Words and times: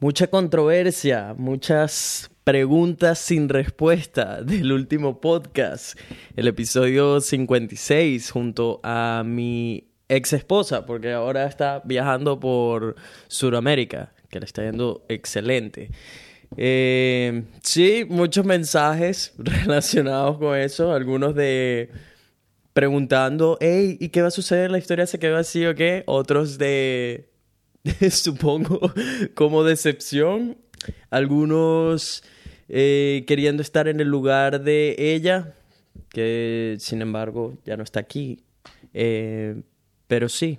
mucha 0.00 0.28
controversia, 0.28 1.34
muchas 1.36 2.30
preguntas 2.42 3.18
sin 3.18 3.50
respuesta 3.50 4.42
del 4.42 4.72
último 4.72 5.20
podcast, 5.20 5.98
el 6.36 6.48
episodio 6.48 7.20
56, 7.20 8.30
junto 8.30 8.80
a 8.82 9.22
mi 9.24 9.84
ex 10.08 10.32
esposa, 10.32 10.86
porque 10.86 11.12
ahora 11.12 11.46
está 11.46 11.82
viajando 11.84 12.40
por 12.40 12.96
Sudamérica, 13.28 14.14
que 14.30 14.40
le 14.40 14.46
está 14.46 14.64
yendo 14.64 15.04
excelente. 15.08 15.90
Eh, 16.56 17.44
sí, 17.62 18.06
muchos 18.08 18.46
mensajes 18.46 19.34
relacionados 19.38 20.38
con 20.38 20.56
eso, 20.56 20.92
algunos 20.92 21.34
de 21.34 21.90
preguntando, 22.72 23.58
hey, 23.60 23.98
¿y 24.00 24.08
qué 24.08 24.22
va 24.22 24.28
a 24.28 24.30
suceder? 24.30 24.70
¿La 24.70 24.78
historia 24.78 25.06
se 25.06 25.18
quedó 25.18 25.36
así 25.36 25.66
o 25.66 25.74
qué? 25.74 26.04
Otros 26.06 26.56
de, 26.56 27.29
supongo, 28.10 28.80
como 29.34 29.64
decepción. 29.64 30.58
Algunos 31.10 32.22
eh, 32.68 33.24
queriendo 33.26 33.62
estar 33.62 33.88
en 33.88 34.00
el 34.00 34.08
lugar 34.08 34.62
de 34.62 34.94
ella, 34.98 35.54
que 36.08 36.76
sin 36.78 37.02
embargo 37.02 37.58
ya 37.64 37.76
no 37.76 37.82
está 37.82 38.00
aquí. 38.00 38.44
Eh, 38.94 39.62
pero 40.06 40.28
sí, 40.28 40.58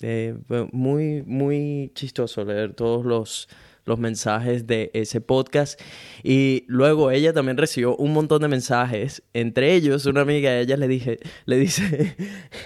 eh, 0.00 0.36
muy, 0.72 1.22
muy 1.22 1.90
chistoso 1.94 2.44
leer 2.44 2.74
todos 2.74 3.04
los 3.04 3.48
los 3.88 3.98
mensajes 3.98 4.66
de 4.66 4.90
ese 4.94 5.20
podcast. 5.20 5.80
Y 6.22 6.64
luego 6.68 7.10
ella 7.10 7.32
también 7.32 7.56
recibió 7.56 7.96
un 7.96 8.12
montón 8.12 8.42
de 8.42 8.48
mensajes. 8.48 9.22
Entre 9.32 9.74
ellos, 9.74 10.06
una 10.06 10.20
amiga 10.20 10.50
de 10.50 10.60
ella 10.60 10.76
le, 10.76 10.88
dije, 10.88 11.18
le 11.46 11.56
dice, 11.56 12.16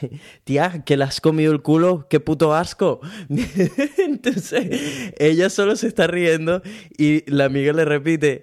tía, 0.44 0.82
que 0.84 0.96
le 0.96 1.04
has 1.04 1.20
comido 1.20 1.52
el 1.52 1.62
culo, 1.62 2.06
qué 2.10 2.20
puto 2.20 2.54
asco. 2.54 3.00
Entonces, 3.98 5.12
ella 5.18 5.48
solo 5.48 5.76
se 5.76 5.86
está 5.86 6.06
riendo 6.06 6.62
y 6.98 7.28
la 7.30 7.46
amiga 7.46 7.72
le 7.72 7.84
repite, 7.84 8.42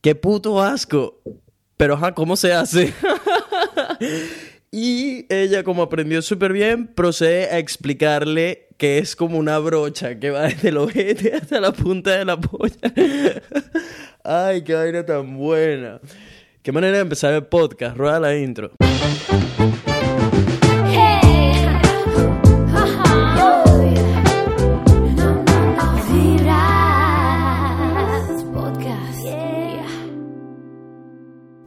qué 0.00 0.14
puto 0.14 0.62
asco. 0.62 1.20
Pero, 1.76 1.94
ajá, 1.94 2.14
¿cómo 2.14 2.36
se 2.36 2.52
hace? 2.52 2.92
y 4.70 5.26
ella, 5.32 5.64
como 5.64 5.82
aprendió 5.82 6.20
súper 6.22 6.52
bien, 6.52 6.86
procede 6.86 7.46
a 7.46 7.58
explicarle 7.58 8.69
que 8.80 8.96
es 8.96 9.14
como 9.14 9.36
una 9.36 9.58
brocha 9.58 10.18
que 10.18 10.30
va 10.30 10.44
desde 10.44 10.70
el 10.70 10.78
ojete 10.78 11.34
hasta 11.36 11.60
la 11.60 11.70
punta 11.70 12.16
de 12.16 12.24
la 12.24 12.40
polla. 12.40 12.78
Ay, 14.24 14.64
qué 14.64 14.72
vaina 14.72 15.04
tan 15.04 15.36
buena. 15.36 16.00
Qué 16.62 16.72
manera 16.72 16.96
de 16.96 17.02
empezar 17.02 17.34
el 17.34 17.44
podcast. 17.44 17.94
Rueda 17.94 18.18
la 18.18 18.34
intro. 18.34 18.70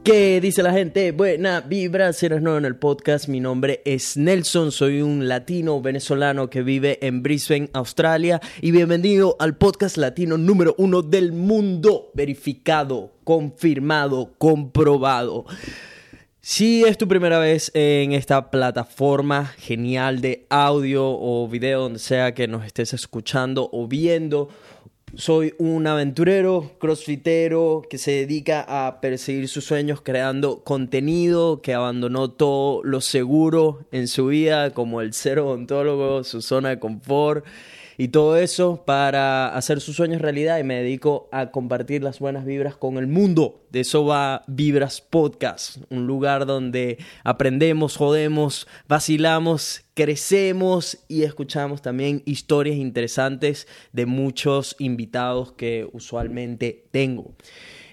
¿Qué 0.04 0.38
dice 0.42 0.62
la 0.62 0.74
gente? 0.74 1.12
Buena 1.12 1.62
vibra, 1.62 2.12
si 2.12 2.26
eres 2.26 2.42
nuevo 2.42 2.58
en 2.58 2.66
el 2.66 2.76
podcast, 2.76 3.26
mi 3.26 3.40
nombre 3.40 3.80
es 3.86 4.18
Nelson, 4.18 4.70
soy 4.70 5.00
un 5.00 5.28
latino 5.28 5.80
venezolano 5.80 6.50
que 6.50 6.62
vive 6.62 6.98
en 7.00 7.22
Brisbane, 7.22 7.70
Australia 7.72 8.38
y 8.60 8.70
bienvenido 8.70 9.34
al 9.38 9.56
podcast 9.56 9.96
latino 9.96 10.36
número 10.36 10.74
uno 10.76 11.00
del 11.00 11.32
mundo, 11.32 12.10
verificado, 12.12 13.12
confirmado, 13.24 14.34
comprobado. 14.36 15.46
Si 16.42 16.84
es 16.84 16.98
tu 16.98 17.08
primera 17.08 17.38
vez 17.38 17.70
en 17.72 18.12
esta 18.12 18.50
plataforma 18.50 19.46
genial 19.56 20.20
de 20.20 20.46
audio 20.50 21.06
o 21.06 21.48
video, 21.48 21.80
donde 21.80 21.98
sea 21.98 22.34
que 22.34 22.46
nos 22.46 22.66
estés 22.66 22.92
escuchando 22.92 23.70
o 23.72 23.88
viendo, 23.88 24.50
soy 25.16 25.54
un 25.58 25.86
aventurero, 25.86 26.72
crossfitero 26.78 27.82
que 27.88 27.98
se 27.98 28.12
dedica 28.12 28.64
a 28.66 29.00
perseguir 29.00 29.48
sus 29.48 29.64
sueños 29.64 30.00
creando 30.00 30.62
contenido, 30.64 31.60
que 31.62 31.74
abandonó 31.74 32.30
todo 32.30 32.82
lo 32.84 33.00
seguro 33.00 33.80
en 33.92 34.08
su 34.08 34.26
vida, 34.26 34.70
como 34.70 35.00
el 35.00 35.12
ser 35.12 35.38
odontólogo, 35.38 36.24
su 36.24 36.42
zona 36.42 36.70
de 36.70 36.78
confort 36.78 37.44
y 37.96 38.08
todo 38.08 38.36
eso 38.36 38.84
para 38.84 39.54
hacer 39.54 39.80
sus 39.80 39.96
sueños 39.96 40.20
realidad 40.20 40.58
y 40.58 40.64
me 40.64 40.76
dedico 40.76 41.28
a 41.32 41.50
compartir 41.50 42.02
las 42.02 42.18
buenas 42.18 42.44
vibras 42.44 42.76
con 42.76 42.98
el 42.98 43.06
mundo. 43.06 43.62
De 43.70 43.80
eso 43.80 44.04
va 44.04 44.42
Vibras 44.46 45.00
Podcast, 45.00 45.78
un 45.90 46.06
lugar 46.06 46.46
donde 46.46 46.98
aprendemos, 47.22 47.96
jodemos, 47.96 48.66
vacilamos, 48.88 49.82
crecemos 49.94 50.98
y 51.08 51.22
escuchamos 51.22 51.82
también 51.82 52.22
historias 52.24 52.76
interesantes 52.76 53.66
de 53.92 54.06
muchos 54.06 54.76
invitados 54.78 55.52
que 55.52 55.88
usualmente 55.92 56.86
tengo. 56.90 57.34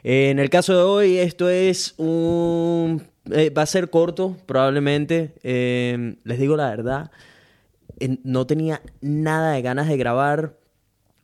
En 0.03 0.39
el 0.39 0.49
caso 0.49 0.75
de 0.75 0.83
hoy, 0.83 1.17
esto 1.17 1.49
es 1.49 1.93
un... 1.97 3.03
Eh, 3.31 3.51
va 3.51 3.61
a 3.61 3.67
ser 3.67 3.91
corto, 3.91 4.35
probablemente. 4.47 5.35
Eh, 5.43 6.15
les 6.23 6.39
digo 6.39 6.57
la 6.57 6.69
verdad 6.71 7.11
no 8.23 8.47
tenía 8.47 8.81
nada 9.01 9.53
de 9.53 9.61
ganas 9.61 9.87
de 9.87 9.97
grabar 9.97 10.57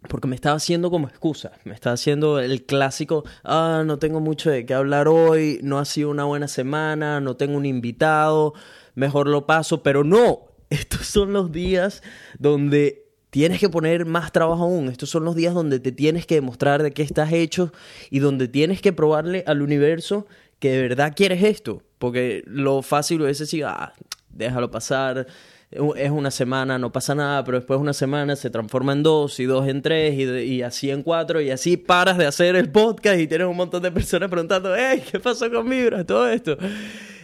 porque 0.08 0.28
me 0.28 0.36
estaba 0.36 0.56
haciendo 0.56 0.90
como 0.90 1.08
excusa, 1.08 1.52
me 1.66 1.74
estaba 1.74 1.96
haciendo 1.96 2.40
el 2.40 2.66
clásico, 2.66 3.24
ah, 3.44 3.84
no 3.86 4.00
tengo 4.00 4.20
mucho 4.20 4.50
de 4.50 4.66
qué 4.66 4.74
hablar 4.74 5.08
hoy, 5.08 5.60
no 5.64 5.80
ha 5.80 5.86
sido 5.86 6.10
una 6.10 6.24
buena 6.24 6.48
semana, 6.48 7.20
no 7.20 7.36
tengo 7.36 7.58
un 7.58 7.66
invitado, 7.66 8.54
mejor 8.96 9.28
lo 9.28 9.46
paso, 9.46 9.84
pero 9.84 10.04
no, 10.04 10.46
estos 10.70 11.08
son 11.08 11.34
los 11.34 11.52
días 11.52 12.04
donde 12.40 13.06
tienes 13.30 13.60
que 13.60 13.70
poner 13.70 14.06
más 14.06 14.32
trabajo 14.32 14.64
aún, 14.64 14.88
estos 14.88 15.10
son 15.10 15.26
los 15.26 15.36
días 15.36 15.54
donde 15.54 15.80
te 15.80 15.92
tienes 15.92 16.26
que 16.26 16.36
demostrar 16.36 16.84
de 16.84 16.92
qué 16.92 17.02
estás 17.02 17.32
hecho 17.34 17.74
y 18.10 18.20
donde 18.20 18.48
tienes 18.48 18.82
que 18.82 18.94
probarle 18.94 19.44
al 19.48 19.62
universo 19.62 20.28
que 20.60 20.72
de 20.72 20.82
verdad 20.82 21.14
quieres 21.16 21.44
esto, 21.44 21.84
porque 22.00 22.44
lo 22.48 22.82
fácil 22.82 23.26
es 23.26 23.40
decir, 23.40 23.66
ah, 23.66 23.94
déjalo 24.30 24.72
pasar, 24.72 25.28
es 25.70 26.12
una 26.12 26.32
semana, 26.32 26.80
no 26.80 26.94
pasa 26.94 27.14
nada, 27.14 27.44
pero 27.44 27.58
después 27.58 27.78
una 27.80 27.92
semana 27.92 28.38
se 28.38 28.50
transforma 28.50 28.94
en 28.94 29.04
dos 29.04 29.38
y 29.42 29.46
dos 29.46 29.68
en 29.68 29.82
tres 29.82 30.16
y, 30.18 30.62
así 30.62 30.90
en 30.90 31.04
cuatro 31.04 31.42
y 31.42 31.50
así 31.50 31.76
paras 31.76 32.18
de 32.18 32.26
hacer 32.26 32.56
el 32.56 32.72
podcast 32.72 33.20
y 33.20 33.28
tienes 33.28 33.48
un 33.48 33.58
montón 33.58 33.84
de 33.84 33.92
personas 33.92 34.30
preguntando, 34.30 34.74
hey, 34.78 35.04
¿qué 35.12 35.20
pasó 35.20 35.52
con? 35.52 35.68
Todo 36.06 36.30
esto. 36.30 36.58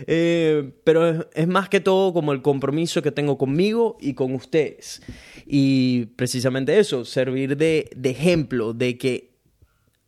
Eh, 0.08 0.74
pero 0.84 1.30
es, 1.34 1.48
más 1.48 1.70
que 1.70 1.80
todo 1.80 2.12
como 2.12 2.34
el 2.34 2.42
compromiso 2.42 3.02
que 3.02 3.12
tengo 3.12 3.38
conmigo 3.38 3.98
y 4.02 4.14
con 4.14 4.34
ustedes. 4.34 5.02
Y 5.46 6.08
precisamente 6.18 6.78
eso, 6.78 7.06
servir 7.06 7.56
de, 7.56 7.90
de 7.96 8.10
ejemplo 8.10 8.74
de 8.74 8.98
que 8.98 9.34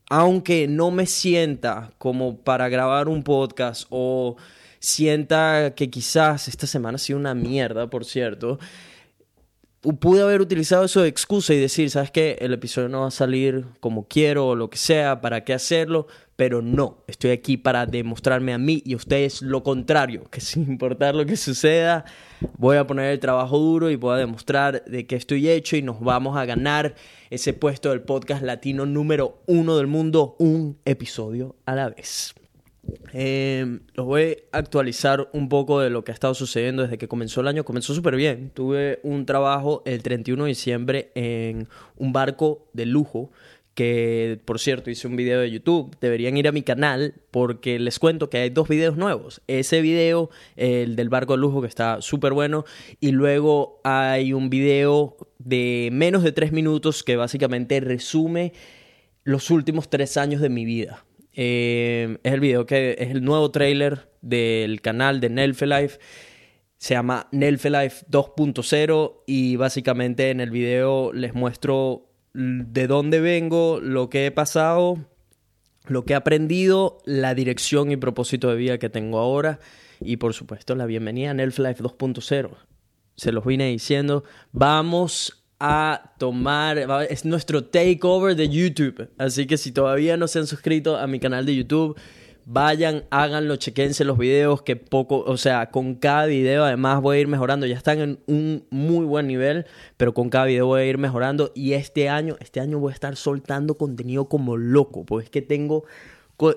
aunque 0.10 0.68
no 0.68 0.92
me 0.92 1.06
sienta 1.06 1.92
como 1.98 2.44
para 2.44 2.68
grabar 2.68 3.08
un 3.08 3.24
podcast 3.24 3.88
o 3.90 4.36
sienta 4.80 5.74
que 5.76 5.90
quizás 5.90 6.48
esta 6.48 6.68
semana 6.68 6.96
ha 6.96 7.00
sido 7.00 7.20
una 7.20 7.34
mierda, 7.36 7.90
por 7.90 8.06
cierto, 8.06 8.60
pude 9.94 10.22
haber 10.22 10.42
utilizado 10.42 10.86
eso 10.86 11.02
de 11.02 11.10
excusa 11.10 11.54
y 11.54 11.60
decir, 11.60 11.90
¿sabes 11.90 12.12
qué? 12.12 12.38
El 12.40 12.54
episodio 12.54 12.90
no 12.90 13.02
va 13.02 13.08
a 13.08 13.12
salir 13.12 13.66
como 13.80 14.08
quiero 14.08 14.48
o 14.48 14.56
lo 14.56 14.70
que 14.70 14.78
sea, 14.78 15.22
¿para 15.22 15.44
qué 15.44 15.54
hacerlo? 15.54 16.08
Pero 16.36 16.62
no, 16.62 17.04
estoy 17.08 17.32
aquí 17.32 17.58
para 17.58 17.86
demostrarme 17.86 18.54
a 18.54 18.58
mí 18.58 18.82
y 18.86 18.94
a 18.94 18.98
ustedes 18.98 19.42
lo 19.42 19.64
contrario, 19.64 20.24
que 20.30 20.42
sin 20.42 20.64
importar 20.64 21.16
lo 21.16 21.26
que 21.26 21.38
suceda, 21.38 22.06
voy 22.58 22.78
a 22.78 22.88
poner 22.88 23.12
el 23.12 23.20
trabajo 23.20 23.58
duro 23.58 23.90
y 23.90 23.96
voy 23.96 24.16
a 24.16 24.18
demostrar 24.18 24.84
de 24.86 25.06
que 25.06 25.16
estoy 25.16 25.50
hecho 25.50 25.78
y 25.78 25.82
nos 25.82 26.00
vamos 26.02 26.38
a 26.38 26.46
ganar 26.46 26.96
ese 27.30 27.54
puesto 27.54 27.90
del 27.90 28.02
podcast 28.02 28.44
latino 28.44 28.86
número 28.86 29.42
uno 29.46 29.78
del 29.78 29.88
mundo, 29.88 30.36
un 30.40 30.80
episodio 30.86 31.56
a 31.66 31.76
la 31.76 31.90
vez. 31.90 32.34
Eh, 33.14 33.80
los 33.94 34.06
voy 34.06 34.38
a 34.52 34.58
actualizar 34.58 35.30
un 35.34 35.50
poco 35.50 35.80
de 35.80 35.90
lo 35.90 36.04
que 36.04 36.12
ha 36.12 36.14
estado 36.14 36.34
sucediendo 36.34 36.84
desde 36.84 36.98
que 36.98 37.08
comenzó 37.08 37.42
el 37.42 37.48
año. 37.48 37.64
Comenzó 37.64 37.94
súper 37.96 38.16
bien. 38.16 38.52
Tuve 38.54 39.00
un 39.04 39.26
trabajo 39.26 39.84
el 39.86 40.04
31 40.04 40.44
de 40.44 40.50
diciembre 40.50 41.12
en 41.16 41.68
un 41.98 42.14
barco 42.14 42.68
de 42.74 42.86
lujo 42.86 43.32
que 43.76 44.40
por 44.46 44.60
cierto 44.60 44.90
hice 44.90 45.06
un 45.08 45.18
video 45.18 45.42
de 45.42 45.52
YouTube, 45.52 45.96
deberían 46.00 46.38
ir 46.38 46.48
a 46.48 46.54
mi 46.54 46.64
canal 46.64 47.14
porque 47.30 47.78
les 47.78 48.00
cuento 48.00 48.30
que 48.30 48.38
hay 48.38 48.50
dos 48.50 48.70
videos 48.70 48.96
nuevos. 48.96 49.42
Ese 49.48 49.82
video, 49.82 50.30
el 50.56 50.96
del 50.96 51.10
barco 51.10 51.34
de 51.34 51.40
lujo 51.40 51.62
que 51.62 51.68
está 51.68 52.02
súper 52.02 52.32
bueno, 52.32 52.64
y 53.02 53.12
luego 53.12 53.82
hay 53.84 54.32
un 54.32 54.50
video 54.50 55.18
de 55.40 55.90
menos 55.92 56.24
de 56.24 56.32
tres 56.32 56.54
minutos 56.54 57.04
que 57.04 57.18
básicamente 57.18 57.82
resume 57.82 58.54
los 59.26 59.52
últimos 59.52 59.90
tres 59.90 60.16
años 60.16 60.40
de 60.40 60.50
mi 60.50 60.64
vida. 60.64 61.04
Eh, 61.36 62.18
es 62.24 62.34
el 62.34 62.40
video 62.40 62.66
que 62.66 62.96
es 62.98 63.12
el 63.12 63.24
nuevo 63.24 63.52
trailer 63.52 64.10
del 64.22 64.82
canal 64.82 65.20
de 65.20 65.30
Nelfelife. 65.30 66.00
Se 66.78 66.94
llama 66.94 67.28
Nelfelife 67.32 68.06
2.0 68.10 69.24
y 69.28 69.58
básicamente 69.58 70.30
en 70.30 70.40
el 70.40 70.50
video 70.50 71.12
les 71.12 71.34
muestro 71.34 72.10
de 72.34 72.88
dónde 72.88 73.20
vengo, 73.20 73.80
lo 73.82 74.10
que 74.10 74.26
he 74.26 74.32
pasado, 74.32 74.98
lo 75.88 76.06
que 76.06 76.14
he 76.14 76.16
aprendido, 76.16 77.00
la 77.06 77.34
dirección 77.34 77.92
y 77.92 77.98
propósito 77.98 78.50
de 78.50 78.56
vida 78.56 78.78
que 78.78 78.90
tengo 78.90 79.20
ahora 79.20 79.60
y 80.00 80.18
por 80.18 80.34
supuesto 80.34 80.76
la 80.76 80.86
bienvenida 80.86 81.32
a 81.32 81.34
Nelfelife 81.34 81.84
2.0. 81.84 82.50
Se 83.16 83.32
los 83.32 83.46
vine 83.46 83.68
diciendo, 83.68 84.24
vamos 84.52 85.45
a 85.60 86.14
tomar, 86.18 86.78
es 87.10 87.26
nuestro 87.26 87.64
takeover 87.64 88.36
de 88.36 88.50
YouTube. 88.50 89.10
Así 89.18 89.46
que 89.48 89.58
si 89.58 89.72
todavía 89.72 90.18
no 90.18 90.28
se 90.28 90.40
han 90.40 90.48
suscrito 90.48 90.98
a 90.98 91.08
mi 91.08 91.20
canal 91.20 91.46
de 91.46 91.56
YouTube, 91.56 91.98
vayan, 92.46 93.06
háganlo, 93.10 93.56
chequense 93.56 94.04
los 94.06 94.18
videos, 94.18 94.62
que 94.62 94.76
poco, 94.76 95.24
o 95.26 95.38
sea, 95.38 95.72
con 95.72 95.96
cada 95.96 96.26
video 96.26 96.64
además 96.64 97.02
voy 97.02 97.18
a 97.18 97.20
ir 97.22 97.28
mejorando. 97.28 97.66
Ya 97.66 97.78
están 97.78 98.00
en 98.00 98.20
un 98.28 98.66
muy 98.70 99.06
buen 99.06 99.28
nivel, 99.28 99.66
pero 99.98 100.14
con 100.14 100.30
cada 100.30 100.46
video 100.46 100.68
voy 100.68 100.82
a 100.82 100.86
ir 100.86 100.98
mejorando. 100.98 101.52
Y 101.56 101.74
este 101.74 102.10
año, 102.10 102.36
este 102.40 102.60
año 102.60 102.80
voy 102.80 102.92
a 102.92 102.94
estar 102.94 103.16
soltando 103.16 103.78
contenido 103.78 104.28
como 104.28 104.58
loco, 104.58 105.06
pues 105.06 105.26
es 105.26 105.30
que 105.30 105.42
tengo, 105.42 105.86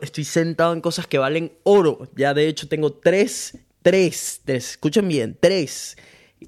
estoy 0.03 0.25
sentado 0.25 0.73
en 0.73 0.81
cosas 0.81 1.07
que 1.07 1.19
valen 1.19 1.53
oro. 1.63 2.09
Ya 2.17 2.35
de 2.35 2.49
hecho 2.49 2.69
tengo 2.69 2.93
tres, 2.93 3.59
tres, 3.83 4.43
tres, 4.45 4.71
escuchen 4.71 5.07
bien, 5.07 5.37
tres 5.41 5.97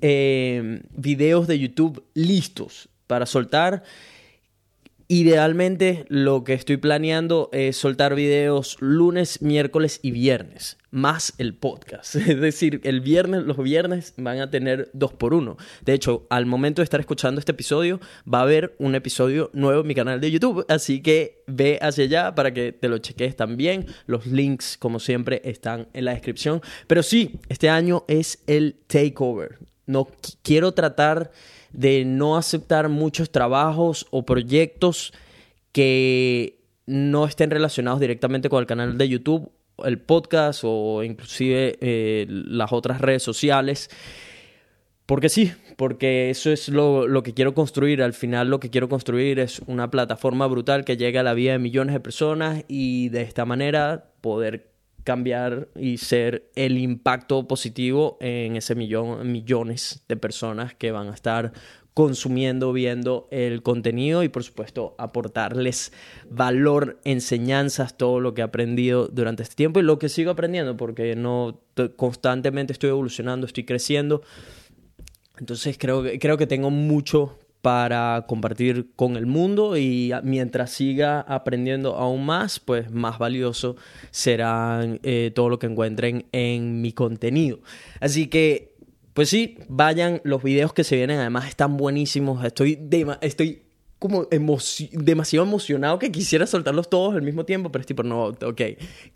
eh, 0.00 0.82
videos 0.96 1.46
de 1.46 1.58
YouTube 1.58 2.04
listos 2.14 2.88
para 3.06 3.26
soltar. 3.26 3.82
Idealmente 5.12 6.04
lo 6.06 6.44
que 6.44 6.52
estoy 6.52 6.76
planeando 6.76 7.48
es 7.52 7.76
soltar 7.76 8.14
videos 8.14 8.76
lunes, 8.78 9.42
miércoles 9.42 9.98
y 10.02 10.12
viernes, 10.12 10.78
más 10.92 11.34
el 11.38 11.54
podcast. 11.54 12.14
Es 12.28 12.40
decir, 12.40 12.80
el 12.84 13.00
viernes, 13.00 13.42
los 13.42 13.56
viernes 13.58 14.14
van 14.18 14.38
a 14.38 14.50
tener 14.50 14.88
dos 14.92 15.12
por 15.12 15.34
uno. 15.34 15.56
De 15.84 15.94
hecho, 15.94 16.28
al 16.30 16.46
momento 16.46 16.80
de 16.80 16.84
estar 16.84 17.00
escuchando 17.00 17.40
este 17.40 17.50
episodio, 17.50 17.98
va 18.32 18.38
a 18.38 18.42
haber 18.42 18.76
un 18.78 18.94
episodio 18.94 19.50
nuevo 19.52 19.80
en 19.80 19.88
mi 19.88 19.96
canal 19.96 20.20
de 20.20 20.30
YouTube. 20.30 20.64
Así 20.68 21.02
que 21.02 21.42
ve 21.48 21.80
hacia 21.82 22.04
allá 22.04 22.34
para 22.36 22.54
que 22.54 22.70
te 22.70 22.88
lo 22.88 22.98
cheques 22.98 23.34
también. 23.34 23.86
Los 24.06 24.26
links, 24.28 24.76
como 24.78 25.00
siempre, 25.00 25.42
están 25.44 25.88
en 25.92 26.04
la 26.04 26.12
descripción. 26.12 26.62
Pero 26.86 27.02
sí, 27.02 27.40
este 27.48 27.68
año 27.68 28.04
es 28.06 28.44
el 28.46 28.76
takeover. 28.86 29.58
No 29.90 30.08
quiero 30.42 30.72
tratar 30.72 31.32
de 31.72 32.04
no 32.04 32.36
aceptar 32.36 32.88
muchos 32.88 33.30
trabajos 33.30 34.06
o 34.10 34.24
proyectos 34.24 35.12
que 35.72 36.60
no 36.86 37.26
estén 37.26 37.50
relacionados 37.50 38.00
directamente 38.00 38.48
con 38.48 38.60
el 38.60 38.66
canal 38.66 38.98
de 38.98 39.08
YouTube, 39.08 39.52
el 39.84 39.98
podcast 39.98 40.62
o 40.64 41.02
inclusive 41.02 41.78
eh, 41.80 42.26
las 42.28 42.72
otras 42.72 43.00
redes 43.00 43.22
sociales. 43.22 43.90
Porque 45.06 45.28
sí, 45.28 45.52
porque 45.76 46.30
eso 46.30 46.52
es 46.52 46.68
lo, 46.68 47.08
lo, 47.08 47.24
que 47.24 47.34
quiero 47.34 47.52
construir. 47.52 48.00
Al 48.02 48.12
final 48.12 48.48
lo 48.48 48.60
que 48.60 48.70
quiero 48.70 48.88
construir 48.88 49.40
es 49.40 49.60
una 49.66 49.90
plataforma 49.90 50.46
brutal 50.46 50.84
que 50.84 50.96
llegue 50.96 51.18
a 51.18 51.24
la 51.24 51.34
vida 51.34 51.52
de 51.52 51.58
millones 51.58 51.94
de 51.94 52.00
personas 52.00 52.64
y 52.68 53.08
de 53.08 53.22
esta 53.22 53.44
manera 53.44 54.12
poder 54.20 54.69
cambiar 55.04 55.68
y 55.74 55.98
ser 55.98 56.50
el 56.54 56.78
impacto 56.78 57.46
positivo 57.46 58.18
en 58.20 58.56
ese 58.56 58.74
millón, 58.74 59.30
millones 59.30 60.04
de 60.08 60.16
personas 60.16 60.74
que 60.74 60.92
van 60.92 61.08
a 61.08 61.14
estar 61.14 61.52
consumiendo, 61.94 62.72
viendo 62.72 63.28
el 63.30 63.62
contenido 63.62 64.22
y 64.22 64.28
por 64.28 64.44
supuesto 64.44 64.94
aportarles 64.98 65.92
valor, 66.30 67.00
enseñanzas, 67.04 67.96
todo 67.96 68.20
lo 68.20 68.32
que 68.32 68.42
he 68.42 68.44
aprendido 68.44 69.08
durante 69.08 69.42
este 69.42 69.56
tiempo 69.56 69.80
y 69.80 69.82
lo 69.82 69.98
que 69.98 70.08
sigo 70.08 70.30
aprendiendo 70.30 70.76
porque 70.76 71.16
no 71.16 71.60
constantemente 71.96 72.72
estoy 72.72 72.90
evolucionando, 72.90 73.46
estoy 73.46 73.64
creciendo. 73.64 74.22
Entonces 75.38 75.76
creo, 75.78 76.04
creo 76.20 76.36
que 76.36 76.46
tengo 76.46 76.70
mucho 76.70 77.38
para 77.62 78.24
compartir 78.26 78.90
con 78.96 79.16
el 79.16 79.26
mundo 79.26 79.76
y 79.76 80.12
mientras 80.22 80.70
siga 80.70 81.20
aprendiendo 81.20 81.96
aún 81.96 82.24
más, 82.24 82.58
pues 82.58 82.90
más 82.90 83.18
valioso 83.18 83.76
será 84.10 84.80
eh, 85.02 85.30
todo 85.34 85.48
lo 85.48 85.58
que 85.58 85.66
encuentren 85.66 86.26
en 86.32 86.80
mi 86.80 86.92
contenido. 86.92 87.60
Así 88.00 88.28
que, 88.28 88.74
pues 89.12 89.28
sí, 89.28 89.58
vayan, 89.68 90.20
los 90.24 90.42
videos 90.42 90.72
que 90.72 90.84
se 90.84 90.96
vienen 90.96 91.18
además 91.18 91.48
están 91.48 91.76
buenísimos, 91.76 92.42
estoy, 92.44 92.78
estoy 93.20 93.62
como 93.98 94.26
demasiado 94.92 95.44
emocionado 95.44 95.98
que 95.98 96.10
quisiera 96.10 96.46
soltarlos 96.46 96.88
todos 96.88 97.14
al 97.14 97.20
mismo 97.20 97.44
tiempo, 97.44 97.70
pero 97.70 97.80
es 97.82 97.86
tipo, 97.86 98.02
no, 98.02 98.28
ok, 98.28 98.62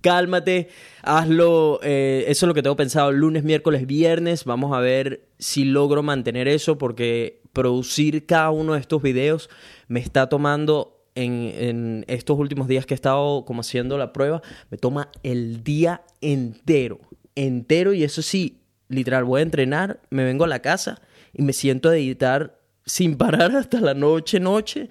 cálmate, 0.03 0.69
hazlo, 1.03 1.81
eh, 1.83 2.25
eso 2.29 2.45
es 2.45 2.49
lo 2.49 2.53
que 2.53 2.63
tengo 2.63 2.77
pensado, 2.77 3.11
lunes, 3.11 3.45
miércoles, 3.45 3.87
viernes, 3.87 4.45
vamos 4.45 4.77
a 4.77 4.81
ver 4.81 5.25
si 5.39 5.65
logro 5.65 6.03
mantener 6.03 6.49
eso 6.49 6.77
porque 6.77 7.41
producir 7.55 8.27
cada 8.27 8.51
uno 8.51 8.75
de 8.75 8.81
estos 8.81 9.01
videos 9.01 9.49
me 9.89 10.01
está 10.01 10.29
tomando 10.29 11.07
en, 11.15 12.05
estos 12.09 12.39
últimos 12.39 12.69
días 12.69 12.85
que 12.85 12.95
he 12.95 12.97
estado 12.97 13.45
como 13.45 13.61
haciendo 13.61 13.97
la 13.97 14.13
prueba, 14.13 14.43
me 14.71 14.77
toma 14.77 15.11
el 15.23 15.65
día 15.65 16.03
entero, 16.21 17.01
entero 17.35 17.95
y 17.95 18.05
eso 18.05 18.21
sí, 18.21 18.61
literal, 18.89 19.25
voy 19.25 19.41
a 19.41 19.45
entrenar, 19.45 20.01
me 20.11 20.25
vengo 20.25 20.45
a 20.45 20.49
la 20.49 20.61
casa 20.61 21.01
y 21.33 21.43
me 21.43 21.53
siento 21.53 21.89
a 21.89 21.97
editar 21.97 22.59
sin 22.85 23.17
parar 23.17 23.55
hasta 23.57 23.81
la 23.81 23.95
noche, 23.95 24.41
noche. 24.41 24.89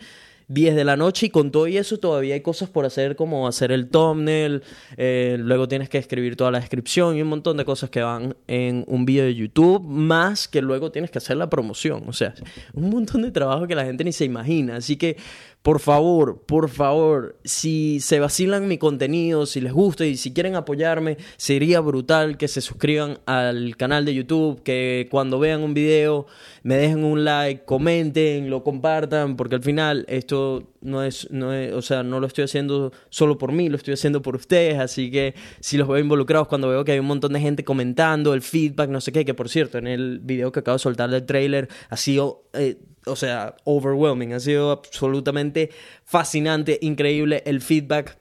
10 0.48 0.76
de 0.76 0.84
la 0.84 0.98
noche 0.98 1.28
y 1.28 1.30
con 1.30 1.52
todo 1.52 1.68
y 1.68 1.78
eso 1.78 1.98
todavía 1.98 2.36
hay 2.36 2.42
cosas 2.42 2.70
por 2.70 2.86
hacer 2.86 3.16
como 3.16 3.48
hacer 3.48 3.72
el 3.72 3.90
thumbnail, 3.90 4.64
eh, 4.98 5.38
luego 5.40 5.68
tienes 5.68 5.90
que 5.90 5.98
escribir 5.98 6.36
toda 6.36 6.52
la 6.52 6.60
descripción 6.60 7.18
y 7.18 7.22
un 7.22 7.30
montón 7.30 7.58
de 7.58 7.66
cosas 7.66 7.90
que 7.90 8.02
van 8.02 8.36
en 8.48 8.84
un 8.88 9.06
video 9.06 9.26
de 9.26 9.36
YouTube, 9.36 9.82
más 9.84 10.48
que 10.48 10.62
luego 10.62 10.92
tienes 10.92 11.12
que 11.12 11.18
hacer 11.18 11.38
la 11.38 11.50
promoción, 11.50 12.04
o 12.08 12.14
sea, 12.14 12.34
un 12.74 12.90
montón 12.90 13.22
de 13.22 13.32
trabajo 13.32 13.68
que 13.68 13.76
la 13.76 13.86
gente 13.86 14.04
ni 14.04 14.12
se 14.12 14.26
imagina, 14.26 14.78
así 14.78 14.98
que 14.98 15.18
por 15.64 15.80
favor, 15.80 16.42
por 16.46 16.70
favor, 16.70 17.38
si 17.46 18.02
se 18.02 18.20
vacilan 18.20 18.68
mi 18.68 18.78
contenido, 18.78 19.46
si 19.46 19.62
les 19.62 19.72
gusta 19.72 20.06
y 20.06 20.18
si 20.18 20.34
quieren 20.34 20.58
apoyarme, 20.58 21.16
sería 21.38 21.80
brutal 21.80 22.38
que 22.38 22.50
se 22.50 22.60
suscriban 22.60 23.20
al 23.26 23.78
canal 23.78 24.04
de 24.04 24.14
YouTube, 24.14 24.62
que 24.62 25.08
cuando 25.10 25.40
vean 25.40 25.62
un 25.64 25.74
video 25.74 26.28
me 26.64 26.76
dejen 26.76 27.06
un 27.06 27.24
like, 27.24 27.64
comenten, 27.64 28.50
lo 28.50 28.62
compartan, 28.62 29.38
porque 29.38 29.56
al 29.56 29.64
final 29.64 30.06
esto 30.10 30.68
no 30.82 31.02
es, 31.02 31.32
no 31.32 31.54
es, 31.54 31.72
o 31.72 31.82
sea, 31.82 32.04
no 32.04 32.20
lo 32.20 32.28
estoy 32.28 32.44
haciendo 32.44 32.92
solo 33.10 33.38
por 33.38 33.54
mí, 33.54 33.70
lo 33.70 33.78
estoy 33.78 33.94
haciendo 33.94 34.22
por 34.22 34.36
ustedes, 34.36 34.80
así 34.80 35.12
que 35.12 35.34
si 35.62 35.78
los 35.78 35.88
veo 35.88 36.00
involucrados 36.00 36.50
cuando 36.50 36.68
veo 36.68 36.84
que 36.84 36.92
hay 36.92 37.00
un 37.00 37.06
montón 37.06 37.32
de 37.32 37.40
gente 37.40 37.64
comentando, 37.64 38.34
el 38.34 38.42
feedback, 38.42 38.90
no 38.90 39.00
sé 39.00 39.14
qué, 39.14 39.24
que 39.24 39.34
por 39.34 39.48
cierto, 39.48 39.78
en 39.78 39.88
el 39.88 40.20
video 40.20 40.52
que 40.52 40.60
acabo 40.60 40.76
de 40.76 40.80
soltar 40.80 41.10
del 41.10 41.26
trailer 41.26 41.70
ha 41.90 41.96
sido... 41.96 42.44
Eh, 42.52 42.78
o 43.06 43.16
sea, 43.16 43.56
overwhelming. 43.64 44.34
Ha 44.34 44.40
sido 44.40 44.72
absolutamente 44.72 45.72
fascinante, 46.06 46.80
increíble 46.82 47.44
el 47.46 47.62
feedback. 47.62 48.18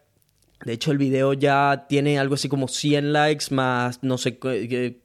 De 0.64 0.74
hecho, 0.74 0.92
el 0.92 0.98
video 0.98 1.32
ya 1.32 1.86
tiene 1.88 2.20
algo 2.20 2.34
así 2.34 2.48
como 2.48 2.68
100 2.68 3.12
likes, 3.12 3.46
más, 3.50 3.98
no 4.02 4.16
sé, 4.16 4.38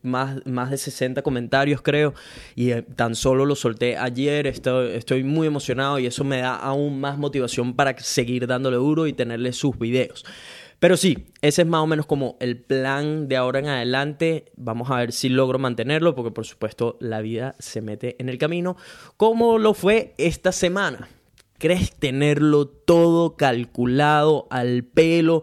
más, 0.03 0.45
más 0.45 0.69
de 0.69 0.77
60 0.77 1.23
comentarios, 1.23 1.81
creo. 1.81 2.13
Y 2.55 2.71
eh, 2.71 2.83
tan 2.83 3.15
solo 3.15 3.43
lo 3.45 3.55
solté 3.55 3.97
ayer. 3.97 4.45
Estoy, 4.45 4.91
estoy 4.91 5.23
muy 5.23 5.47
emocionado 5.47 5.97
y 5.97 6.05
eso 6.05 6.23
me 6.23 6.39
da 6.39 6.55
aún 6.55 6.99
más 6.99 7.17
motivación 7.17 7.75
para 7.75 7.97
seguir 7.97 8.45
dándole 8.45 8.77
duro 8.77 9.07
y 9.07 9.13
tenerle 9.13 9.51
sus 9.51 9.79
videos. 9.79 10.25
Pero 10.79 10.95
sí, 10.95 11.27
ese 11.41 11.63
es 11.63 11.67
más 11.67 11.81
o 11.81 11.87
menos 11.87 12.05
como 12.05 12.37
el 12.39 12.61
plan 12.61 13.27
de 13.27 13.35
ahora 13.35 13.59
en 13.59 13.67
adelante. 13.67 14.51
Vamos 14.55 14.91
a 14.91 14.97
ver 14.97 15.11
si 15.11 15.27
logro 15.27 15.57
mantenerlo, 15.57 16.13
porque 16.13 16.31
por 16.31 16.45
supuesto 16.45 16.97
la 16.99 17.21
vida 17.21 17.55
se 17.57 17.81
mete 17.81 18.15
en 18.19 18.29
el 18.29 18.37
camino, 18.37 18.77
como 19.17 19.57
lo 19.57 19.73
fue 19.73 20.13
esta 20.17 20.51
semana. 20.51 21.09
¿Crees 21.57 21.91
tenerlo 21.93 22.67
todo 22.67 23.35
calculado 23.35 24.47
al 24.51 24.83
pelo? 24.83 25.41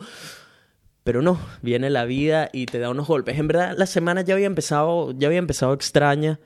Pero 1.02 1.20
no, 1.20 1.40
viene 1.62 1.90
la 1.90 2.04
vida 2.04 2.48
y 2.52 2.66
te 2.66 2.78
da 2.78 2.90
unos 2.90 3.08
golpes. 3.08 3.36
En 3.36 3.48
verdad, 3.48 3.74
la 3.76 3.86
semana 3.86 4.22
ya 4.22 4.34
había 4.34 4.46
empezado, 4.46 5.12
ya 5.18 5.26
había 5.26 5.40
empezado 5.40 5.74
extraña 5.74 6.38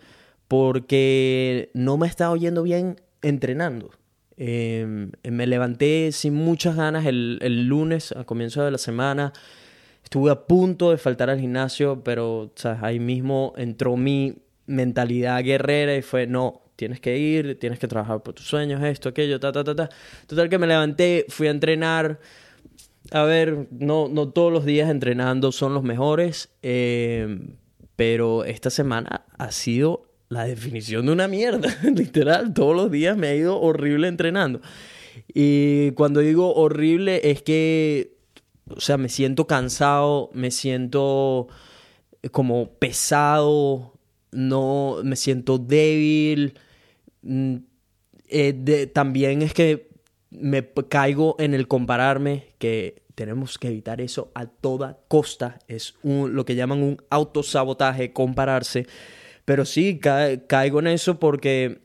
porque 0.48 1.70
no 1.74 1.98
me 1.98 2.06
estaba 2.06 2.30
oyendo 2.30 2.62
bien 2.62 3.00
entrenando. 3.20 3.90
Em, 4.40 5.10
me 5.24 5.46
levanté 5.48 6.12
sin 6.12 6.34
muchas 6.34 6.76
ganas 6.76 7.06
el, 7.06 7.40
el, 7.42 7.66
lunes, 7.66 8.12
a 8.12 8.22
comienzo 8.22 8.64
de 8.64 8.70
la 8.70 8.78
semana. 8.78 9.32
Estuve 10.04 10.30
a 10.30 10.46
punto 10.46 10.92
de 10.92 10.96
faltar 10.96 11.28
al 11.28 11.40
gimnasio, 11.40 12.04
pero 12.04 12.52
ahí 12.80 13.00
mismo 13.00 13.52
entró 13.56 13.96
mi 13.96 14.36
mentalidad 14.66 15.42
guerrera 15.42 15.96
y 15.96 16.02
fue, 16.02 16.28
no, 16.28 16.62
tienes 16.76 17.00
que 17.00 17.18
ir, 17.18 17.58
tienes 17.58 17.80
que 17.80 17.88
trabajar 17.88 18.22
por 18.22 18.34
tus 18.34 18.46
sueños, 18.46 18.80
esto, 18.84 19.08
aquello, 19.08 19.40
ta, 19.40 19.50
ta, 19.50 19.64
ta, 19.64 19.74
ta. 19.74 19.88
Total 20.28 20.48
que 20.48 20.58
me 20.58 20.68
levanté, 20.68 21.26
fui 21.28 21.48
a 21.48 21.50
entrenar. 21.50 22.20
A 23.10 23.24
ver, 23.24 23.66
no, 23.70 24.08
no 24.08 24.28
todos 24.28 24.52
los 24.52 24.64
días 24.64 24.88
entrenando 24.88 25.50
son 25.50 25.74
los 25.74 25.82
mejores, 25.82 26.50
em, 26.62 27.56
pero 27.96 28.44
esta 28.44 28.70
semana 28.70 29.24
ha 29.36 29.50
sido 29.50 30.07
la 30.28 30.44
definición 30.44 31.06
de 31.06 31.12
una 31.12 31.28
mierda, 31.28 31.74
literal, 31.94 32.52
todos 32.52 32.76
los 32.76 32.90
días 32.90 33.16
me 33.16 33.28
ha 33.28 33.34
ido 33.34 33.60
horrible 33.60 34.08
entrenando. 34.08 34.60
Y 35.32 35.92
cuando 35.92 36.20
digo 36.20 36.54
horrible 36.54 37.30
es 37.30 37.42
que, 37.42 38.16
o 38.68 38.80
sea, 38.80 38.96
me 38.98 39.08
siento 39.08 39.46
cansado, 39.46 40.30
me 40.32 40.50
siento 40.50 41.48
como 42.30 42.70
pesado, 42.72 43.94
no, 44.32 44.98
me 45.02 45.16
siento 45.16 45.58
débil. 45.58 46.54
Mm, 47.22 47.56
eh, 48.28 48.90
también 48.92 49.42
es 49.42 49.54
que 49.54 49.88
me 50.30 50.66
caigo 50.88 51.36
en 51.38 51.54
el 51.54 51.68
compararme, 51.68 52.48
que 52.58 53.02
tenemos 53.14 53.58
que 53.58 53.68
evitar 53.68 54.00
eso 54.00 54.30
a 54.34 54.46
toda 54.46 54.98
costa. 55.08 55.58
Es 55.66 55.94
un, 56.02 56.34
lo 56.34 56.44
que 56.44 56.54
llaman 56.54 56.82
un 56.82 57.02
autosabotaje, 57.10 58.12
compararse. 58.12 58.86
Pero 59.48 59.64
sí, 59.64 59.98
caigo 59.98 60.78
en 60.78 60.88
eso 60.88 61.18
porque 61.18 61.80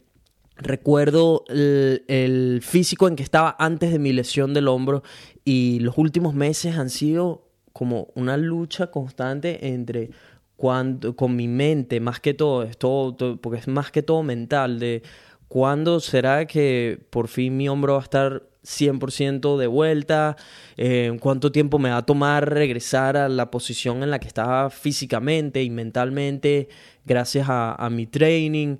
recuerdo 0.57 1.45
el, 1.47 2.59
físico 2.61 3.07
en 3.07 3.15
que 3.15 3.23
estaba 3.23 3.55
antes 3.57 3.89
de 3.93 3.99
mi 3.99 4.11
lesión 4.11 4.53
del 4.53 4.67
hombro 4.67 5.01
y 5.45 5.79
los 5.79 5.97
últimos 5.97 6.33
meses 6.33 6.75
han 6.75 6.89
sido 6.89 7.47
como 7.71 8.09
una 8.15 8.35
lucha 8.35 8.87
constante 8.87 9.69
entre 9.69 10.09
cuando, 10.57 11.15
con 11.15 11.37
mi 11.37 11.47
mente, 11.47 12.01
más 12.01 12.19
que 12.19 12.33
todo, 12.33 12.63
es 12.63 12.77
todo, 12.77 13.15
porque 13.39 13.59
es 13.59 13.69
más 13.69 13.91
que 13.91 14.03
todo 14.03 14.23
mental, 14.23 14.77
de 14.77 15.01
cuándo 15.47 16.01
será 16.01 16.45
que 16.45 16.99
por 17.11 17.29
fin 17.29 17.55
mi 17.55 17.69
hombro 17.69 17.93
va 17.93 17.99
a 17.99 18.03
estar 18.03 18.43
100% 18.63 19.57
de 19.57 19.67
vuelta, 19.67 20.37
eh, 20.77 21.15
cuánto 21.19 21.51
tiempo 21.51 21.79
me 21.79 21.89
va 21.89 21.97
a 21.97 22.05
tomar 22.05 22.49
regresar 22.53 23.17
a 23.17 23.29
la 23.29 23.51
posición 23.51 24.03
en 24.03 24.11
la 24.11 24.19
que 24.19 24.27
estaba 24.27 24.69
físicamente 24.69 25.63
y 25.63 25.69
mentalmente 25.69 26.69
gracias 27.05 27.47
a 27.49 27.89
mi 27.91 28.07
training. 28.07 28.77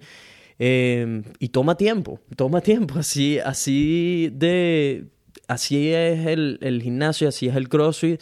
Em, 0.60 1.24
y 1.40 1.50
toma 1.50 1.76
tiempo, 1.76 2.20
toma 2.36 2.62
tiempo. 2.62 3.00
Así, 3.00 3.40
así 3.40 4.30
de. 4.34 5.08
Así 5.48 5.92
es 5.92 6.26
el, 6.26 6.58
el 6.62 6.82
gimnasio, 6.82 7.28
así 7.28 7.48
es 7.48 7.56
el 7.56 7.68
CrossFit. 7.68 8.22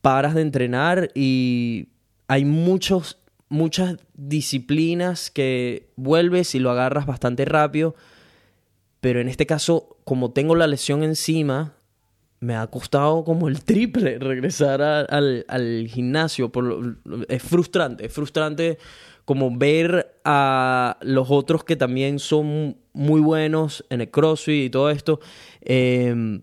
Paras 0.00 0.34
de 0.34 0.40
entrenar 0.40 1.10
y 1.14 1.88
hay 2.28 2.44
muchos, 2.46 3.18
muchas 3.48 3.96
disciplinas 4.14 5.30
que 5.30 5.90
vuelves 5.96 6.54
y 6.54 6.58
lo 6.58 6.70
agarras 6.70 7.04
bastante 7.06 7.44
rápido. 7.44 7.94
Pero 9.00 9.20
en 9.20 9.28
este 9.28 9.44
caso, 9.44 9.95
como 10.06 10.30
tengo 10.30 10.54
la 10.54 10.68
lesión 10.68 11.02
encima, 11.02 11.74
me 12.38 12.54
ha 12.54 12.64
costado 12.68 13.24
como 13.24 13.48
el 13.48 13.64
triple 13.64 14.18
regresar 14.20 14.80
al, 14.80 15.44
al, 15.48 15.88
gimnasio. 15.88 16.52
Es 17.28 17.42
frustrante, 17.42 18.06
es 18.06 18.12
frustrante 18.12 18.78
como 19.24 19.50
ver 19.58 20.20
a 20.24 20.96
los 21.02 21.28
otros 21.28 21.64
que 21.64 21.74
también 21.74 22.20
son 22.20 22.76
muy 22.92 23.20
buenos 23.20 23.84
en 23.90 24.00
el 24.00 24.08
CrossFit 24.08 24.66
y 24.66 24.70
todo 24.70 24.90
esto. 24.90 25.18
Em, 25.60 26.42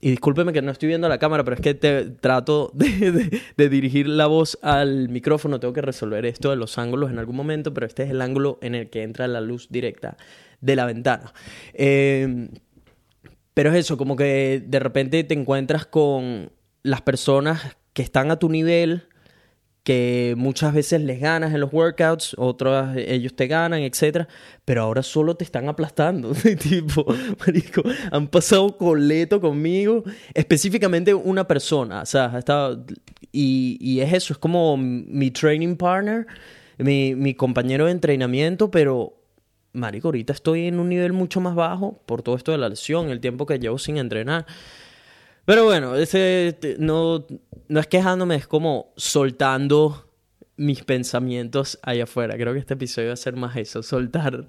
y 0.00 0.08
discúlpeme 0.08 0.54
que 0.54 0.62
no 0.62 0.72
estoy 0.72 0.88
viendo 0.88 1.06
la 1.06 1.18
cámara, 1.18 1.44
pero 1.44 1.56
es 1.56 1.60
que 1.60 1.74
te 1.74 2.06
trato 2.06 2.72
de, 2.74 3.68
dirigir 3.68 4.08
la 4.08 4.26
voz 4.26 4.58
al 4.62 5.10
micrófono. 5.10 5.60
Tengo 5.60 5.74
que 5.74 5.82
resolver 5.82 6.24
esto 6.24 6.48
de 6.48 6.56
los 6.56 6.78
ángulos 6.78 7.10
en 7.10 7.18
algún 7.18 7.36
momento, 7.36 7.74
pero 7.74 7.86
este 7.86 8.04
es 8.04 8.10
el 8.10 8.22
ángulo 8.22 8.58
en 8.62 8.74
el 8.74 8.88
que 8.88 9.02
entra 9.02 9.28
la 9.28 9.42
luz 9.42 9.68
directa 9.68 10.16
de 10.62 10.76
la 10.76 10.86
ventana. 10.86 11.34
Em, 11.74 12.48
pero 13.54 13.70
es 13.70 13.76
eso, 13.76 13.96
como 13.96 14.16
que 14.16 14.62
de 14.66 14.78
repente 14.78 15.24
te 15.24 15.34
encuentras 15.34 15.86
con 15.86 16.50
las 16.82 17.02
personas 17.02 17.76
que 17.92 18.02
están 18.02 18.30
a 18.30 18.38
tu 18.38 18.48
nivel 18.48 19.06
que 19.82 20.34
muchas 20.36 20.72
veces 20.72 21.00
les 21.00 21.20
ganas 21.20 21.52
en 21.52 21.60
los 21.60 21.72
workouts, 21.72 22.36
otras 22.38 22.96
ellos 22.96 23.34
te 23.34 23.48
ganan, 23.48 23.80
etcétera, 23.80 24.28
pero 24.64 24.82
ahora 24.82 25.02
solo 25.02 25.34
te 25.34 25.44
están 25.44 25.68
aplastando, 25.68 26.32
tipo, 26.58 27.04
marico, 27.40 27.82
han 28.12 28.28
pasado 28.28 28.76
coleto 28.76 29.40
conmigo, 29.40 30.04
específicamente 30.34 31.12
una 31.12 31.48
persona, 31.48 32.02
o 32.02 32.06
sea, 32.06 32.38
estado, 32.38 32.84
y, 33.32 33.76
y 33.80 34.00
es 34.00 34.12
eso, 34.12 34.34
es 34.34 34.38
como 34.38 34.76
mi 34.76 35.32
training 35.32 35.76
partner, 35.76 36.26
mi 36.78 37.34
compañero 37.34 37.86
de 37.86 37.92
entrenamiento, 37.92 38.70
pero 38.70 39.21
marico, 39.72 40.08
ahorita 40.08 40.32
estoy 40.32 40.66
en 40.66 40.78
un 40.78 40.88
nivel 40.88 41.12
mucho 41.12 41.40
más 41.40 41.54
bajo 41.54 42.02
por 42.06 42.22
todo 42.22 42.36
esto 42.36 42.52
de 42.52 42.58
la 42.58 42.68
lesión, 42.68 43.10
el 43.10 43.20
tiempo 43.20 43.46
que 43.46 43.58
llevo 43.58 43.78
sin 43.78 43.96
entrenar. 43.96 44.46
Pero 45.44 45.64
bueno, 45.64 45.96
ese 45.96 46.56
no, 46.78 47.26
no 47.68 47.80
es 47.80 47.86
quejándome, 47.86 48.36
es 48.36 48.46
como 48.46 48.92
soltando 48.96 50.08
mis 50.56 50.84
pensamientos 50.84 51.78
allá 51.82 52.04
afuera. 52.04 52.36
Creo 52.36 52.52
que 52.52 52.60
este 52.60 52.74
episodio 52.74 53.08
va 53.08 53.14
a 53.14 53.16
ser 53.16 53.36
más 53.36 53.56
eso, 53.56 53.82
soltar 53.82 54.44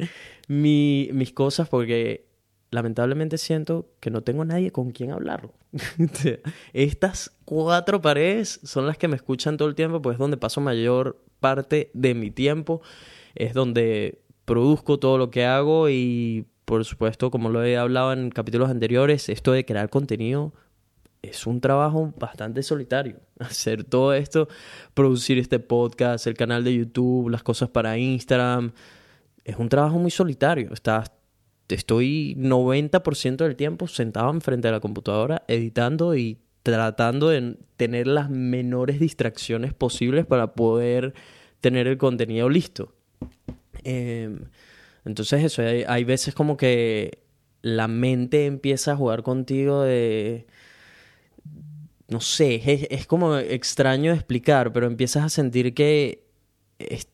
mi, 0.47 1.09
mis 1.13 1.33
cosas 1.33 1.69
porque 1.69 2.27
lamentablemente 2.69 3.37
siento 3.37 3.89
que 3.99 4.09
no 4.09 4.21
tengo 4.21 4.45
nadie 4.45 4.71
con 4.71 4.91
quien 4.91 5.11
hablarlo. 5.11 5.53
Estas 6.73 7.31
cuatro 7.45 8.01
paredes 8.01 8.59
son 8.63 8.87
las 8.87 8.97
que 8.97 9.07
me 9.07 9.15
escuchan 9.15 9.57
todo 9.57 9.67
el 9.67 9.75
tiempo, 9.75 10.01
pues 10.01 10.15
es 10.15 10.19
donde 10.19 10.37
paso 10.37 10.61
mayor 10.61 11.23
parte 11.39 11.91
de 11.93 12.13
mi 12.13 12.31
tiempo, 12.31 12.81
es 13.35 13.53
donde 13.53 14.22
produzco 14.45 14.99
todo 14.99 15.17
lo 15.17 15.29
que 15.31 15.45
hago 15.45 15.89
y 15.89 16.45
por 16.65 16.85
supuesto, 16.85 17.29
como 17.29 17.49
lo 17.49 17.63
he 17.63 17.77
hablado 17.77 18.13
en 18.13 18.29
capítulos 18.29 18.69
anteriores, 18.69 19.29
esto 19.29 19.51
de 19.51 19.65
crear 19.65 19.89
contenido 19.89 20.53
es 21.21 21.47
un 21.47 21.61
trabajo 21.61 22.13
bastante 22.19 22.63
solitario. 22.63 23.19
Hacer 23.39 23.83
todo 23.83 24.13
esto, 24.13 24.47
producir 24.93 25.39
este 25.39 25.59
podcast, 25.59 26.27
el 26.27 26.35
canal 26.35 26.63
de 26.63 26.75
YouTube, 26.75 27.29
las 27.29 27.43
cosas 27.43 27.69
para 27.69 27.97
Instagram, 27.97 28.71
es 29.43 29.57
un 29.57 29.69
trabajo 29.69 29.97
muy 29.97 30.11
solitario. 30.11 30.71
Estás, 30.73 31.11
estoy 31.69 32.35
90% 32.37 33.37
del 33.37 33.55
tiempo 33.55 33.87
sentado 33.87 34.29
enfrente 34.31 34.67
de 34.67 34.73
la 34.73 34.79
computadora 34.79 35.43
editando 35.47 36.15
y 36.15 36.39
tratando 36.61 37.29
de 37.29 37.57
tener 37.75 38.07
las 38.07 38.29
menores 38.29 38.99
distracciones 38.99 39.73
posibles 39.73 40.25
para 40.25 40.53
poder 40.53 41.13
tener 41.59 41.87
el 41.87 41.97
contenido 41.97 42.49
listo. 42.49 42.93
Em, 43.83 44.39
entonces 45.05 45.43
eso, 45.43 45.61
hay, 45.61 46.03
veces 46.03 46.33
como 46.33 46.57
que 46.57 47.19
la 47.61 47.87
mente 47.87 48.45
empieza 48.45 48.93
a 48.93 48.95
jugar 48.95 49.23
contigo 49.23 49.81
de 49.83 50.47
no 52.07 52.21
sé, 52.21 52.61
es, 52.91 53.07
como 53.07 53.37
extraño 53.37 54.13
explicar, 54.13 54.71
pero 54.71 54.85
empiezas 54.85 55.23
a 55.23 55.29
sentir 55.29 55.73
que 55.73 56.23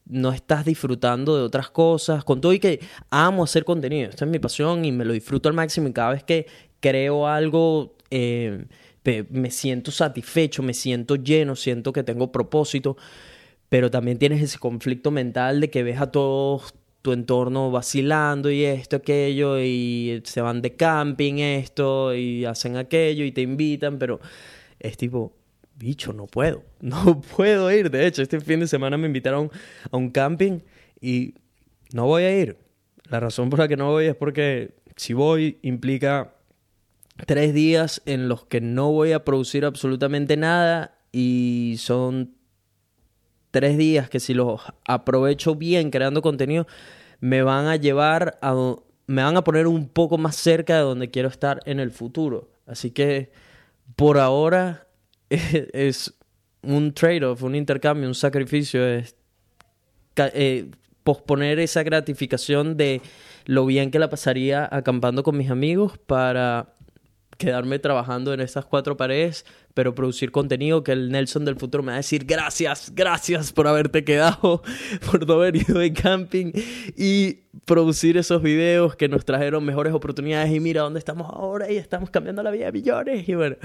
no 0.06 0.32
estás 0.32 0.66
disfrutando 0.66 1.38
de 1.38 1.44
otras 1.44 1.70
cosas, 1.70 2.24
con 2.24 2.42
todo 2.42 2.54
y 2.54 2.60
que 2.60 2.80
amo 3.10 3.44
hacer 3.44 3.66
contenido, 3.66 4.10
esta 4.10 4.26
es 4.26 4.32
mi 4.32 4.40
pasión 4.40 4.84
y 4.84 4.92
me 4.92 5.06
lo 5.06 5.14
disfruto 5.14 5.48
al 5.48 5.56
máximo 5.56 5.88
y 5.88 5.94
cada 5.94 6.12
vez 6.12 6.24
que 6.24 6.48
creo 6.80 7.28
algo 7.28 7.96
eh, 8.10 8.66
me 9.30 9.52
siento 9.52 9.92
satisfecho, 9.92 10.64
me 10.64 10.74
siento 10.74 11.16
lleno, 11.16 11.56
siento 11.56 11.94
que 11.94 12.04
tengo 12.04 12.32
propósito, 12.32 12.98
pero 13.70 13.92
también 13.92 14.18
tienes 14.18 14.42
ese 14.42 14.60
conflicto 14.60 15.12
mental 15.12 15.62
de 15.62 15.70
que 15.70 15.84
ves 15.84 16.02
a 16.02 16.12
todo 16.12 16.62
tu 17.02 17.14
entorno 17.14 17.72
vacilando 17.72 18.52
y 18.52 18.66
esto, 18.66 18.98
aquello, 18.98 19.60
y 19.60 20.22
se 20.26 20.42
van 20.42 20.62
de 20.62 20.76
camping, 20.76 21.36
esto, 21.36 22.14
y 22.14 22.46
hacen 22.46 22.78
aquello, 22.78 23.24
y 23.24 23.32
te 23.32 23.42
invitan, 23.42 23.98
pero 23.98 24.20
es 24.80 24.98
tipo, 24.98 25.34
bicho, 25.76 26.12
no 26.14 26.28
puedo, 26.28 26.64
no 26.82 27.22
puedo 27.22 27.72
ir. 27.72 27.90
De 27.90 28.06
hecho, 28.06 28.22
este 28.22 28.40
fin 28.42 28.60
de 28.60 28.68
semana 28.68 28.98
me 28.98 29.08
invitaron 29.08 29.50
a 29.92 29.98
un 29.98 30.10
camping 30.10 30.60
y 31.00 31.36
no 31.94 32.06
voy 32.06 32.24
a 32.24 32.38
ir. 32.38 32.58
La 33.10 33.20
razón 33.20 33.50
por 33.50 33.60
la 33.60 33.68
que 33.68 33.78
no 33.78 33.92
voy 33.92 34.06
es 34.06 34.16
porque 34.16 34.76
si 34.96 35.14
voy 35.14 35.58
implica 35.62 36.36
tres 37.26 37.54
días 37.54 38.02
en 38.06 38.30
los 38.30 38.46
que 38.46 38.62
no 38.62 38.92
voy 38.92 39.14
a 39.14 39.24
producir 39.24 39.66
absolutamente 39.66 40.38
nada 40.38 41.00
y 41.12 41.76
son 41.80 42.36
tres 43.52 43.78
días 43.78 44.10
que 44.10 44.20
si 44.20 44.34
los 44.34 44.62
aprovecho 44.88 45.56
bien 45.56 45.92
creando 45.92 46.22
contenido 46.22 46.68
me 47.20 47.42
van 47.44 47.68
a 47.68 47.76
llevar 47.76 48.38
a 48.42 48.76
me 49.08 49.24
van 49.24 49.38
a 49.38 49.44
poner 49.44 49.66
un 49.66 49.88
poco 49.90 50.20
más 50.20 50.36
cerca 50.36 50.76
de 50.76 50.82
donde 50.84 51.10
quiero 51.10 51.30
estar 51.30 51.62
en 51.66 51.80
el 51.80 51.90
futuro. 51.90 52.52
Así 52.68 52.92
que 52.92 53.32
por 53.96 54.20
ahora 54.20 54.88
es, 55.30 56.14
un 56.62 56.94
trade-off, 56.94 57.42
un 57.42 57.56
intercambio, 57.56 58.08
un 58.08 58.14
sacrificio, 58.14 58.86
es 58.86 59.16
eh, 60.16 60.70
posponer 61.04 61.60
esa 61.60 61.82
gratificación 61.82 62.78
de 62.78 63.02
lo 63.46 63.66
bien 63.66 63.90
que 63.90 63.98
la 63.98 64.10
pasaría 64.10 64.68
acampando 64.72 65.24
con 65.24 65.38
mis 65.38 65.50
amigos 65.50 65.98
para 65.98 66.76
quedarme 67.40 67.80
trabajando 67.80 68.34
en 68.34 68.42
estas 68.42 68.66
cuatro 68.66 68.98
paredes, 68.98 69.46
pero 69.74 69.96
producir 69.96 70.30
contenido 70.30 70.84
que 70.84 70.92
el 70.92 71.10
Nelson 71.10 71.46
del 71.46 71.56
futuro 71.56 71.82
me 71.82 71.88
va 71.92 71.96
a 71.96 71.98
decir 71.98 72.26
gracias, 72.26 72.92
gracias 72.94 73.54
por 73.54 73.66
haberte 73.66 74.04
quedado, 74.04 74.62
por 75.10 75.26
no 75.26 75.36
haber 75.36 75.56
ido 75.56 75.80
de 75.80 75.94
camping 75.94 76.52
y 76.98 77.36
producir 77.64 78.18
esos 78.18 78.44
videos 78.44 78.98
que 78.98 79.08
nos 79.08 79.24
trajeron 79.24 79.64
mejores 79.64 79.94
oportunidades 79.94 80.52
y 80.54 80.60
mira 80.60 80.82
dónde 80.82 81.00
estamos 81.00 81.28
ahora 81.30 81.72
y 81.72 81.78
estamos 81.78 82.10
cambiando 82.10 82.44
la 82.44 82.52
vida 82.52 82.66
de 82.66 82.72
millones 82.74 83.28
y 83.28 83.34
bueno, 83.36 83.56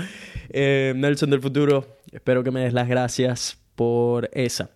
eh, 0.50 0.95
Nelson 0.97 1.31
del 1.31 1.40
futuro, 1.40 1.99
espero 2.12 2.45
que 2.45 2.52
me 2.52 2.61
des 2.61 2.73
las 2.73 2.88
gracias 2.88 3.59
por 3.75 4.31
esa. 4.33 4.71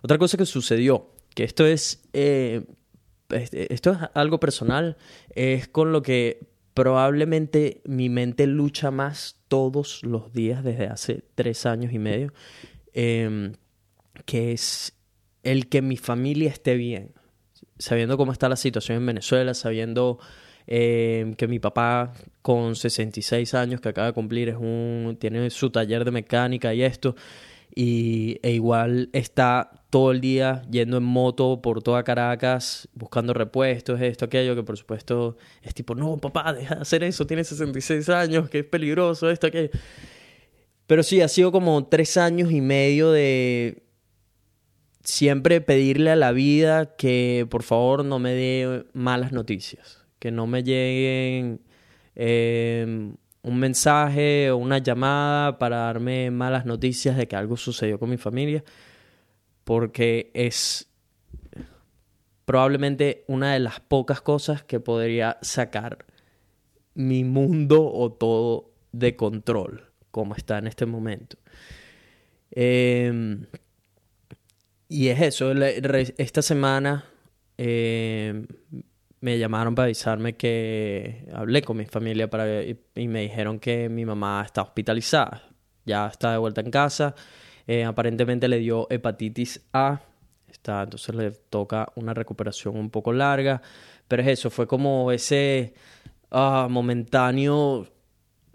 Otra 0.00 0.16
cosa 0.16 0.38
que 0.38 0.46
sucedió, 0.46 1.10
que 1.34 1.44
esto 1.44 1.66
es... 1.66 2.02
Eh, 2.14 2.64
esto 3.30 3.92
es 3.92 3.98
algo 4.12 4.38
personal, 4.40 4.98
es 5.34 5.66
con 5.66 5.90
lo 5.90 6.02
que 6.02 6.51
probablemente 6.74 7.82
mi 7.84 8.08
mente 8.08 8.46
lucha 8.46 8.90
más 8.90 9.40
todos 9.48 10.02
los 10.02 10.32
días 10.32 10.64
desde 10.64 10.86
hace 10.86 11.24
tres 11.34 11.66
años 11.66 11.92
y 11.92 11.98
medio, 11.98 12.32
em, 12.92 13.52
que 14.24 14.52
es 14.52 14.96
el 15.42 15.68
que 15.68 15.82
mi 15.82 15.96
familia 15.96 16.50
esté 16.50 16.76
bien, 16.76 17.12
sabiendo 17.78 18.16
cómo 18.16 18.32
está 18.32 18.48
la 18.48 18.56
situación 18.56 18.98
en 18.98 19.06
Venezuela, 19.06 19.54
sabiendo 19.54 20.18
em, 20.68 21.34
que 21.34 21.48
mi 21.48 21.58
papá 21.58 22.12
con 22.40 22.76
66 22.76 23.52
años 23.54 23.80
que 23.80 23.88
acaba 23.88 24.06
de 24.06 24.12
cumplir 24.12 24.56
tiene 25.18 25.50
su 25.50 25.70
taller 25.70 26.04
de 26.04 26.12
mecánica 26.12 26.72
y 26.72 26.82
esto, 26.82 27.16
y, 27.74 28.38
e 28.42 28.52
igual 28.52 29.08
está 29.12 29.70
todo 29.90 30.12
el 30.12 30.20
día 30.20 30.62
yendo 30.70 30.96
en 30.96 31.02
moto 31.02 31.60
por 31.60 31.82
toda 31.82 32.02
Caracas, 32.02 32.88
buscando 32.94 33.34
repuestos, 33.34 34.00
esto, 34.00 34.24
aquello, 34.24 34.54
que 34.54 34.62
por 34.62 34.76
supuesto 34.76 35.36
es 35.62 35.74
tipo, 35.74 35.94
no, 35.94 36.16
papá, 36.18 36.52
deja 36.52 36.76
de 36.76 36.82
hacer 36.82 37.04
eso, 37.04 37.26
tienes 37.26 37.48
66 37.48 38.08
años, 38.08 38.48
que 38.48 38.60
es 38.60 38.64
peligroso, 38.64 39.30
esto, 39.30 39.48
aquello. 39.48 39.70
Pero 40.86 41.02
sí, 41.02 41.20
ha 41.20 41.28
sido 41.28 41.52
como 41.52 41.86
tres 41.86 42.16
años 42.16 42.52
y 42.52 42.60
medio 42.60 43.12
de 43.12 43.82
siempre 45.02 45.60
pedirle 45.60 46.10
a 46.10 46.16
la 46.16 46.32
vida 46.32 46.96
que 46.96 47.46
por 47.50 47.62
favor 47.62 48.04
no 48.04 48.18
me 48.18 48.32
dé 48.32 48.84
malas 48.92 49.32
noticias, 49.32 50.04
que 50.18 50.30
no 50.30 50.46
me 50.46 50.62
lleguen 50.62 51.60
em, 52.14 53.16
un 53.42 53.58
mensaje 53.58 54.50
o 54.50 54.56
una 54.56 54.78
llamada 54.78 55.58
para 55.58 55.78
darme 55.78 56.30
malas 56.30 56.64
noticias 56.64 57.16
de 57.16 57.26
que 57.26 57.36
algo 57.36 57.56
sucedió 57.56 57.98
con 57.98 58.10
mi 58.10 58.16
familia, 58.16 58.62
porque 59.64 60.30
es 60.34 60.88
probablemente 62.44 63.24
una 63.28 63.52
de 63.52 63.60
las 63.60 63.80
pocas 63.80 64.20
cosas 64.20 64.62
que 64.62 64.80
podría 64.80 65.38
sacar 65.42 66.06
mi 66.94 67.24
mundo 67.24 67.84
o 67.84 68.12
todo 68.12 68.72
de 68.92 69.16
control, 69.16 69.90
como 70.10 70.34
está 70.34 70.58
en 70.58 70.66
este 70.66 70.86
momento. 70.86 71.36
Eh, 72.50 73.38
y 74.88 75.08
es 75.08 75.20
eso, 75.22 75.52
esta 75.52 76.42
semana 76.42 77.06
eh, 77.56 78.46
me 79.22 79.38
llamaron 79.38 79.74
para 79.74 79.84
avisarme 79.84 80.34
que 80.36 81.24
hablé 81.32 81.62
con 81.62 81.76
mi 81.76 81.86
familia 81.86 82.28
para, 82.28 82.62
y, 82.64 82.76
me 83.08 83.22
dijeron 83.22 83.60
que 83.60 83.88
mi 83.88 84.04
mamá 84.04 84.42
está 84.44 84.62
hospitalizada, 84.62 85.44
ya 85.84 86.08
está 86.08 86.32
de 86.32 86.38
vuelta 86.38 86.60
en 86.60 86.72
casa, 86.72 87.14
eh, 87.68 87.84
aparentemente 87.84 88.48
le 88.48 88.58
dio 88.58 88.88
hepatitis 88.90 89.64
A, 89.72 90.00
está, 90.50 90.82
entonces 90.82 91.14
le 91.14 91.30
toca 91.30 91.92
una 91.94 92.14
recuperación 92.14 92.76
un 92.76 92.90
poco 92.90 93.12
larga, 93.12 93.62
pero 94.08 94.22
es 94.22 94.28
eso, 94.28 94.50
fue 94.50 94.66
como 94.66 95.12
ese 95.12 95.74
ah, 96.30 96.66
momentáneo. 96.68 97.86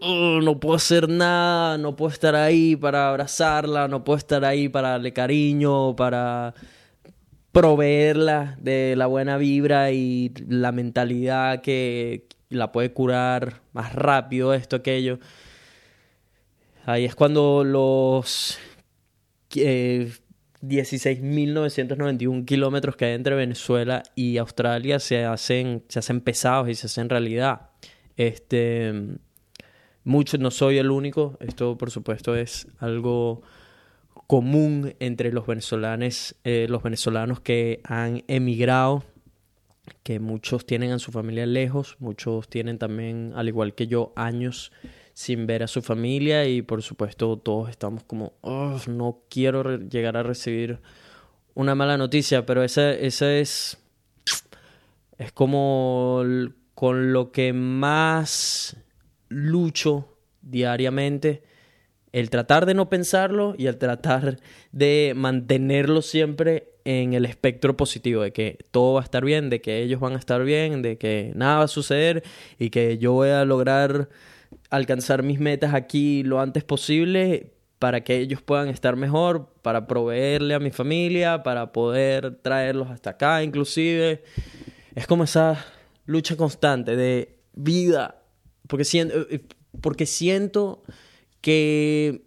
No 0.00 0.60
puedo 0.60 0.76
hacer 0.76 1.08
nada, 1.08 1.76
no 1.76 1.96
puedo 1.96 2.12
estar 2.12 2.36
ahí 2.36 2.76
para 2.76 3.08
abrazarla, 3.08 3.88
no 3.88 4.04
puedo 4.04 4.18
estar 4.18 4.44
ahí 4.44 4.68
para 4.68 4.90
darle 4.90 5.12
cariño, 5.12 5.96
para 5.96 6.54
proveerla 7.52 8.56
de 8.60 8.94
la 8.96 9.06
buena 9.06 9.36
vibra 9.36 9.92
y 9.92 10.32
la 10.48 10.72
mentalidad 10.72 11.62
que 11.62 12.26
la 12.48 12.72
puede 12.72 12.92
curar 12.92 13.60
más 13.72 13.94
rápido, 13.94 14.52
esto, 14.54 14.74
aquello. 14.76 15.20
Ahí 16.86 17.04
es 17.04 17.14
cuando 17.14 17.62
los 17.64 18.58
16.991 19.50 22.44
kilómetros 22.44 22.96
que 22.96 23.06
hay 23.06 23.14
entre 23.14 23.34
Venezuela 23.34 24.02
y 24.14 24.36
Australia 24.38 24.98
se 24.98 25.24
hacen, 25.24 25.84
se 25.88 25.98
hacen 25.98 26.20
pesados 26.20 26.68
y 26.68 26.74
se 26.74 26.86
hacen 26.86 27.08
realidad. 27.08 27.70
Este 28.16 29.18
Muchos, 30.08 30.40
no 30.40 30.50
soy 30.50 30.78
el 30.78 30.90
único, 30.90 31.36
esto 31.38 31.76
por 31.76 31.90
supuesto 31.90 32.34
es 32.34 32.66
algo 32.78 33.42
común 34.28 34.94
entre 35.00 35.32
los 35.32 35.46
venezolanos, 35.46 36.36
eh, 36.44 36.66
los 36.68 36.82
venezolanos 36.82 37.40
que 37.40 37.80
han 37.84 38.24
emigrado, 38.28 39.02
que 40.02 40.20
muchos 40.20 40.66
tienen 40.66 40.92
a 40.92 40.98
su 40.98 41.10
familia 41.10 41.46
lejos, 41.46 41.96
muchos 41.98 42.46
tienen 42.46 42.78
también, 42.78 43.32
al 43.34 43.48
igual 43.48 43.74
que 43.74 43.86
yo, 43.86 44.12
años 44.16 44.70
sin 45.14 45.46
ver 45.46 45.62
a 45.62 45.66
su 45.66 45.80
familia 45.80 46.44
y 46.44 46.60
por 46.60 46.82
supuesto 46.82 47.38
todos 47.38 47.70
estamos 47.70 48.04
como, 48.04 48.34
no 48.86 49.22
quiero 49.30 49.78
llegar 49.78 50.18
a 50.18 50.22
recibir 50.22 50.78
una 51.54 51.74
mala 51.74 51.96
noticia, 51.96 52.44
pero 52.44 52.62
esa, 52.62 52.92
esa 52.92 53.34
es, 53.34 53.78
es 55.16 55.32
como 55.32 56.22
con 56.74 57.14
lo 57.14 57.32
que 57.32 57.54
más 57.54 58.76
lucho 59.30 60.18
diariamente 60.42 61.47
el 62.12 62.30
tratar 62.30 62.66
de 62.66 62.74
no 62.74 62.88
pensarlo 62.88 63.54
y 63.56 63.66
el 63.66 63.76
tratar 63.76 64.38
de 64.72 65.12
mantenerlo 65.16 66.02
siempre 66.02 66.72
en 66.84 67.12
el 67.12 67.24
espectro 67.24 67.76
positivo, 67.76 68.22
de 68.22 68.32
que 68.32 68.58
todo 68.70 68.94
va 68.94 69.00
a 69.00 69.04
estar 69.04 69.24
bien, 69.24 69.50
de 69.50 69.60
que 69.60 69.82
ellos 69.82 70.00
van 70.00 70.14
a 70.14 70.18
estar 70.18 70.42
bien, 70.44 70.82
de 70.82 70.96
que 70.96 71.32
nada 71.34 71.58
va 71.58 71.64
a 71.64 71.68
suceder 71.68 72.22
y 72.58 72.70
que 72.70 72.98
yo 72.98 73.12
voy 73.12 73.28
a 73.28 73.44
lograr 73.44 74.08
alcanzar 74.70 75.22
mis 75.22 75.38
metas 75.38 75.74
aquí 75.74 76.22
lo 76.22 76.40
antes 76.40 76.64
posible 76.64 77.52
para 77.78 78.02
que 78.02 78.16
ellos 78.16 78.42
puedan 78.42 78.68
estar 78.68 78.96
mejor, 78.96 79.52
para 79.62 79.86
proveerle 79.86 80.54
a 80.54 80.58
mi 80.58 80.70
familia, 80.70 81.42
para 81.42 81.72
poder 81.72 82.36
traerlos 82.36 82.90
hasta 82.90 83.10
acá 83.10 83.42
inclusive. 83.42 84.22
Es 84.94 85.06
como 85.06 85.24
esa 85.24 85.64
lucha 86.06 86.36
constante 86.36 86.96
de 86.96 87.36
vida 87.54 88.18
porque 88.68 88.84
siento, 88.84 89.26
eh, 89.30 89.40
porque 89.80 90.06
siento 90.06 90.84
que 91.40 92.22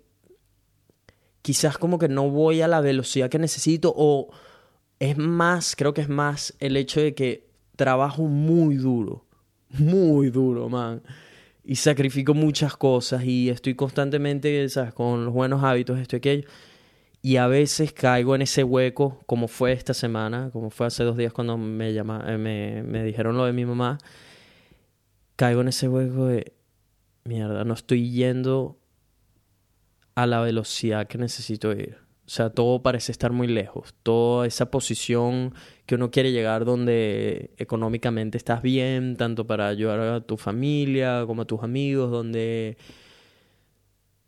quizás 1.41 1.78
como 1.78 2.00
que 2.00 2.08
no 2.08 2.30
voy 2.30 2.62
a 2.62 2.67
la 2.67 2.82
velocidad 2.82 3.30
que 3.30 3.39
necesito 3.39 3.93
o 3.95 4.30
es 5.00 5.17
más, 5.17 5.76
creo 5.76 5.93
que 5.93 6.02
es 6.02 6.10
más 6.10 6.54
el 6.60 6.78
hecho 6.78 7.02
de 7.02 7.15
que 7.15 7.50
trabajo 7.76 8.24
muy 8.24 8.76
duro, 8.76 9.26
muy 9.69 10.30
duro, 10.30 10.69
man. 10.69 11.02
Y 11.63 11.76
sacrifico 11.76 12.34
muchas 12.34 12.76
cosas 12.76 13.24
y 13.24 13.50
estoy 13.50 13.76
constantemente, 13.76 14.67
¿sabes? 14.69 14.93
Con 14.93 15.26
los 15.26 15.34
buenos 15.34 15.63
hábitos, 15.63 16.00
esto 16.00 16.15
y 16.15 16.17
aquello. 16.17 16.47
Y 17.21 17.38
a 17.38 17.47
veces 17.47 17.93
caigo 17.93 18.36
en 18.36 18.41
ese 18.41 18.63
hueco, 18.63 19.19
como 19.28 19.47
fue 19.47 19.74
esta 19.74 19.93
semana, 19.93 20.50
como 20.52 20.71
fue 20.71 20.88
hace 20.88 21.04
dos 21.04 21.17
días 21.17 21.34
cuando 21.34 21.58
me, 21.58 21.93
llama, 21.93 22.24
eh, 22.28 22.38
me, 22.38 22.84
me 22.84 23.04
dijeron 23.04 23.38
lo 23.38 23.45
de 23.45 23.54
mi 23.54 23.65
mamá 23.65 24.00
caigo 25.41 25.62
en 25.62 25.69
ese 25.69 25.88
hueco 25.88 26.28
de, 26.28 26.54
mierda, 27.24 27.63
no 27.63 27.74
estoy 27.74 28.12
yendo 28.12 28.78
a 30.15 30.26
la 30.28 30.41
velocidad 30.41 31.08
que 31.08 31.17
necesito 31.17 31.71
ir. 31.74 31.97
O 32.26 32.30
sea, 32.34 32.50
todo 32.50 32.82
parece 32.82 33.12
estar 33.12 33.32
muy 33.32 33.47
lejos. 33.47 33.93
Toda 34.04 34.47
esa 34.47 34.71
posición 34.71 35.54
que 35.86 35.95
uno 35.95 36.12
quiere 36.12 36.32
llegar 36.32 36.63
donde 36.63 37.52
económicamente 37.58 38.38
estás 38.38 38.62
bien, 38.62 39.17
tanto 39.17 39.45
para 39.47 39.67
ayudar 39.67 40.00
a 40.00 40.21
tu 40.21 40.38
familia 40.38 41.26
como 41.28 41.41
a 41.41 41.45
tus 41.45 41.62
amigos, 41.63 42.10
donde 42.12 42.78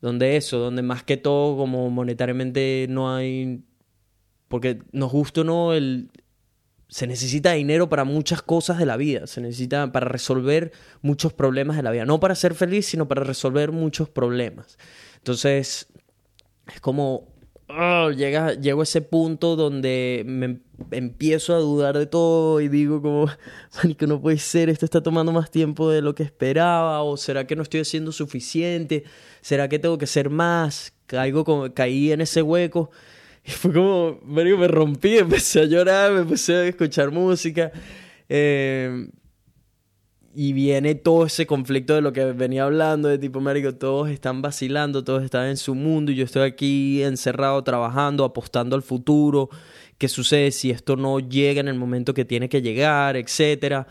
donde 0.01 0.35
eso, 0.35 0.59
donde 0.59 0.81
más 0.81 1.03
que 1.03 1.15
todo 1.15 1.55
como 1.55 1.89
monetariamente 1.89 2.87
no 2.89 3.15
hay 3.15 3.63
porque 4.49 4.79
nos 4.91 5.11
gusta 5.11 5.41
o 5.41 5.43
no 5.45 5.73
el 5.73 6.11
se 6.93 7.07
necesita 7.07 7.53
dinero 7.53 7.89
para 7.89 8.03
muchas 8.03 8.43
cosas 8.43 8.77
de 8.77 8.85
la 8.85 8.97
vida, 8.97 9.25
se 9.25 9.41
necesita 9.41 9.91
para 9.91 10.07
resolver 10.07 10.71
muchos 11.01 11.33
problemas 11.33 11.75
de 11.75 11.81
la 11.81 11.89
vida, 11.89 12.05
no 12.05 12.19
para 12.19 12.35
ser 12.35 12.53
feliz, 12.53 12.85
sino 12.85 13.07
para 13.07 13.23
resolver 13.23 13.71
muchos 13.71 14.09
problemas. 14.09 14.77
Entonces, 15.17 15.87
es 16.71 16.79
como, 16.81 17.33
oh, 17.67 18.11
llega, 18.11 18.53
llego 18.53 18.81
a 18.81 18.83
ese 18.83 19.01
punto 19.01 19.55
donde 19.55 20.21
me 20.27 20.59
empiezo 20.91 21.55
a 21.55 21.57
dudar 21.57 21.97
de 21.97 22.05
todo 22.05 22.61
y 22.61 22.67
digo 22.67 23.01
como, 23.01 23.25
que 23.97 24.05
no 24.05 24.21
puede 24.21 24.37
ser, 24.37 24.69
esto 24.69 24.85
está 24.85 25.01
tomando 25.01 25.31
más 25.31 25.49
tiempo 25.49 25.89
de 25.89 26.03
lo 26.03 26.13
que 26.13 26.21
esperaba, 26.21 27.01
o 27.01 27.17
será 27.17 27.47
que 27.47 27.55
no 27.55 27.63
estoy 27.63 27.79
haciendo 27.79 28.11
suficiente, 28.11 29.03
será 29.41 29.67
que 29.67 29.79
tengo 29.79 29.97
que 29.97 30.05
hacer 30.05 30.29
más, 30.29 30.93
caigo 31.07 31.73
caí 31.73 32.11
en 32.11 32.21
ese 32.21 32.43
hueco 32.43 32.91
y 33.45 33.51
fue 33.51 33.73
como, 33.73 34.19
me 34.25 34.67
rompí, 34.67 35.17
empecé 35.17 35.61
a 35.61 35.65
llorar, 35.65 36.13
me 36.13 36.21
empecé 36.21 36.55
a 36.55 36.65
escuchar 36.65 37.11
música. 37.11 37.71
Eh, 38.29 39.07
y 40.35 40.53
viene 40.53 40.95
todo 40.95 41.25
ese 41.25 41.45
conflicto 41.45 41.93
de 41.93 42.01
lo 42.01 42.11
que 42.11 42.25
venía 42.25 42.63
hablando, 42.63 43.07
de 43.07 43.19
tipo, 43.19 43.39
marico, 43.39 43.75
todos 43.75 44.09
están 44.09 44.41
vacilando, 44.41 45.03
todos 45.03 45.23
están 45.23 45.47
en 45.47 45.57
su 45.57 45.75
mundo 45.75 46.11
y 46.11 46.15
yo 46.15 46.25
estoy 46.25 46.43
aquí 46.43 47.03
encerrado 47.03 47.63
trabajando, 47.63 48.23
apostando 48.23 48.75
al 48.75 48.81
futuro, 48.81 49.49
qué 49.99 50.07
sucede 50.07 50.51
si 50.51 50.71
esto 50.71 50.95
no 50.95 51.19
llega 51.19 51.59
en 51.59 51.67
el 51.67 51.77
momento 51.77 52.15
que 52.15 52.25
tiene 52.25 52.49
que 52.49 52.63
llegar, 52.63 53.15
etcétera, 53.15 53.85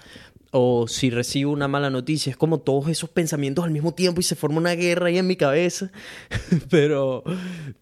o 0.50 0.88
si 0.88 1.10
recibo 1.10 1.52
una 1.52 1.68
mala 1.68 1.90
noticia, 1.90 2.30
es 2.30 2.36
como 2.36 2.58
todos 2.58 2.88
esos 2.88 3.08
pensamientos 3.08 3.64
al 3.64 3.70
mismo 3.70 3.94
tiempo 3.94 4.20
y 4.20 4.24
se 4.24 4.34
forma 4.34 4.58
una 4.58 4.74
guerra 4.74 5.06
ahí 5.06 5.18
en 5.18 5.26
mi 5.26 5.36
cabeza, 5.36 5.92
pero... 6.70 7.22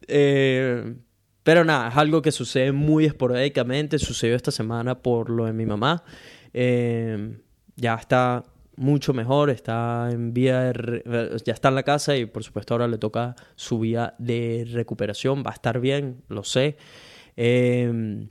Eh, 0.07 0.97
pero 1.43 1.65
nada, 1.65 1.89
es 1.89 1.97
algo 1.97 2.23
que 2.23 2.33
sucede 2.33 2.73
muy 2.73 3.07
esporádicamente. 3.07 3.99
Sucedió 3.99 4.37
esta 4.37 4.51
semana 4.51 5.01
por 5.03 5.31
lo 5.31 5.47
de 5.47 5.53
mi 5.53 5.67
mamá. 5.67 6.03
Eh, 6.53 7.39
ya 7.77 7.95
está 7.95 8.45
mucho 8.77 9.13
mejor, 9.13 9.51
está 9.51 10.09
en 10.11 10.33
vía 10.33 10.73
ya 11.45 11.53
está 11.53 11.69
en 11.69 11.75
la 11.75 11.83
casa 11.83 12.17
y 12.17 12.25
por 12.25 12.43
supuesto 12.45 12.75
ahora 12.75 12.89
le 12.89 12.99
toca 12.99 13.37
su 13.55 13.79
vía 13.79 14.15
de 14.19 14.67
recuperación. 14.71 15.43
Va 15.47 15.51
a 15.51 15.55
estar 15.55 15.81
bien, 15.81 16.23
lo 16.29 16.45
sé. 16.45 16.77
Eh, 17.37 18.27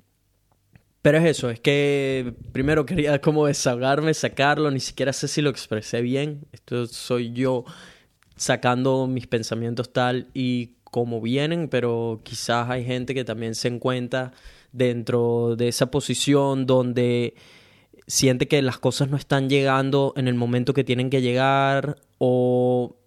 pero 1.01 1.17
es 1.17 1.25
eso, 1.25 1.49
es 1.49 1.59
que 1.61 2.33
primero 2.51 2.85
quería 2.85 3.21
como 3.21 3.47
desahogarme, 3.47 4.13
sacarlo, 4.13 4.69
ni 4.69 4.81
siquiera 4.81 5.13
sé 5.13 5.27
si 5.27 5.41
lo 5.41 5.49
expresé 5.49 6.01
bien. 6.01 6.45
Esto 6.51 6.87
soy 6.87 7.31
yo 7.31 7.63
sacando 8.35 9.07
mis 9.07 9.27
pensamientos 9.27 9.93
tal 9.93 10.27
y 10.33 10.75
como 10.91 11.21
vienen, 11.21 11.67
pero 11.69 12.21
quizás 12.23 12.69
hay 12.69 12.83
gente 12.85 13.13
que 13.13 13.23
también 13.23 13.55
se 13.55 13.67
encuentra 13.67 14.31
dentro 14.71 15.55
de 15.55 15.67
esa 15.67 15.91
posición 15.91 16.65
donde 16.65 17.35
siente 18.07 18.47
que 18.47 18.61
las 18.61 18.79
cosas 18.79 19.09
no 19.09 19.17
están 19.17 19.49
llegando 19.49 20.13
en 20.17 20.27
el 20.27 20.33
momento 20.33 20.73
que 20.73 20.83
tienen 20.83 21.09
que 21.09 21.21
llegar 21.21 21.97
o, 22.17 22.97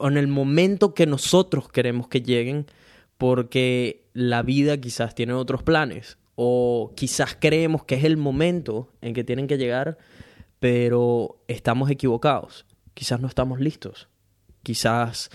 en 0.00 0.16
el 0.16 0.26
momento 0.26 0.92
que 0.92 1.06
nosotros 1.06 1.70
queremos 1.70 2.08
que 2.08 2.22
lleguen 2.22 2.66
porque 3.16 4.08
la 4.12 4.42
vida 4.42 4.78
quizás 4.78 5.14
tiene 5.14 5.34
otros 5.34 5.62
planes 5.62 6.18
o 6.34 6.92
quizás 6.96 7.36
creemos 7.38 7.84
que 7.84 7.96
es 7.96 8.04
el 8.04 8.16
momento 8.16 8.92
en 9.02 9.14
que 9.14 9.24
tienen 9.24 9.46
que 9.46 9.58
llegar, 9.58 9.98
pero 10.58 11.42
estamos 11.48 11.90
equivocados. 11.90 12.64
Quizás 12.94 13.20
no 13.20 13.28
estamos 13.28 13.60
listos. 13.60 14.08
Quizás 14.62 15.30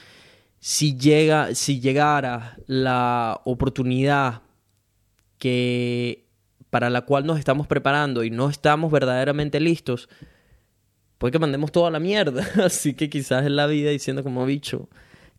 si 0.68 0.98
llega 0.98 1.54
si 1.54 1.80
llegara 1.80 2.58
la 2.66 3.40
oportunidad 3.46 4.42
que 5.38 6.26
para 6.72 6.90
la 6.90 7.02
cual 7.02 7.28
nos 7.28 7.38
estamos 7.38 7.68
preparando 7.68 8.24
y 8.24 8.32
no 8.32 8.50
estamos 8.50 8.92
verdaderamente 8.92 9.60
listos, 9.60 10.10
puede 11.20 11.34
que 11.34 11.38
mandemos 11.38 11.72
toda 11.72 11.92
la 11.92 12.00
mierda. 12.00 12.44
Así 12.66 12.96
que 12.96 13.12
quizás 13.12 13.46
en 13.46 13.56
la 13.56 13.68
vida 13.68 13.92
diciendo 13.92 14.24
como 14.24 14.44
bicho, 14.48 14.90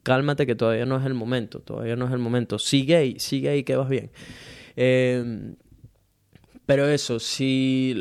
cálmate 0.04 0.46
que 0.46 0.54
todavía 0.54 0.86
no 0.86 0.96
es 0.96 1.04
el 1.04 1.14
momento, 1.14 1.58
todavía 1.58 1.96
no 1.96 2.06
es 2.06 2.12
el 2.12 2.20
momento. 2.20 2.60
Sigue 2.60 2.94
ahí, 2.94 3.18
sigue 3.18 3.48
ahí 3.48 3.64
que 3.64 3.74
vas 3.74 3.88
bien. 3.88 4.12
Em, 4.76 5.56
pero 6.66 6.88
eso, 6.88 7.18
si 7.18 7.96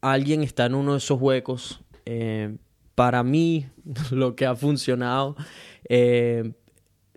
alguien 0.00 0.42
está 0.42 0.64
en 0.64 0.74
uno 0.74 0.92
de 0.92 0.98
esos 0.98 1.20
huecos, 1.20 1.82
em, 2.06 2.56
para 2.98 3.22
mí 3.22 3.68
lo 4.10 4.34
que 4.34 4.44
ha 4.44 4.56
funcionado 4.56 5.36
em, 5.84 6.52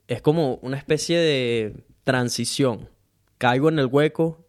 es 0.07 0.21
como 0.21 0.59
una 0.61 0.77
especie 0.77 1.17
de 1.17 1.73
transición 2.03 2.87
caigo 3.39 3.67
en 3.67 3.79
el 3.79 3.87
hueco. 3.87 4.45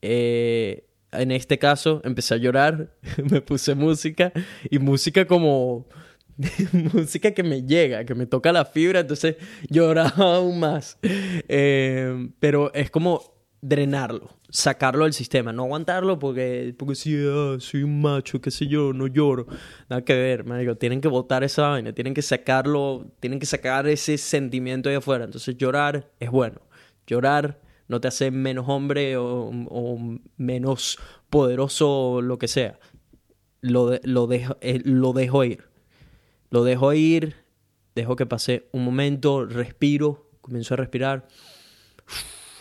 Eh, 0.00 0.86
en 1.12 1.32
este 1.32 1.58
caso 1.58 2.00
empecé 2.02 2.32
a 2.32 2.36
llorar, 2.38 2.96
me 3.30 3.42
puse 3.42 3.74
música 3.74 4.32
y 4.70 4.78
música 4.78 5.26
como 5.26 5.86
música 6.94 7.32
que 7.32 7.42
me 7.42 7.64
llega, 7.64 8.06
que 8.06 8.14
me 8.14 8.24
toca 8.24 8.50
la 8.50 8.64
fibra, 8.64 9.00
entonces 9.00 9.36
lloraba 9.68 10.36
aún 10.36 10.60
más. 10.60 10.98
Eh, 11.02 12.30
pero 12.38 12.72
es 12.72 12.90
como 12.90 13.34
drenarlo, 13.62 14.30
sacarlo 14.48 15.04
del 15.04 15.12
sistema, 15.12 15.52
no 15.52 15.64
aguantarlo 15.64 16.18
porque, 16.18 16.74
porque 16.78 16.94
si 16.94 17.14
ah, 17.26 17.56
soy 17.58 17.82
un 17.82 18.00
macho, 18.00 18.40
qué 18.40 18.50
sé 18.50 18.66
yo, 18.66 18.92
no 18.92 19.06
lloro. 19.06 19.46
Nada 19.88 20.04
que 20.04 20.14
ver, 20.14 20.44
digo 20.58 20.76
tienen 20.76 21.00
que 21.00 21.08
botar 21.08 21.44
esa 21.44 21.68
vaina, 21.68 21.92
tienen 21.92 22.14
que 22.14 22.22
sacarlo, 22.22 23.06
tienen 23.20 23.38
que 23.38 23.46
sacar 23.46 23.86
ese 23.86 24.18
sentimiento 24.18 24.88
ahí 24.88 24.94
afuera. 24.96 25.24
Entonces 25.24 25.56
llorar 25.56 26.10
es 26.20 26.30
bueno. 26.30 26.60
Llorar 27.06 27.60
no 27.88 28.00
te 28.00 28.08
hace 28.08 28.30
menos 28.30 28.66
hombre 28.68 29.16
o, 29.16 29.50
menos 30.36 30.98
poderoso 31.28 32.12
o 32.12 32.22
lo 32.22 32.38
que 32.38 32.48
sea. 32.48 32.78
Lo, 33.60 33.98
lo, 34.04 34.26
dejo, 34.26 34.56
eh, 34.60 34.80
lo 34.84 35.12
dejo 35.12 35.44
ir. 35.44 35.64
Lo 36.50 36.64
dejo 36.64 36.92
ir, 36.94 37.36
dejo 37.94 38.16
que 38.16 38.26
pase 38.26 38.68
un 38.72 38.84
momento, 38.84 39.44
respiro, 39.44 40.30
comienzo 40.40 40.74
a 40.74 40.76
respirar. 40.78 41.28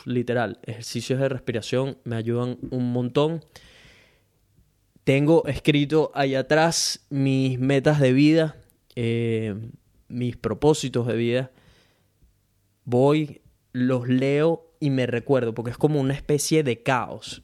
Literal, 0.10 0.60
ejercicios 0.64 1.20
de 1.20 1.30
respiración 1.30 1.98
me 2.04 2.16
ayudan 2.16 2.58
un 2.72 2.92
montón. 2.92 3.46
Tengo 5.04 5.46
escrito 5.46 6.12
ahí 6.16 6.36
atrás 6.36 7.06
mis 7.10 7.60
metas 7.60 8.00
de 8.00 8.12
vida, 8.12 8.58
eh, 8.96 9.56
mis 10.08 10.36
propósitos 10.36 11.08
de 11.08 11.16
vida. 11.16 11.52
Voy, 12.86 13.42
los 13.72 14.08
leo 14.08 14.74
y 14.80 14.90
me 14.90 15.06
recuerdo, 15.06 15.54
porque 15.54 15.72
es 15.72 15.78
como 15.78 16.00
una 16.00 16.14
especie 16.14 16.64
de 16.64 16.82
caos. 16.82 17.44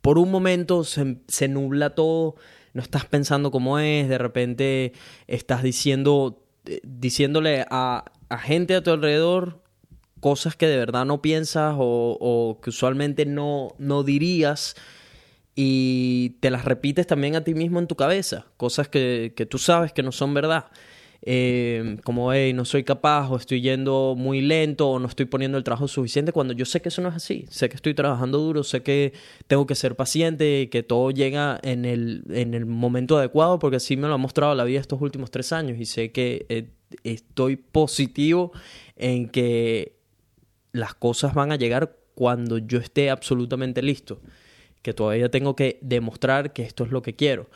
por 0.00 0.18
un 0.18 0.30
momento 0.30 0.84
se, 0.84 1.48
nubla 1.48 1.94
todo, 1.94 2.34
no 2.74 2.82
estás 2.82 3.06
pensando 3.06 3.50
cómo 3.50 3.78
es, 3.78 4.08
de 4.08 4.18
repente 4.18 4.92
estás 5.26 5.62
diciendo, 5.62 6.44
eh, 6.64 6.80
diciéndole 6.82 7.64
a, 7.70 8.04
gente 8.40 8.74
a 8.74 8.82
tu 8.82 8.90
alrededor 8.90 9.62
cosas 10.26 10.56
que 10.56 10.66
de 10.66 10.76
verdad 10.76 11.04
no 11.04 11.22
piensas 11.22 11.76
o, 11.78 12.58
que 12.60 12.70
usualmente 12.70 13.26
no, 13.26 13.76
no 13.78 14.02
dirías 14.02 14.74
y 15.54 16.30
te 16.40 16.50
las 16.50 16.64
repites 16.64 17.06
también 17.06 17.36
a 17.36 17.44
ti 17.44 17.54
mismo 17.54 17.78
en 17.78 17.86
tu 17.86 17.94
cabeza, 17.94 18.46
cosas 18.56 18.88
que, 18.88 19.34
que 19.36 19.46
tú 19.46 19.58
sabes 19.58 19.92
que 19.92 20.02
no 20.02 20.10
son 20.10 20.34
verdad. 20.34 20.64
Eh, 21.22 21.98
como, 22.02 22.32
hey, 22.32 22.52
no 22.54 22.64
soy 22.64 22.82
capaz 22.82 23.30
o 23.30 23.36
estoy 23.36 23.60
yendo 23.60 24.14
muy 24.18 24.40
lento 24.40 24.88
o 24.88 24.98
no 24.98 25.06
estoy 25.06 25.26
poniendo 25.26 25.58
el 25.58 25.62
trabajo 25.62 25.86
suficiente 25.86 26.32
cuando 26.32 26.54
yo 26.54 26.64
sé 26.64 26.82
que 26.82 26.88
eso 26.88 27.02
no 27.02 27.08
es 27.10 27.14
así. 27.14 27.44
Sé 27.48 27.68
que 27.68 27.76
estoy 27.76 27.94
trabajando 27.94 28.38
duro, 28.38 28.64
sé 28.64 28.82
que 28.82 29.12
tengo 29.46 29.64
que 29.64 29.76
ser 29.76 29.94
paciente, 29.94 30.68
que 30.70 30.82
todo 30.82 31.12
llega 31.12 31.60
en 31.62 31.84
el, 31.84 32.24
en 32.30 32.52
el 32.52 32.66
momento 32.66 33.16
adecuado 33.16 33.60
porque 33.60 33.76
así 33.76 33.96
me 33.96 34.08
lo 34.08 34.14
ha 34.14 34.18
mostrado 34.18 34.56
la 34.56 34.64
vida 34.64 34.80
estos 34.80 35.00
últimos 35.00 35.30
tres 35.30 35.52
años 35.52 35.78
y 35.78 35.84
sé 35.84 36.10
que 36.10 36.46
eh, 36.48 36.66
estoy 37.04 37.54
positivo 37.54 38.50
en 38.96 39.28
que 39.28 39.95
las 40.76 40.94
cosas 40.94 41.34
van 41.34 41.52
a 41.52 41.56
llegar 41.56 41.96
cuando 42.14 42.58
yo 42.58 42.78
esté 42.78 43.10
absolutamente 43.10 43.82
listo, 43.82 44.20
que 44.82 44.94
todavía 44.94 45.30
tengo 45.30 45.56
que 45.56 45.78
demostrar 45.82 46.52
que 46.52 46.62
esto 46.62 46.84
es 46.84 46.90
lo 46.90 47.02
que 47.02 47.14
quiero. 47.14 47.48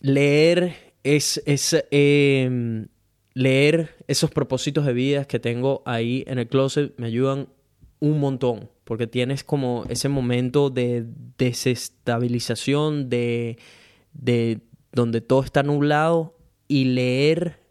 Leer 0.00 0.74
es, 1.02 1.40
em, 1.90 2.86
leer 3.34 3.96
esos 4.06 4.30
propósitos 4.30 4.86
de 4.86 4.92
vida 4.92 5.24
que 5.24 5.38
tengo 5.38 5.82
ahí 5.86 6.24
en 6.26 6.38
el 6.38 6.48
closet 6.48 6.94
me 6.98 7.06
ayudan 7.06 7.48
un 7.98 8.20
montón, 8.20 8.70
porque 8.84 9.06
tienes 9.06 9.42
como 9.42 9.84
ese 9.88 10.08
momento 10.08 10.70
de 10.70 11.06
desestabilización, 11.38 13.08
de, 13.08 13.58
de 14.12 14.60
donde 14.92 15.20
todo 15.20 15.42
está 15.42 15.62
nublado 15.62 16.36
y 16.68 16.84
leer 16.84 17.66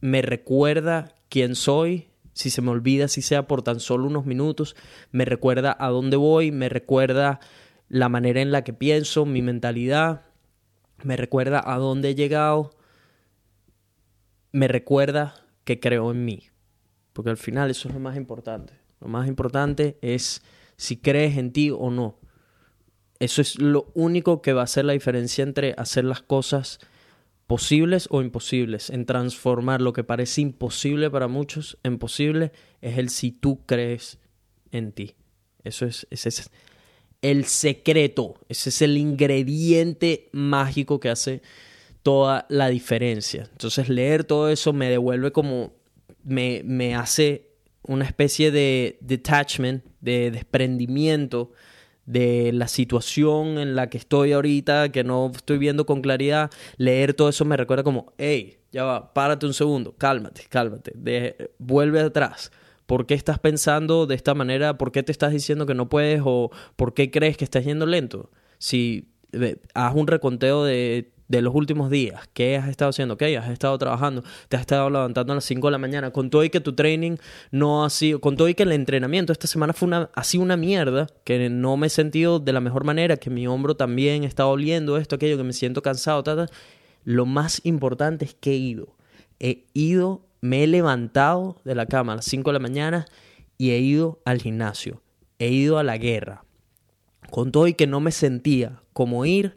me 0.00 0.22
recuerda 0.22 1.14
quién 1.28 1.54
soy, 1.54 2.06
si 2.36 2.50
se 2.50 2.60
me 2.60 2.70
olvida, 2.70 3.08
si 3.08 3.22
sea 3.22 3.46
por 3.46 3.62
tan 3.62 3.80
solo 3.80 4.06
unos 4.06 4.26
minutos, 4.26 4.76
me 5.10 5.24
recuerda 5.24 5.74
a 5.80 5.88
dónde 5.88 6.18
voy, 6.18 6.52
me 6.52 6.68
recuerda 6.68 7.40
la 7.88 8.10
manera 8.10 8.42
en 8.42 8.52
la 8.52 8.62
que 8.62 8.74
pienso, 8.74 9.24
mi 9.24 9.40
mentalidad, 9.40 10.26
me 11.02 11.16
recuerda 11.16 11.62
a 11.64 11.78
dónde 11.78 12.10
he 12.10 12.14
llegado, 12.14 12.76
me 14.52 14.68
recuerda 14.68 15.46
que 15.64 15.80
creo 15.80 16.10
en 16.10 16.26
mí. 16.26 16.50
Porque 17.14 17.30
al 17.30 17.38
final 17.38 17.70
eso 17.70 17.88
es 17.88 17.94
lo 17.94 18.00
más 18.00 18.18
importante. 18.18 18.74
Lo 19.00 19.08
más 19.08 19.28
importante 19.28 19.96
es 20.02 20.42
si 20.76 20.98
crees 20.98 21.38
en 21.38 21.54
ti 21.54 21.70
o 21.70 21.90
no. 21.90 22.18
Eso 23.18 23.40
es 23.40 23.58
lo 23.58 23.90
único 23.94 24.42
que 24.42 24.52
va 24.52 24.60
a 24.60 24.64
hacer 24.64 24.84
la 24.84 24.92
diferencia 24.92 25.42
entre 25.42 25.74
hacer 25.78 26.04
las 26.04 26.20
cosas 26.20 26.80
posibles 27.46 28.08
o 28.10 28.22
imposibles. 28.22 28.90
En 28.90 29.06
transformar 29.06 29.80
lo 29.80 29.92
que 29.92 30.04
parece 30.04 30.40
imposible 30.40 31.10
para 31.10 31.28
muchos 31.28 31.78
en 31.82 31.98
posible 31.98 32.52
es 32.80 32.98
el 32.98 33.08
si 33.08 33.30
tú 33.32 33.64
crees 33.66 34.18
en 34.72 34.92
ti. 34.92 35.14
Eso 35.64 35.86
es, 35.86 36.06
ese 36.10 36.28
es 36.28 36.50
el 37.22 37.44
secreto, 37.44 38.34
ese 38.48 38.70
es 38.70 38.82
el 38.82 38.96
ingrediente 38.96 40.28
mágico 40.32 41.00
que 41.00 41.08
hace 41.08 41.42
toda 42.02 42.46
la 42.48 42.68
diferencia. 42.68 43.48
Entonces 43.50 43.88
leer 43.88 44.24
todo 44.24 44.48
eso 44.48 44.72
me 44.72 44.90
devuelve 44.90 45.32
como, 45.32 45.72
me, 46.22 46.62
me 46.64 46.94
hace 46.94 47.50
una 47.82 48.04
especie 48.04 48.50
de 48.50 48.98
detachment, 49.00 49.84
de 50.00 50.30
desprendimiento 50.30 51.52
de 52.06 52.52
la 52.52 52.68
situación 52.68 53.58
en 53.58 53.74
la 53.74 53.90
que 53.90 53.98
estoy 53.98 54.32
ahorita, 54.32 54.90
que 54.90 55.04
no 55.04 55.30
estoy 55.34 55.58
viendo 55.58 55.84
con 55.86 56.00
claridad, 56.00 56.50
leer 56.76 57.14
todo 57.14 57.28
eso 57.28 57.44
me 57.44 57.56
recuerda 57.56 57.82
como, 57.82 58.12
hey, 58.16 58.58
ya 58.72 58.84
va, 58.84 59.12
párate 59.12 59.46
un 59.46 59.54
segundo, 59.54 59.94
cálmate, 59.96 60.44
cálmate, 60.48 61.50
vuelve 61.58 62.00
atrás. 62.00 62.52
¿Por 62.86 63.06
qué 63.06 63.14
estás 63.14 63.40
pensando 63.40 64.06
de 64.06 64.14
esta 64.14 64.34
manera? 64.34 64.78
¿Por 64.78 64.92
qué 64.92 65.02
te 65.02 65.10
estás 65.10 65.32
diciendo 65.32 65.66
que 65.66 65.74
no 65.74 65.88
puedes? 65.88 66.22
¿O 66.24 66.50
por 66.76 66.94
qué 66.94 67.10
crees 67.10 67.36
que 67.36 67.44
estás 67.44 67.64
yendo 67.64 67.84
lento? 67.84 68.30
Si 68.58 69.08
haz 69.74 69.94
un 69.94 70.06
reconteo 70.06 70.64
de, 70.64 71.10
de 71.28 71.42
los 71.42 71.54
últimos 71.54 71.90
días, 71.90 72.28
¿qué 72.32 72.56
has 72.56 72.68
estado 72.68 72.90
haciendo? 72.90 73.16
¿Qué 73.16 73.36
has 73.36 73.50
estado 73.50 73.76
trabajando? 73.78 74.22
¿Te 74.48 74.56
has 74.56 74.60
estado 74.60 74.88
levantando 74.90 75.32
a 75.32 75.36
las 75.36 75.44
5 75.44 75.66
de 75.66 75.70
la 75.72 75.78
mañana? 75.78 76.10
Con 76.10 76.30
todo 76.30 76.44
y 76.44 76.50
que 76.50 76.60
tu 76.60 76.74
training 76.74 77.16
no 77.50 77.84
ha 77.84 77.90
sido, 77.90 78.20
con 78.20 78.36
todo 78.36 78.48
y 78.48 78.54
que 78.54 78.62
el 78.62 78.72
entrenamiento 78.72 79.32
esta 79.32 79.46
semana 79.46 79.72
fue 79.72 79.88
una, 79.88 80.10
así 80.14 80.38
una 80.38 80.56
mierda, 80.56 81.08
que 81.24 81.48
no 81.48 81.76
me 81.76 81.88
he 81.88 81.90
sentido 81.90 82.38
de 82.38 82.52
la 82.52 82.60
mejor 82.60 82.84
manera, 82.84 83.16
que 83.16 83.30
mi 83.30 83.46
hombro 83.46 83.76
también 83.76 84.24
está 84.24 84.46
oliendo 84.46 84.96
esto, 84.96 85.16
aquello, 85.16 85.36
que 85.36 85.44
me 85.44 85.52
siento 85.52 85.82
cansado, 85.82 86.22
tal, 86.22 86.50
Lo 87.04 87.26
más 87.26 87.60
importante 87.64 88.24
es 88.24 88.34
que 88.34 88.52
he 88.52 88.56
ido. 88.56 88.96
He 89.38 89.64
ido 89.74 90.26
me 90.40 90.62
he 90.62 90.66
levantado 90.66 91.60
de 91.64 91.74
la 91.74 91.86
cama 91.86 92.12
a 92.12 92.16
las 92.16 92.24
5 92.26 92.50
de 92.50 92.52
la 92.52 92.58
mañana 92.60 93.06
y 93.58 93.70
he 93.70 93.78
ido 93.78 94.20
al 94.24 94.40
gimnasio, 94.40 95.02
he 95.38 95.48
ido 95.48 95.78
a 95.78 95.82
la 95.82 95.98
guerra. 95.98 96.44
Con 97.30 97.50
todo 97.52 97.66
y 97.66 97.74
que 97.74 97.86
no 97.86 98.00
me 98.00 98.12
sentía 98.12 98.82
como 98.92 99.24
ir, 99.26 99.56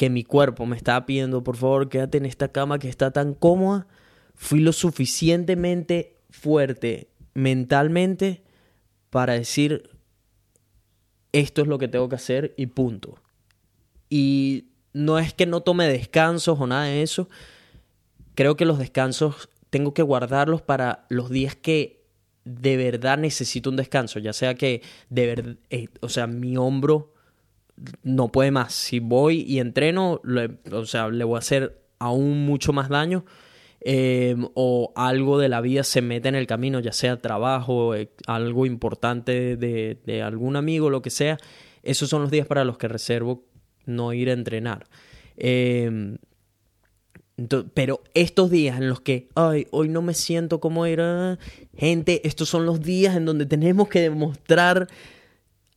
que 0.00 0.08
mi 0.08 0.24
cuerpo 0.24 0.64
me 0.64 0.78
estaba 0.78 1.04
pidiendo, 1.04 1.44
por 1.44 1.58
favor, 1.58 1.90
quédate 1.90 2.16
en 2.16 2.24
esta 2.24 2.48
cama 2.48 2.78
que 2.78 2.88
está 2.88 3.10
tan 3.10 3.34
cómoda, 3.34 3.86
fui 4.34 4.60
lo 4.60 4.72
suficientemente 4.72 6.16
fuerte 6.30 7.10
mentalmente 7.34 8.42
para 9.10 9.34
decir, 9.34 9.90
esto 11.32 11.60
es 11.60 11.68
lo 11.68 11.76
que 11.76 11.86
tengo 11.86 12.08
que 12.08 12.14
hacer 12.14 12.54
y 12.56 12.68
punto. 12.68 13.18
Y 14.08 14.68
no 14.94 15.18
es 15.18 15.34
que 15.34 15.44
no 15.44 15.60
tome 15.60 15.86
descansos 15.86 16.58
o 16.58 16.66
nada 16.66 16.84
de 16.84 17.02
eso. 17.02 17.28
Creo 18.34 18.56
que 18.56 18.64
los 18.64 18.78
descansos 18.78 19.50
tengo 19.68 19.92
que 19.92 20.00
guardarlos 20.00 20.62
para 20.62 21.04
los 21.10 21.28
días 21.28 21.56
que 21.56 22.06
de 22.46 22.78
verdad 22.78 23.18
necesito 23.18 23.68
un 23.68 23.76
descanso, 23.76 24.18
ya 24.18 24.32
sea 24.32 24.54
que 24.54 24.80
de 25.10 25.26
verdad, 25.26 25.56
eh, 25.68 25.88
o 26.00 26.08
sea, 26.08 26.26
mi 26.26 26.56
hombro 26.56 27.12
no 28.02 28.28
puede 28.28 28.50
más. 28.50 28.72
Si 28.74 29.00
voy 29.00 29.42
y 29.42 29.58
entreno, 29.58 30.20
o 30.72 30.84
sea, 30.86 31.08
le 31.08 31.24
voy 31.24 31.36
a 31.36 31.38
hacer 31.38 31.80
aún 31.98 32.44
mucho 32.46 32.72
más 32.72 32.88
daño. 32.88 33.24
Em, 33.82 34.46
o 34.54 34.92
algo 34.94 35.38
de 35.38 35.48
la 35.48 35.62
vida 35.62 35.84
se 35.84 36.02
mete 36.02 36.28
en 36.28 36.34
el 36.34 36.46
camino, 36.46 36.80
ya 36.80 36.92
sea 36.92 37.22
trabajo, 37.22 37.94
eh, 37.94 38.10
algo 38.26 38.66
importante 38.66 39.56
de, 39.56 39.98
de 40.04 40.22
algún 40.22 40.56
amigo, 40.56 40.90
lo 40.90 41.00
que 41.00 41.08
sea, 41.08 41.38
esos 41.82 42.10
son 42.10 42.20
los 42.20 42.30
días 42.30 42.46
para 42.46 42.64
los 42.64 42.76
que 42.76 42.88
reservo 42.88 43.46
no 43.86 44.12
ir 44.12 44.28
a 44.28 44.34
entrenar. 44.34 44.86
Em, 45.36 46.18
pero 47.72 48.02
estos 48.12 48.50
días 48.50 48.78
en 48.78 48.90
los 48.90 49.00
que, 49.00 49.28
ay, 49.34 49.66
hoy 49.70 49.88
no 49.88 50.02
me 50.02 50.12
siento 50.12 50.60
como 50.60 50.84
era, 50.84 51.38
gente, 51.74 52.26
estos 52.28 52.50
son 52.50 52.66
los 52.66 52.82
días 52.82 53.16
en 53.16 53.24
donde 53.24 53.46
tenemos 53.46 53.88
que 53.88 54.00
demostrar 54.02 54.88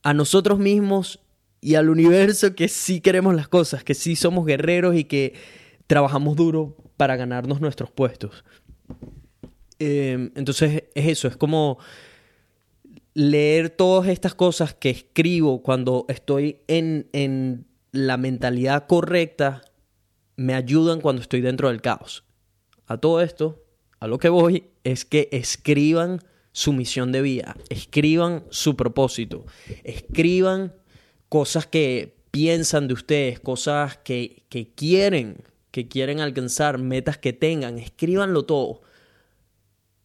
a 0.01 0.13
nosotros 0.13 0.59
mismos 0.59 1.21
y 1.63 1.75
al 1.75 1.89
universo 1.89 2.55
que 2.55 2.67
sí 2.67 2.99
queremos 2.99 3.33
las 3.35 3.47
cosas, 3.47 3.85
que 3.85 3.93
sí 3.93 4.17
somos 4.17 4.45
guerreros 4.45 4.95
y 4.95 5.05
que 5.05 5.33
trabajamos 5.87 6.35
duro 6.35 6.75
para 6.97 7.15
ganarnos 7.15 7.61
nuestros 7.61 7.89
puestos. 7.89 8.43
Em, 9.79 10.31
entonces 10.35 10.83
es 10.93 11.07
eso, 11.07 11.29
es 11.29 11.37
como 11.37 11.79
leer 13.13 13.69
todas 13.69 14.09
estas 14.09 14.35
cosas 14.35 14.73
que 14.73 14.89
escribo 14.89 15.63
cuando 15.63 16.05
estoy 16.09 16.61
en, 16.67 17.07
en 17.13 17.65
la 17.91 18.17
mentalidad 18.17 18.87
correcta 18.87 19.61
me 20.35 20.55
ayudan 20.55 20.99
cuando 20.99 21.21
estoy 21.21 21.39
dentro 21.39 21.69
del 21.69 21.81
caos. 21.81 22.25
A 22.87 22.97
todo 22.97 23.21
esto, 23.21 23.63
a 23.99 24.07
lo 24.07 24.17
que 24.17 24.29
voy 24.29 24.65
es 24.83 25.05
que 25.05 25.29
escriban 25.31 26.19
su 26.51 26.73
misión 26.73 27.11
de 27.13 27.21
vida, 27.21 27.55
escriban 27.69 28.43
su 28.49 28.75
propósito, 28.75 29.45
escriban 29.83 30.73
cosas 31.33 31.65
que 31.65 32.15
piensan 32.29 32.87
de 32.87 32.93
ustedes, 32.93 33.39
cosas 33.39 33.97
que, 33.97 34.43
que 34.49 34.71
quieren, 34.75 35.37
que 35.71 35.87
quieren 35.87 36.19
alcanzar, 36.19 36.77
metas 36.77 37.17
que 37.17 37.33
tengan, 37.33 37.79
escríbanlo 37.79 38.43
todo. 38.43 38.83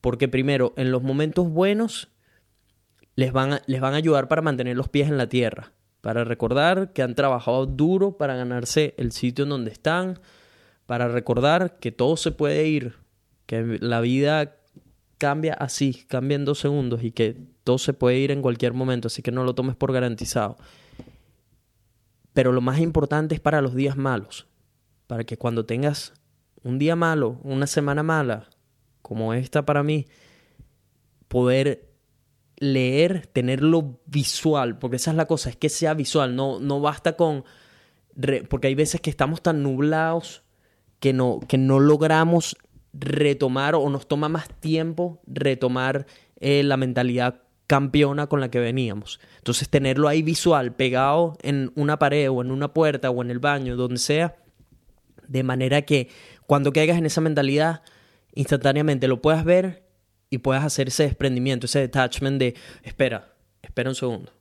Porque 0.01 0.27
primero, 0.27 0.73
en 0.79 0.91
los 0.91 1.03
momentos 1.03 1.51
buenos, 1.51 2.09
les 3.14 3.31
van 3.31 3.61
les 3.67 3.83
van 3.83 3.93
a 3.93 3.99
ayudar 3.99 4.27
para 4.27 4.41
mantener 4.41 4.75
los 4.75 4.88
pies 4.88 5.07
en 5.11 5.19
la 5.19 5.29
tierra 5.29 5.75
para 6.01 6.25
recordar 6.25 6.95
que 6.95 7.03
han 7.03 7.14
trabajado 7.14 7.67
duro 7.67 8.17
para 8.17 8.35
ganarse 8.35 8.95
el 8.97 9.12
sitio 9.12 9.43
en 9.45 9.51
donde 9.51 9.71
están, 9.71 10.21
para 10.87 11.09
recordar 11.09 11.79
que 11.79 11.93
todo 11.93 12.17
se 12.17 12.33
puede 12.33 12.69
ir, 12.69 12.95
que 13.45 13.77
la 13.83 14.01
vida 14.01 14.57
cambia 15.19 15.53
así, 15.53 16.07
cambia 16.09 16.37
en 16.37 16.47
dos 16.47 16.59
segundos 16.59 17.05
y 17.05 17.11
que 17.11 17.37
todo 17.64 17.77
se 17.77 17.93
puede 17.93 18.17
ir 18.17 18.31
en 18.31 18.41
cualquier 18.41 18.73
momento, 18.73 19.09
así 19.09 19.21
que 19.21 19.31
no 19.31 19.45
lo 19.45 19.55
tomes 19.55 19.77
por 19.77 19.93
garantizado. 19.93 20.57
Pero 22.38 22.53
lo 22.53 22.61
más 22.61 22.79
importante 22.79 23.35
es 23.35 23.40
para 23.40 23.61
los 23.61 23.74
días 23.74 23.96
malos, 23.96 24.46
para 25.09 25.24
que 25.24 25.37
cuando 25.37 25.66
tengas 25.66 26.12
un 26.62 26.79
día 26.79 26.94
malo, 26.94 27.40
una 27.42 27.66
semana 27.66 28.05
mala, 28.05 28.48
como 29.03 29.35
esta 29.35 29.66
para 29.66 29.83
mí, 29.83 30.07
poder 31.27 31.90
leer, 32.59 33.27
tenerlo 33.27 33.98
visual, 34.07 34.79
porque 34.79 34.98
esa 34.98 35.11
es 35.11 35.16
la 35.16 35.27
cosa, 35.27 35.51
es 35.51 35.57
que 35.57 35.68
sea 35.68 35.94
visual, 35.94 36.37
no, 36.37 36.61
no 36.61 36.81
basta 36.81 37.16
con... 37.16 37.42
porque 38.48 38.68
hay 38.68 38.77
veces 38.77 39.01
que 39.01 39.11
estamos 39.11 39.42
tan 39.42 39.64
nublados 39.64 40.44
que 41.01 41.12
no, 41.12 41.40
que 41.40 41.59
no 41.59 41.81
logramos 41.81 42.57
retomar 42.92 43.74
o 43.74 43.90
nos 43.90 44.07
toma 44.07 44.29
más 44.29 44.48
tiempo 44.61 45.20
retomar 45.27 46.07
eh, 46.38 46.62
la 46.62 46.77
mentalidad 46.77 47.42
campeona 47.68 48.26
con 48.26 48.40
la 48.40 48.50
que 48.50 48.59
veníamos. 48.59 49.20
Entonces 49.37 49.68
tenerlo 49.68 50.09
ahí 50.09 50.22
visual, 50.22 50.74
pegado 50.74 51.37
en 51.42 51.70
una 51.76 51.98
pared 51.98 52.28
o 52.31 52.42
en 52.42 52.50
una 52.50 52.72
puerta 52.74 53.11
o 53.11 53.22
en 53.22 53.31
el 53.31 53.38
baño, 53.38 53.76
donde 53.76 53.98
sea, 53.98 54.37
de 55.28 55.42
manera 55.44 55.83
que 55.83 56.09
cuando 56.46 56.72
caigas 56.72 56.98
en 56.98 57.07
esa 57.07 57.20
mentalidad, 57.20 57.83
instantáneamente 58.35 59.07
lo 59.07 59.20
puedas 59.20 59.44
ver 59.44 59.85
y 60.31 60.38
puedas 60.38 60.64
hacer 60.64 60.88
ese 60.88 61.04
desprendimiento, 61.04 61.66
ese 61.66 61.81
detachment 61.81 62.38
de, 62.38 62.54
espera, 62.83 63.35
espera 63.62 63.90
un 63.90 63.94
segundo. 63.94 64.33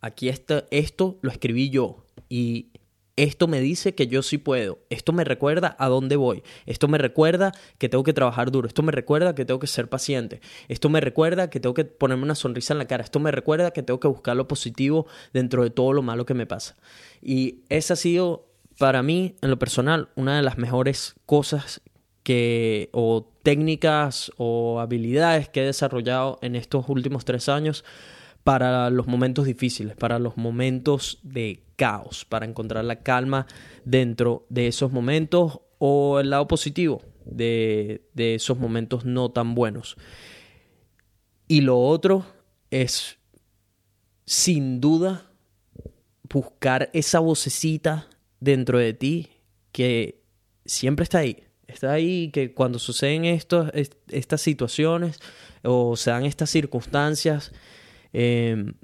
Aquí 0.00 0.30
está, 0.30 0.64
esto 0.70 1.18
lo 1.20 1.30
escribí 1.30 1.68
yo 1.68 2.06
y 2.30 2.70
esto 3.16 3.48
me 3.48 3.60
dice 3.60 3.94
que 3.94 4.06
yo 4.06 4.22
sí 4.22 4.38
puedo. 4.38 4.78
Esto 4.90 5.12
me 5.12 5.24
recuerda 5.24 5.76
a 5.78 5.88
dónde 5.88 6.16
voy. 6.16 6.42
Esto 6.66 6.88
me 6.88 6.98
recuerda 6.98 7.52
que 7.78 7.88
tengo 7.88 8.04
que 8.04 8.12
trabajar 8.12 8.50
duro. 8.50 8.68
Esto 8.68 8.82
me 8.82 8.92
recuerda 8.92 9.34
que 9.34 9.44
tengo 9.44 9.60
que 9.60 9.66
ser 9.66 9.88
paciente. 9.88 10.40
Esto 10.68 10.88
me 10.88 11.00
recuerda 11.00 11.50
que 11.50 11.60
tengo 11.60 11.74
que 11.74 11.84
ponerme 11.84 12.24
una 12.24 12.34
sonrisa 12.34 12.74
en 12.74 12.78
la 12.78 12.86
cara. 12.86 13.04
Esto 13.04 13.20
me 13.20 13.30
recuerda 13.30 13.72
que 13.72 13.82
tengo 13.82 14.00
que 14.00 14.08
buscar 14.08 14.36
lo 14.36 14.48
positivo 14.48 15.06
dentro 15.32 15.62
de 15.62 15.70
todo 15.70 15.92
lo 15.92 16.02
malo 16.02 16.24
que 16.26 16.34
me 16.34 16.46
pasa. 16.46 16.76
Y 17.20 17.60
esa 17.68 17.94
ha 17.94 17.96
sido 17.96 18.46
para 18.78 19.02
mí, 19.02 19.36
en 19.42 19.50
lo 19.50 19.58
personal, 19.58 20.08
una 20.14 20.36
de 20.36 20.42
las 20.42 20.56
mejores 20.56 21.14
cosas 21.26 21.82
que, 22.22 22.88
o 22.92 23.30
técnicas 23.42 24.32
o 24.38 24.80
habilidades 24.80 25.48
que 25.48 25.62
he 25.62 25.66
desarrollado 25.66 26.38
en 26.42 26.56
estos 26.56 26.88
últimos 26.88 27.24
tres 27.24 27.48
años 27.48 27.84
para 28.44 28.90
los 28.90 29.06
momentos 29.06 29.44
difíciles, 29.44 29.96
para 29.96 30.18
los 30.18 30.36
momentos 30.36 31.18
de 31.22 31.64
caos, 31.76 32.24
para 32.24 32.46
encontrar 32.46 32.84
la 32.84 33.00
calma 33.00 33.46
dentro 33.84 34.46
de 34.48 34.66
esos 34.66 34.92
momentos 34.92 35.60
o 35.78 36.20
el 36.20 36.30
lado 36.30 36.46
positivo 36.46 37.02
de, 37.24 38.08
de 38.14 38.34
esos 38.34 38.58
momentos 38.58 39.04
no 39.04 39.30
tan 39.30 39.54
buenos. 39.54 39.96
Y 41.48 41.62
lo 41.62 41.80
otro 41.80 42.24
es, 42.70 43.18
sin 44.24 44.80
duda, 44.80 45.30
buscar 46.32 46.90
esa 46.92 47.18
vocecita 47.18 48.08
dentro 48.38 48.78
de 48.78 48.94
ti 48.94 49.28
que 49.72 50.22
siempre 50.64 51.04
está 51.04 51.18
ahí, 51.18 51.44
está 51.66 51.92
ahí, 51.92 52.30
que 52.30 52.54
cuando 52.54 52.78
suceden 52.78 53.24
estos, 53.24 53.70
estas 54.08 54.40
situaciones 54.40 55.18
o 55.62 55.96
se 55.96 56.10
dan 56.10 56.24
estas 56.24 56.50
circunstancias, 56.50 57.52
em, 58.12 58.74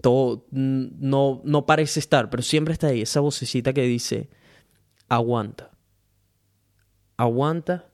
todo 0.00 0.46
no, 0.50 1.42
no 1.44 1.66
parece 1.66 2.00
estar, 2.00 2.30
pero 2.30 2.42
siempre 2.42 2.72
está 2.72 2.88
ahí 2.88 3.02
esa 3.02 3.20
vocecita 3.20 3.72
que 3.72 3.82
dice, 3.82 4.30
aguanta, 5.08 5.70
aguanta 7.16 7.90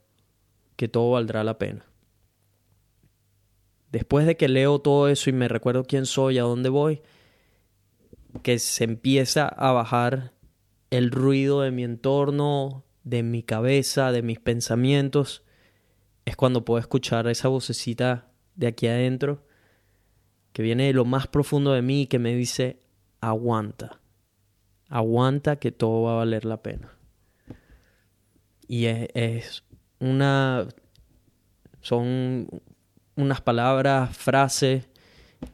que 0.76 0.88
todo 0.88 1.12
valdrá 1.12 1.44
la 1.44 1.58
pena. 1.58 1.86
Después 3.90 4.26
de 4.26 4.36
que 4.36 4.48
leo 4.48 4.80
todo 4.80 5.08
eso 5.08 5.30
y 5.30 5.32
me 5.32 5.48
recuerdo 5.48 5.84
quién 5.84 6.04
soy, 6.04 6.38
a 6.38 6.42
dónde 6.42 6.68
voy, 6.68 7.02
que 8.42 8.58
se 8.58 8.84
empieza 8.84 9.46
a 9.46 9.72
bajar 9.72 10.32
el 10.90 11.10
ruido 11.10 11.60
de 11.60 11.70
mi 11.70 11.84
entorno, 11.84 12.84
de 13.04 13.22
mi 13.22 13.42
cabeza, 13.42 14.10
de 14.10 14.22
mis 14.22 14.40
pensamientos, 14.40 15.44
es 16.24 16.36
cuando 16.36 16.64
puedo 16.64 16.80
escuchar 16.80 17.28
esa 17.28 17.48
vocecita 17.48 18.32
de 18.56 18.66
aquí 18.66 18.88
adentro 18.88 19.44
que 20.54 20.62
viene 20.62 20.86
de 20.86 20.92
lo 20.92 21.04
más 21.04 21.26
profundo 21.26 21.72
de 21.72 21.82
mí 21.82 22.02
y 22.02 22.06
que 22.06 22.20
me 22.20 22.32
dice, 22.32 22.78
aguanta, 23.20 24.00
aguanta 24.88 25.56
que 25.56 25.72
todo 25.72 26.02
va 26.02 26.12
a 26.12 26.16
valer 26.18 26.44
la 26.44 26.62
pena. 26.62 26.96
Y 28.68 28.86
es, 28.86 29.64
una, 29.98 30.68
son 31.80 32.48
unas 33.16 33.40
palabras, 33.40 34.16
frases 34.16 34.88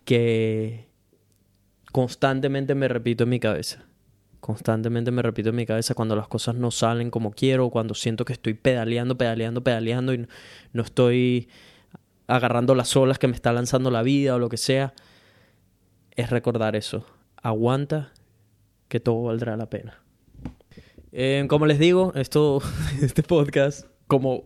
que 0.05 0.87
constantemente 1.93 2.75
me 2.75 2.87
repito 2.87 3.25
en 3.25 3.31
mi 3.31 3.41
cabeza. 3.41 3.87
Constantemente 4.41 5.11
me 5.11 5.23
repito 5.23 5.49
en 5.49 5.57
mi 5.57 5.65
cabeza 5.65 5.95
cuando 5.95 6.15
las 6.15 6.29
cosas 6.29 6.57
no 6.57 6.71
salen 6.71 7.11
como 7.11 7.31
quiero, 7.31 7.71
cuando 7.71 7.95
siento 7.95 8.27
que 8.27 8.35
estoy 8.35 8.53
pedaleando, 8.53 9.17
pedaleando, 9.17 9.65
pedaleando 9.65 10.13
y 10.13 10.29
no 10.75 10.83
estoy 10.83 11.49
agarrando 12.31 12.75
las 12.75 12.97
olas 12.97 13.19
que 13.19 13.29
me 13.29 13.35
está 13.35 13.53
lanzando 13.53 13.91
la 13.91 14.03
vida 14.03 14.35
o 14.35 14.39
lo 14.39 14.49
que 14.49 14.57
sea. 14.57 14.95
Es 16.13 16.31
recordar 16.31 16.77
eso. 16.77 17.05
Aguanta 17.43 18.13
que 18.89 19.01
todo 19.01 19.25
valdrá 19.25 19.57
la 19.57 19.69
pena. 19.69 20.03
Eh, 21.13 21.45
como 21.49 21.67
les 21.67 21.79
digo, 21.79 22.13
esto, 22.15 22.63
este 23.03 23.23
podcast, 23.23 23.87
como 24.07 24.45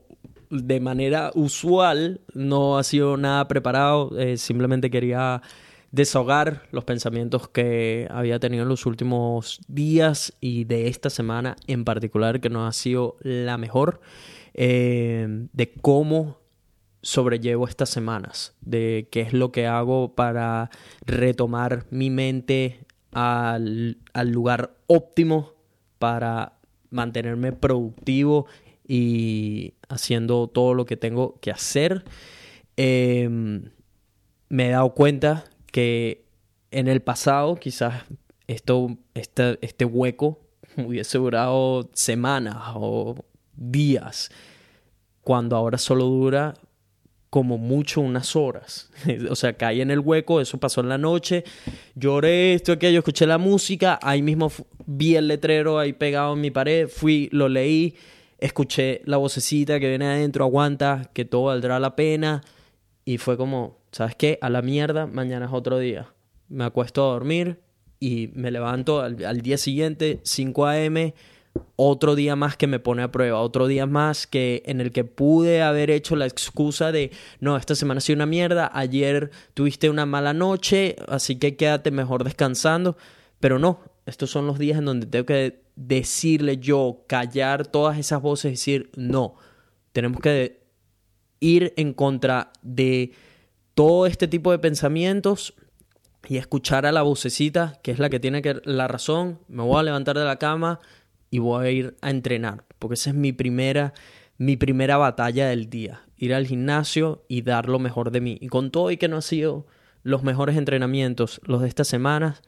de 0.50 0.80
manera 0.80 1.30
usual, 1.34 2.20
no 2.32 2.78
ha 2.78 2.84
sido 2.84 3.16
nada 3.16 3.48
preparado. 3.48 4.18
Eh, 4.18 4.36
simplemente 4.36 4.90
quería 4.90 5.42
desahogar 5.90 6.62
los 6.72 6.84
pensamientos 6.84 7.48
que 7.48 8.08
había 8.10 8.40
tenido 8.40 8.64
en 8.64 8.68
los 8.68 8.84
últimos 8.84 9.60
días 9.68 10.32
y 10.40 10.64
de 10.64 10.88
esta 10.88 11.08
semana 11.10 11.56
en 11.66 11.84
particular, 11.84 12.40
que 12.40 12.50
no 12.50 12.66
ha 12.66 12.72
sido 12.72 13.16
la 13.20 13.58
mejor, 13.58 14.00
eh, 14.54 15.46
de 15.52 15.72
cómo 15.72 16.43
sobrellevo 17.04 17.68
estas 17.68 17.90
semanas, 17.90 18.54
de 18.62 19.08
qué 19.12 19.20
es 19.20 19.32
lo 19.32 19.52
que 19.52 19.66
hago 19.66 20.14
para 20.14 20.70
retomar 21.04 21.86
mi 21.90 22.10
mente 22.10 22.80
al, 23.12 23.98
al 24.14 24.30
lugar 24.30 24.74
óptimo 24.86 25.52
para 25.98 26.54
mantenerme 26.90 27.52
productivo 27.52 28.46
y 28.86 29.74
haciendo 29.88 30.48
todo 30.48 30.74
lo 30.74 30.86
que 30.86 30.96
tengo 30.96 31.38
que 31.40 31.50
hacer. 31.50 32.04
Em, 32.76 33.70
me 34.48 34.68
he 34.68 34.70
dado 34.70 34.94
cuenta 34.94 35.44
que 35.70 36.24
en 36.70 36.88
el 36.88 37.02
pasado 37.02 37.56
quizás 37.56 38.04
esto, 38.46 38.96
este, 39.14 39.58
este 39.60 39.84
hueco 39.84 40.40
hubiese 40.78 41.18
durado 41.18 41.90
semanas 41.92 42.56
o 42.74 43.14
días, 43.56 44.30
cuando 45.22 45.56
ahora 45.56 45.78
solo 45.78 46.04
dura 46.06 46.54
como 47.34 47.58
mucho 47.58 48.00
unas 48.00 48.36
horas. 48.36 48.92
o 49.28 49.34
sea, 49.34 49.54
caí 49.54 49.80
en 49.80 49.90
el 49.90 49.98
hueco, 49.98 50.40
eso 50.40 50.60
pasó 50.60 50.82
en 50.82 50.88
la 50.88 50.98
noche, 50.98 51.42
lloré, 51.96 52.54
esto, 52.54 52.70
aquello, 52.70 53.00
escuché 53.00 53.26
la 53.26 53.38
música, 53.38 53.98
ahí 54.00 54.22
mismo 54.22 54.52
vi 54.86 55.16
el 55.16 55.26
letrero 55.26 55.80
ahí 55.80 55.94
pegado 55.94 56.34
en 56.34 56.40
mi 56.42 56.52
pared, 56.52 56.86
fui, 56.86 57.28
lo 57.32 57.48
leí, 57.48 57.96
escuché 58.38 59.02
la 59.04 59.16
vocecita 59.16 59.80
que 59.80 59.88
viene 59.88 60.06
adentro, 60.06 60.44
aguanta, 60.44 61.10
que 61.12 61.24
todo 61.24 61.46
valdrá 61.46 61.80
la 61.80 61.96
pena, 61.96 62.40
y 63.04 63.18
fue 63.18 63.36
como, 63.36 63.78
¿sabes 63.90 64.14
qué? 64.14 64.38
A 64.40 64.48
la 64.48 64.62
mierda, 64.62 65.08
mañana 65.08 65.46
es 65.46 65.52
otro 65.52 65.80
día. 65.80 66.14
Me 66.48 66.62
acuesto 66.62 67.02
a 67.02 67.14
dormir 67.14 67.58
y 67.98 68.30
me 68.34 68.52
levanto 68.52 69.00
al, 69.00 69.24
al 69.24 69.40
día 69.40 69.58
siguiente, 69.58 70.20
5 70.22 70.66
a.m., 70.66 71.14
otro 71.76 72.14
día 72.14 72.36
más 72.36 72.56
que 72.56 72.66
me 72.66 72.78
pone 72.78 73.02
a 73.02 73.10
prueba, 73.10 73.40
otro 73.40 73.66
día 73.66 73.86
más 73.86 74.26
que 74.26 74.62
en 74.66 74.80
el 74.80 74.92
que 74.92 75.04
pude 75.04 75.62
haber 75.62 75.90
hecho 75.90 76.16
la 76.16 76.26
excusa 76.26 76.92
de 76.92 77.10
no, 77.40 77.56
esta 77.56 77.74
semana 77.74 77.98
ha 77.98 78.00
sido 78.00 78.16
una 78.16 78.26
mierda, 78.26 78.70
ayer 78.72 79.30
tuviste 79.54 79.90
una 79.90 80.06
mala 80.06 80.32
noche, 80.32 80.96
así 81.08 81.36
que 81.36 81.56
quédate 81.56 81.90
mejor 81.90 82.24
descansando, 82.24 82.96
pero 83.40 83.58
no, 83.58 83.80
estos 84.06 84.30
son 84.30 84.46
los 84.46 84.58
días 84.58 84.78
en 84.78 84.84
donde 84.84 85.06
tengo 85.06 85.26
que 85.26 85.64
decirle 85.76 86.58
yo, 86.58 87.04
callar 87.08 87.66
todas 87.66 87.98
esas 87.98 88.22
voces, 88.22 88.52
decir 88.52 88.90
no, 88.96 89.34
tenemos 89.92 90.20
que 90.20 90.62
ir 91.40 91.74
en 91.76 91.92
contra 91.92 92.52
de 92.62 93.12
todo 93.74 94.06
este 94.06 94.28
tipo 94.28 94.52
de 94.52 94.58
pensamientos 94.58 95.54
y 96.28 96.36
escuchar 96.36 96.86
a 96.86 96.92
la 96.92 97.02
vocecita, 97.02 97.80
que 97.82 97.90
es 97.90 97.98
la 97.98 98.08
que 98.08 98.20
tiene 98.20 98.40
que 98.40 98.60
la 98.64 98.88
razón, 98.88 99.40
me 99.48 99.62
voy 99.62 99.78
a 99.78 99.82
levantar 99.82 100.16
de 100.16 100.24
la 100.24 100.38
cama, 100.38 100.80
y 101.34 101.40
voy 101.40 101.66
a 101.66 101.70
ir 101.72 101.96
a 102.00 102.10
entrenar, 102.10 102.64
porque 102.78 102.94
esa 102.94 103.10
es 103.10 103.16
mi 103.16 103.32
primera, 103.32 103.92
mi 104.38 104.56
primera 104.56 104.98
batalla 104.98 105.48
del 105.48 105.68
día, 105.68 106.02
ir 106.16 106.32
al 106.32 106.46
gimnasio 106.46 107.24
y 107.26 107.42
dar 107.42 107.68
lo 107.68 107.80
mejor 107.80 108.12
de 108.12 108.20
mí. 108.20 108.38
Y 108.40 108.46
con 108.46 108.70
todo 108.70 108.92
y 108.92 108.98
que 108.98 109.08
no 109.08 109.16
han 109.16 109.22
sido 109.22 109.66
los 110.04 110.22
mejores 110.22 110.56
entrenamientos 110.56 111.40
los 111.42 111.62
de 111.62 111.66
estas 111.66 111.88
semanas, 111.88 112.44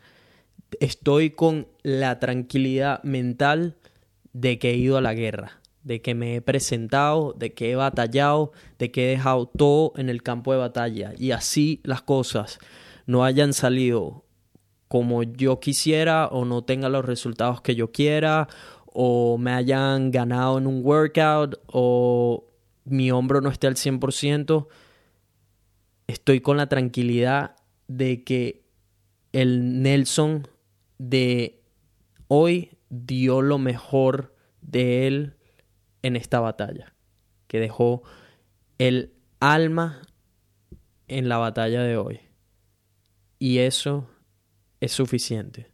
estoy 0.79 1.31
con 1.31 1.67
la 1.83 2.21
tranquilidad 2.21 3.03
mental 3.03 3.75
de 4.33 4.61
que 4.61 4.71
he 4.71 4.77
ido 4.77 4.97
a 4.97 5.01
la 5.01 5.15
guerra, 5.15 5.59
de 5.83 6.01
que 6.01 6.15
me 6.15 6.37
he 6.37 6.41
presentado, 6.41 7.33
de 7.33 7.55
que 7.55 7.73
he 7.73 7.75
batallado, 7.75 8.53
de 8.79 8.93
que 8.93 9.07
he 9.07 9.11
dejado 9.11 9.47
todo 9.47 9.95
en 9.97 10.09
el 10.09 10.23
campo 10.23 10.53
de 10.53 10.59
batalla. 10.59 11.13
Y 11.19 11.33
así 11.33 11.81
las 11.83 12.03
cosas 12.03 12.61
no 13.05 13.25
hayan 13.25 13.53
salido 13.53 14.27
como 14.89 15.25
yo 15.25 15.59
quisiera 15.59 16.29
o 16.29 16.45
no 16.45 16.63
tenga 16.63 16.89
los 16.89 17.05
resultados 17.05 17.61
que 17.61 17.75
yo 17.75 17.91
quiera 17.91 18.49
o 18.99 19.37
me 19.37 19.53
hayan 19.53 20.11
ganado 20.11 20.57
en 20.57 20.67
un 20.67 20.81
workout 20.83 21.61
o 21.67 22.49
mi 22.87 23.11
hombro 23.11 23.43
no 23.43 23.51
esté 23.51 23.67
al 23.67 23.75
100%, 23.75 24.69
estoy 26.07 26.41
con 26.41 26.57
la 26.57 26.71
tranquilidad 26.71 27.57
de 27.89 28.25
que 28.25 28.65
el 29.33 29.83
Nelson 29.83 30.49
de 30.97 31.63
hoy 32.29 32.79
dio 32.89 33.43
lo 33.43 33.59
mejor 33.59 34.35
de 34.63 35.07
él 35.07 35.37
en 36.01 36.17
esta 36.17 36.41
batalla, 36.41 36.95
que 37.49 37.61
dejó 37.61 38.03
el 38.79 39.13
alma 39.41 40.01
en 41.07 41.29
la 41.29 41.37
batalla 41.37 41.83
de 41.83 41.99
hoy. 41.99 42.21
Y 43.39 43.59
eso 43.59 44.09
es 44.81 44.93
suficiente 44.93 45.71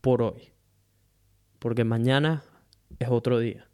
por 0.00 0.22
hoy 0.22 0.51
porque 1.62 1.84
mañana 1.84 2.42
es 2.98 3.08
otro 3.08 3.38
día. 3.38 3.68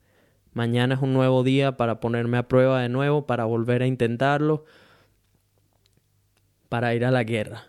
Mañana 0.53 0.97
es 0.97 1.01
un 1.01 1.15
nuevo 1.15 1.43
día 1.43 1.79
para 1.79 2.01
ponerme 2.01 2.37
a 2.37 2.47
prueba 2.47 2.83
de 2.83 2.91
nuevo, 2.91 3.27
para 3.27 3.47
volver 3.47 3.81
a 3.81 3.87
intentarlo, 3.87 4.67
para 6.69 6.95
ir 6.95 7.07
a 7.07 7.11
la 7.11 7.25
guerra 7.25 7.65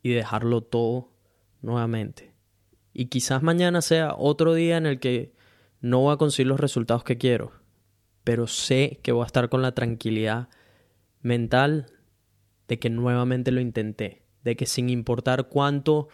y 0.00 0.10
dejarlo 0.10 0.60
todo 0.60 1.10
nuevamente. 1.60 2.32
Y 2.92 3.06
quizás 3.06 3.42
mañana 3.42 3.82
sea 3.82 4.14
otro 4.16 4.54
día 4.54 4.76
en 4.76 4.86
el 4.86 5.00
que 5.00 5.32
no 5.80 5.98
voy 6.02 6.14
a 6.14 6.18
conseguir 6.18 6.46
los 6.46 6.60
resultados 6.60 7.02
que 7.02 7.18
quiero, 7.18 7.50
pero 8.22 8.46
sé 8.46 9.00
que 9.02 9.10
voy 9.10 9.24
a 9.24 9.26
estar 9.26 9.48
con 9.48 9.60
la 9.60 9.72
tranquilidad 9.72 10.50
mental 11.20 11.86
de 12.68 12.78
que 12.78 12.90
nuevamente 12.90 13.50
lo 13.50 13.60
intenté, 13.60 14.22
de 14.44 14.54
que 14.54 14.66
sin 14.66 14.88
importar 14.88 15.48
cuánto 15.48 16.08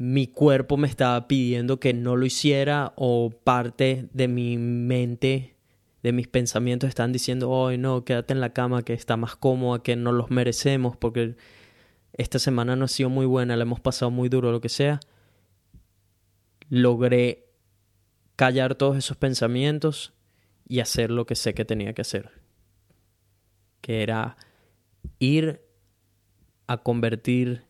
mi 0.00 0.28
cuerpo 0.28 0.78
me 0.78 0.88
estaba 0.88 1.28
pidiendo 1.28 1.78
que 1.78 1.92
no 1.92 2.16
lo 2.16 2.24
hiciera 2.24 2.94
o 2.96 3.28
parte 3.28 4.08
de 4.14 4.28
mi 4.28 4.56
mente, 4.56 5.56
de 6.02 6.12
mis 6.12 6.26
pensamientos 6.26 6.88
están 6.88 7.12
diciendo, 7.12 7.50
hoy 7.50 7.76
no, 7.76 8.02
quédate 8.02 8.32
en 8.32 8.40
la 8.40 8.54
cama 8.54 8.80
que 8.80 8.94
está 8.94 9.18
más 9.18 9.36
cómoda, 9.36 9.82
que 9.82 9.96
no 9.96 10.12
los 10.12 10.30
merecemos 10.30 10.96
porque 10.96 11.36
esta 12.14 12.38
semana 12.38 12.76
no 12.76 12.86
ha 12.86 12.88
sido 12.88 13.10
muy 13.10 13.26
buena, 13.26 13.58
la 13.58 13.64
hemos 13.64 13.80
pasado 13.80 14.10
muy 14.10 14.30
duro, 14.30 14.52
lo 14.52 14.62
que 14.62 14.70
sea. 14.70 15.00
Logré 16.70 17.50
callar 18.36 18.76
todos 18.76 18.96
esos 18.96 19.18
pensamientos 19.18 20.14
y 20.66 20.80
hacer 20.80 21.10
lo 21.10 21.26
que 21.26 21.34
sé 21.34 21.52
que 21.52 21.66
tenía 21.66 21.92
que 21.92 22.00
hacer, 22.00 22.30
que 23.82 24.02
era 24.02 24.38
ir 25.18 25.60
a 26.68 26.78
convertir 26.78 27.69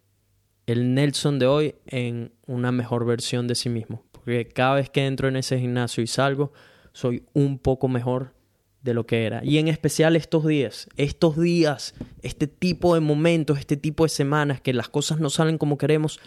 el 0.70 0.94
Nelson 0.94 1.38
de 1.38 1.46
hoy 1.46 1.74
en 1.86 2.32
una 2.46 2.70
mejor 2.70 3.04
versión 3.04 3.48
de 3.48 3.54
sí 3.54 3.68
mismo. 3.68 4.04
Porque 4.12 4.46
cada 4.46 4.76
vez 4.76 4.90
que 4.90 5.06
entro 5.06 5.28
en 5.28 5.36
ese 5.36 5.58
gimnasio 5.58 6.02
y 6.02 6.06
salgo, 6.06 6.52
soy 6.92 7.24
un 7.32 7.58
poco 7.58 7.88
mejor 7.88 8.34
de 8.82 8.94
lo 8.94 9.06
que 9.06 9.26
era. 9.26 9.44
Y 9.44 9.58
en 9.58 9.68
especial 9.68 10.16
estos 10.16 10.46
días, 10.46 10.88
estos 10.96 11.38
días, 11.38 11.94
este 12.22 12.46
tipo 12.46 12.94
de 12.94 13.00
momentos, 13.00 13.58
este 13.58 13.76
tipo 13.76 14.04
de 14.04 14.10
semanas 14.10 14.60
que 14.60 14.72
las 14.72 14.88
cosas 14.88 15.18
no 15.18 15.28
salen 15.28 15.58
como 15.58 15.76
queremos, 15.76 16.20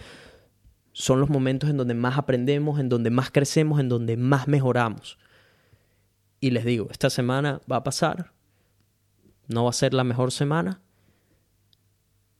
son 0.91 1.19
los 1.19 1.29
momentos 1.29 1.69
en 1.69 1.77
donde 1.77 1.95
más 1.95 2.17
aprendemos, 2.17 2.79
en 2.79 2.89
donde 2.89 3.09
más 3.09 3.31
crecemos, 3.31 3.79
en 3.79 3.89
donde 3.89 4.17
más 4.17 4.47
mejoramos. 4.47 5.17
Y 6.39 6.51
les 6.51 6.65
digo, 6.65 6.89
esta 6.91 7.09
semana 7.09 7.61
va 7.71 7.77
a 7.77 7.83
pasar, 7.83 8.33
no 9.47 9.63
va 9.63 9.69
a 9.69 9.73
ser 9.73 9.93
la 9.93 10.03
mejor 10.03 10.31
semana, 10.31 10.81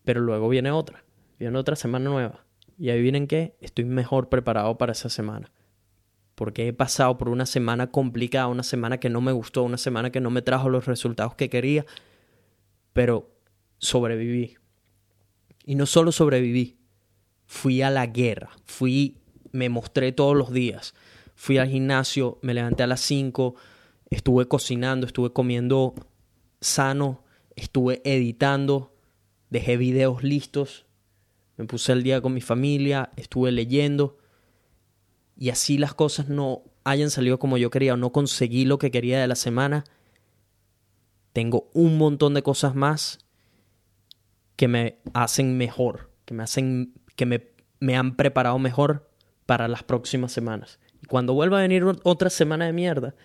pero 0.03 0.19
luego 0.19 0.49
viene 0.49 0.69
otra 0.69 1.03
viene 1.39 1.57
otra 1.57 1.75
semana 1.75 2.09
nueva. 2.09 2.45
Y 2.77 2.89
ahí 2.89 3.01
vienen 3.01 3.27
que 3.27 3.55
estoy 3.61 3.85
mejor 3.85 4.29
preparado 4.29 4.77
para 4.77 4.93
esa 4.93 5.09
semana. 5.09 5.51
Porque 6.35 6.67
he 6.67 6.73
pasado 6.73 7.17
por 7.17 7.29
una 7.29 7.45
semana 7.45 7.91
complicada, 7.91 8.47
una 8.47 8.63
semana 8.63 8.99
que 8.99 9.09
no 9.09 9.21
me 9.21 9.31
gustó, 9.31 9.63
una 9.63 9.77
semana 9.77 10.11
que 10.11 10.19
no 10.19 10.31
me 10.31 10.41
trajo 10.41 10.69
los 10.69 10.85
resultados 10.85 11.35
que 11.35 11.49
quería. 11.49 11.85
Pero 12.93 13.31
sobreviví. 13.77 14.57
Y 15.65 15.75
no 15.75 15.85
solo 15.85 16.11
sobreviví, 16.11 16.77
fui 17.45 17.81
a 17.81 17.89
la 17.89 18.07
guerra, 18.07 18.49
fui, 18.65 19.17
me 19.51 19.69
mostré 19.69 20.11
todos 20.11 20.35
los 20.35 20.51
días. 20.51 20.93
Fui 21.35 21.57
al 21.57 21.69
gimnasio, 21.69 22.39
me 22.41 22.53
levanté 22.53 22.83
a 22.83 22.87
las 22.87 23.01
5, 23.01 23.55
estuve 24.09 24.47
cocinando, 24.47 25.05
estuve 25.05 25.31
comiendo 25.31 25.93
sano, 26.61 27.23
estuve 27.55 28.01
editando, 28.05 28.95
dejé 29.49 29.77
videos 29.77 30.23
listos, 30.23 30.85
me 31.63 31.67
puse 31.67 31.93
al 31.93 32.03
día 32.03 32.19
con 32.19 32.33
mi 32.33 32.41
familia, 32.41 33.09
estuve 33.15 33.49
leyendo 33.53 34.17
y 35.37 35.49
así 35.49 35.77
las 35.77 35.93
cosas 35.93 36.27
no 36.27 36.63
hayan 36.83 37.09
salido 37.09 37.39
como 37.39 37.57
yo 37.57 37.69
quería 37.69 37.93
o 37.93 37.97
no 37.97 38.11
conseguí 38.11 38.65
lo 38.65 38.77
que 38.77 38.91
quería 38.91 39.21
de 39.21 39.27
la 39.27 39.35
semana, 39.35 39.85
tengo 41.31 41.69
un 41.73 41.97
montón 41.97 42.33
de 42.33 42.43
cosas 42.43 42.75
más 42.75 43.19
que 44.57 44.67
me 44.67 44.97
hacen 45.13 45.57
mejor, 45.57 46.11
que 46.25 46.33
me 46.33 46.43
hacen 46.43 46.93
que 47.15 47.25
me, 47.25 47.47
me 47.79 47.95
han 47.95 48.17
preparado 48.17 48.59
mejor 48.59 49.09
para 49.45 49.69
las 49.69 49.83
próximas 49.83 50.33
semanas. 50.33 50.79
Y 51.01 51.05
cuando 51.05 51.33
vuelva 51.33 51.59
a 51.59 51.61
venir 51.61 51.85
otra 52.03 52.29
semana 52.29 52.65
de 52.65 52.73
mierda, 52.73 53.15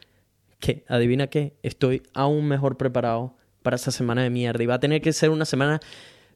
que 0.60 0.84
adivina 0.86 1.26
qué, 1.26 1.58
estoy 1.64 2.04
aún 2.14 2.46
mejor 2.46 2.76
preparado 2.76 3.36
para 3.64 3.74
esa 3.74 3.90
semana 3.90 4.22
de 4.22 4.30
mierda 4.30 4.62
y 4.62 4.66
va 4.66 4.74
a 4.74 4.80
tener 4.80 5.02
que 5.02 5.12
ser 5.12 5.30
una 5.30 5.44
semana 5.44 5.80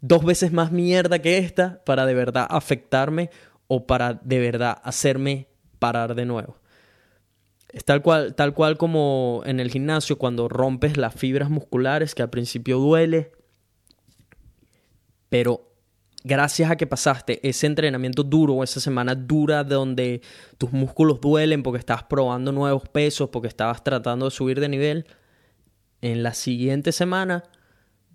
dos 0.02 0.24
veces 0.24 0.52
más 0.52 0.70
mierda 0.72 1.20
que 1.20 1.38
esta 1.38 1.82
para 1.84 2.04
de 2.04 2.12
verdad 2.12 2.46
afectarme 2.50 3.30
o 3.68 3.86
para 3.86 4.14
de 4.14 4.38
verdad 4.40 4.76
hacerme 4.82 5.48
parar 5.78 6.14
de 6.14 6.26
nuevo. 6.26 6.58
Es 7.70 7.84
tal 7.86 8.02
cual, 8.02 8.34
tal 8.34 8.52
cual 8.52 8.76
como 8.76 9.42
en 9.46 9.60
el 9.60 9.70
gimnasio 9.70 10.18
cuando 10.18 10.48
rompes 10.48 10.98
las 10.98 11.14
fibras 11.14 11.48
musculares 11.48 12.14
que 12.14 12.20
al 12.20 12.28
principio 12.28 12.78
duele, 12.78 13.32
pero 15.30 15.72
gracias 16.24 16.70
a 16.70 16.76
que 16.76 16.86
pasaste 16.86 17.48
ese 17.48 17.66
entrenamiento 17.66 18.24
duro 18.24 18.62
esa 18.62 18.80
semana 18.80 19.14
dura 19.14 19.64
donde 19.64 20.20
tus 20.58 20.72
músculos 20.72 21.20
duelen 21.20 21.62
porque 21.62 21.78
estabas 21.78 22.04
probando 22.04 22.52
nuevos 22.52 22.88
pesos, 22.88 23.30
porque 23.30 23.48
estabas 23.48 23.82
tratando 23.82 24.26
de 24.26 24.30
subir 24.32 24.60
de 24.60 24.68
nivel, 24.68 25.06
en 26.02 26.24
la 26.24 26.34
siguiente 26.34 26.90
semana 26.90 27.44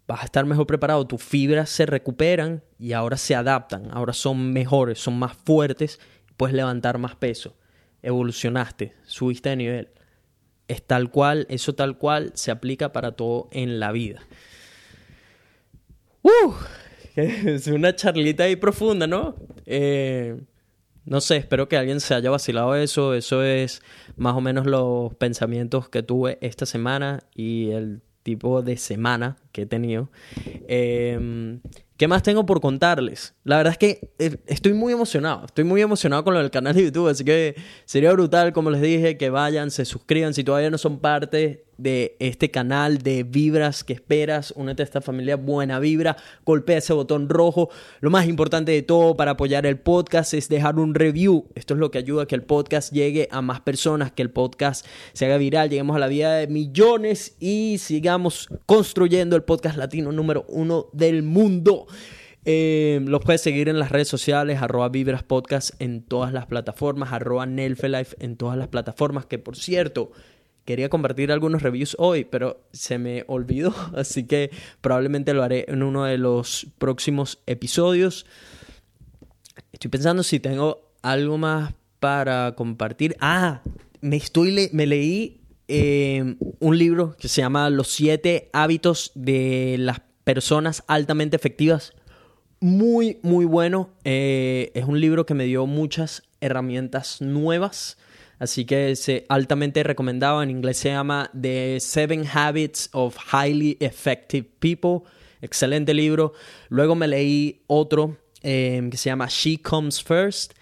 vas 0.08 0.22
a 0.22 0.26
estar 0.26 0.45
mejor 0.45 0.66
preparado, 0.66 1.05
tus 1.05 1.22
fibras 1.22 1.70
se 1.70 1.86
recuperan 1.86 2.64
y 2.80 2.93
ahora 2.93 3.18
se 3.18 3.36
adaptan, 3.36 3.89
ahora 3.91 4.14
son 4.14 4.53
mejores, 4.53 4.99
son 4.99 5.20
más 5.20 5.36
fuertes, 5.36 5.99
puedes 6.38 6.55
levantar 6.55 6.97
más 6.97 7.16
peso, 7.16 7.55
evolucionaste, 8.01 8.93
subiste 9.05 9.49
de 9.49 9.55
nivel. 9.58 9.89
Es 10.70 10.82
tal 10.86 11.12
cual, 11.12 11.45
eso 11.49 11.76
tal 11.76 11.97
cual 11.97 12.32
se 12.36 12.51
aplica 12.51 12.91
para 12.91 13.14
todo 13.14 13.47
en 13.51 13.80
la 13.80 13.91
vida. 13.91 14.22
Uh, 16.24 16.53
es 17.16 17.68
una 17.68 17.95
charlita 17.95 18.43
ahí 18.43 18.55
profunda, 18.55 19.08
¿no? 19.08 19.36
Eh, 19.66 20.39
no 21.05 21.22
sé, 21.22 21.38
espero 21.38 21.70
que 21.70 21.78
alguien 21.78 22.01
se 22.01 22.14
haya 22.14 22.30
vacilado 22.30 22.76
eso. 22.76 23.14
Eso 23.14 23.41
es 23.43 23.82
más 24.18 24.36
o 24.36 24.41
menos 24.41 24.66
los 24.66 25.16
pensamientos 25.16 25.88
que 25.88 26.03
tuve 26.03 26.38
esta 26.41 26.66
semana 26.66 27.24
y 27.34 27.72
el 27.72 28.01
tipo 28.28 28.61
de 28.61 28.75
semana 28.75 29.38
que 29.53 29.61
he 29.61 29.65
tenido. 29.65 30.09
Eh, 30.67 31.59
¿Qué 31.95 32.09
más 32.09 32.23
tengo 32.23 32.45
por 32.45 32.59
contarles? 32.59 33.36
La 33.45 33.55
verdad 33.55 33.71
es 33.71 33.78
que 33.78 34.11
eh, 34.19 34.36
estoy 34.47 34.73
muy 34.73 34.91
emocionado. 34.91 35.45
Estoy 35.45 35.63
muy 35.63 35.82
emocionado 35.82 36.25
con 36.25 36.34
lo 36.34 36.41
del 36.41 36.51
canal 36.51 36.75
de 36.75 36.84
YouTube. 36.84 37.07
Así 37.07 37.23
que 37.23 37.55
sería 37.86 38.11
brutal, 38.11 38.51
como 38.51 38.69
les 38.69 38.82
dije, 38.82 39.17
que 39.17 39.30
vayan, 39.30 39.71
se 39.71 39.86
suscriban. 39.86 40.34
Si 40.34 40.43
todavía 40.43 40.69
no 40.69 40.78
son 40.78 40.99
parte 40.99 41.66
de 41.78 42.15
este 42.19 42.51
canal 42.51 42.99
de 42.99 43.23
vibras 43.23 43.84
que 43.84 43.93
esperas, 43.93 44.53
únete 44.55 44.84
a 44.84 44.86
esta 44.86 45.01
familia 45.01 45.36
Buena 45.36 45.80
Vibra. 45.80 46.17
Golpea 46.45 46.78
ese 46.78 46.93
botón 46.93 47.30
rojo. 47.30 47.69
Lo 48.01 48.09
más 48.09 48.28
importante 48.28 48.71
de 48.71 48.82
todo 48.82 49.15
para 49.15 49.32
apoyar 49.32 49.65
el 49.65 49.80
podcast 49.80 50.34
es 50.34 50.49
dejar 50.49 50.80
un 50.80 50.95
review. 50.95 51.47
Esto 51.55 51.73
es 51.73 51.80
lo 51.80 51.91
que 51.91 51.99
ayuda 51.99 52.23
a 52.23 52.25
que 52.25 52.36
el 52.36 52.43
podcast 52.43 52.91
llegue 52.91 53.28
a 53.32 53.41
más 53.41 53.61
personas, 53.61 54.11
que 54.11 54.21
el 54.21 54.32
podcast 54.32 54.86
se 55.13 55.25
haga 55.25 55.38
viral, 55.38 55.69
lleguemos 55.69 55.95
a 55.95 55.99
la 55.99 56.07
vida 56.07 56.36
de 56.36 56.47
millones 56.47 57.36
y 57.39 57.78
sigamos 57.80 58.49
construyendo 58.65 59.36
el 59.36 59.43
podcast 59.43 59.78
latino 59.78 60.11
número 60.11 60.45
uno 60.49 60.88
del 60.93 61.23
mundo. 61.23 61.88
Eh, 62.49 63.01
los 63.03 63.21
puedes 63.25 63.41
seguir 63.41 63.67
en 63.67 63.78
las 63.78 63.91
redes 63.91 64.07
sociales, 64.07 64.61
arroba 64.61 64.88
Vibras 64.88 65.21
Podcast 65.21 65.71
en 65.82 66.01
todas 66.01 66.32
las 66.32 66.45
plataformas, 66.45 67.11
arroba 67.11 67.45
Nelfelife 67.45 68.15
en 68.19 68.38
todas 68.38 68.57
las 68.57 68.69
plataformas, 68.69 69.25
que 69.25 69.38
por 69.38 69.57
cierto, 69.57 70.13
quería 70.68 70.89
compartir 70.89 71.32
algunos 71.32 71.61
reviews 71.61 71.95
hoy, 71.97 72.26
pero 72.26 72.59
se 72.74 72.97
me 72.97 73.24
olvidó, 73.28 73.74
así 73.95 74.28
que 74.28 74.51
probablemente 74.82 75.34
lo 75.34 75.41
haré 75.41 75.63
en 75.70 75.82
uno 75.82 76.03
de 76.03 76.18
los 76.18 76.68
próximos 76.78 77.39
episodios. 77.47 78.26
Estoy 79.72 79.89
pensando 79.89 80.24
si 80.24 80.41
tengo 80.41 80.91
algo 81.01 81.38
más 81.38 81.74
para 82.01 82.53
compartir. 82.55 83.15
Ah, 83.22 83.61
me, 84.01 84.18
estoy 84.18 84.70
me 84.74 84.86
leí 84.86 85.39
eh, 85.70 86.36
un 86.59 86.78
libro 86.78 87.15
que 87.18 87.30
se 87.30 87.41
llama 87.41 87.70
Los 87.70 87.88
siete 87.88 88.49
hábitos 88.51 89.13
de 89.15 89.78
las 89.80 90.01
personas 90.26 90.84
altamente 90.88 91.38
efectivas 91.38 91.93
muy, 92.59 93.20
muy 93.22 93.45
bueno. 93.45 93.91
Eh, 94.03 94.72
es 94.74 94.84
un 94.84 94.99
libro 94.99 95.26
que 95.26 95.34
me 95.34 95.45
dio 95.45 95.65
muchas 95.65 96.24
herramientas 96.41 97.22
nuevas. 97.22 97.97
Así 98.40 98.66
que 98.66 98.92
es 98.92 99.12
altamente 99.30 99.84
recomendado. 99.84 100.44
En 100.44 100.50
inglés 100.50 100.78
se 100.78 100.90
llama 100.90 101.32
The 101.40 101.80
Seven 101.80 102.26
Habits 102.32 102.90
of 102.94 103.18
Highly 103.34 103.78
Effective 103.80 104.48
People. 104.60 105.10
Excelente 105.42 105.94
libro. 105.94 106.34
Luego 106.70 106.96
me 106.96 107.08
leí 107.08 107.64
otro 107.68 108.18
em, 108.42 108.90
que 108.90 108.98
se 108.98 109.10
llama 109.10 109.28
She 109.30 109.62
Comes 109.62 110.04
First. 110.04 110.54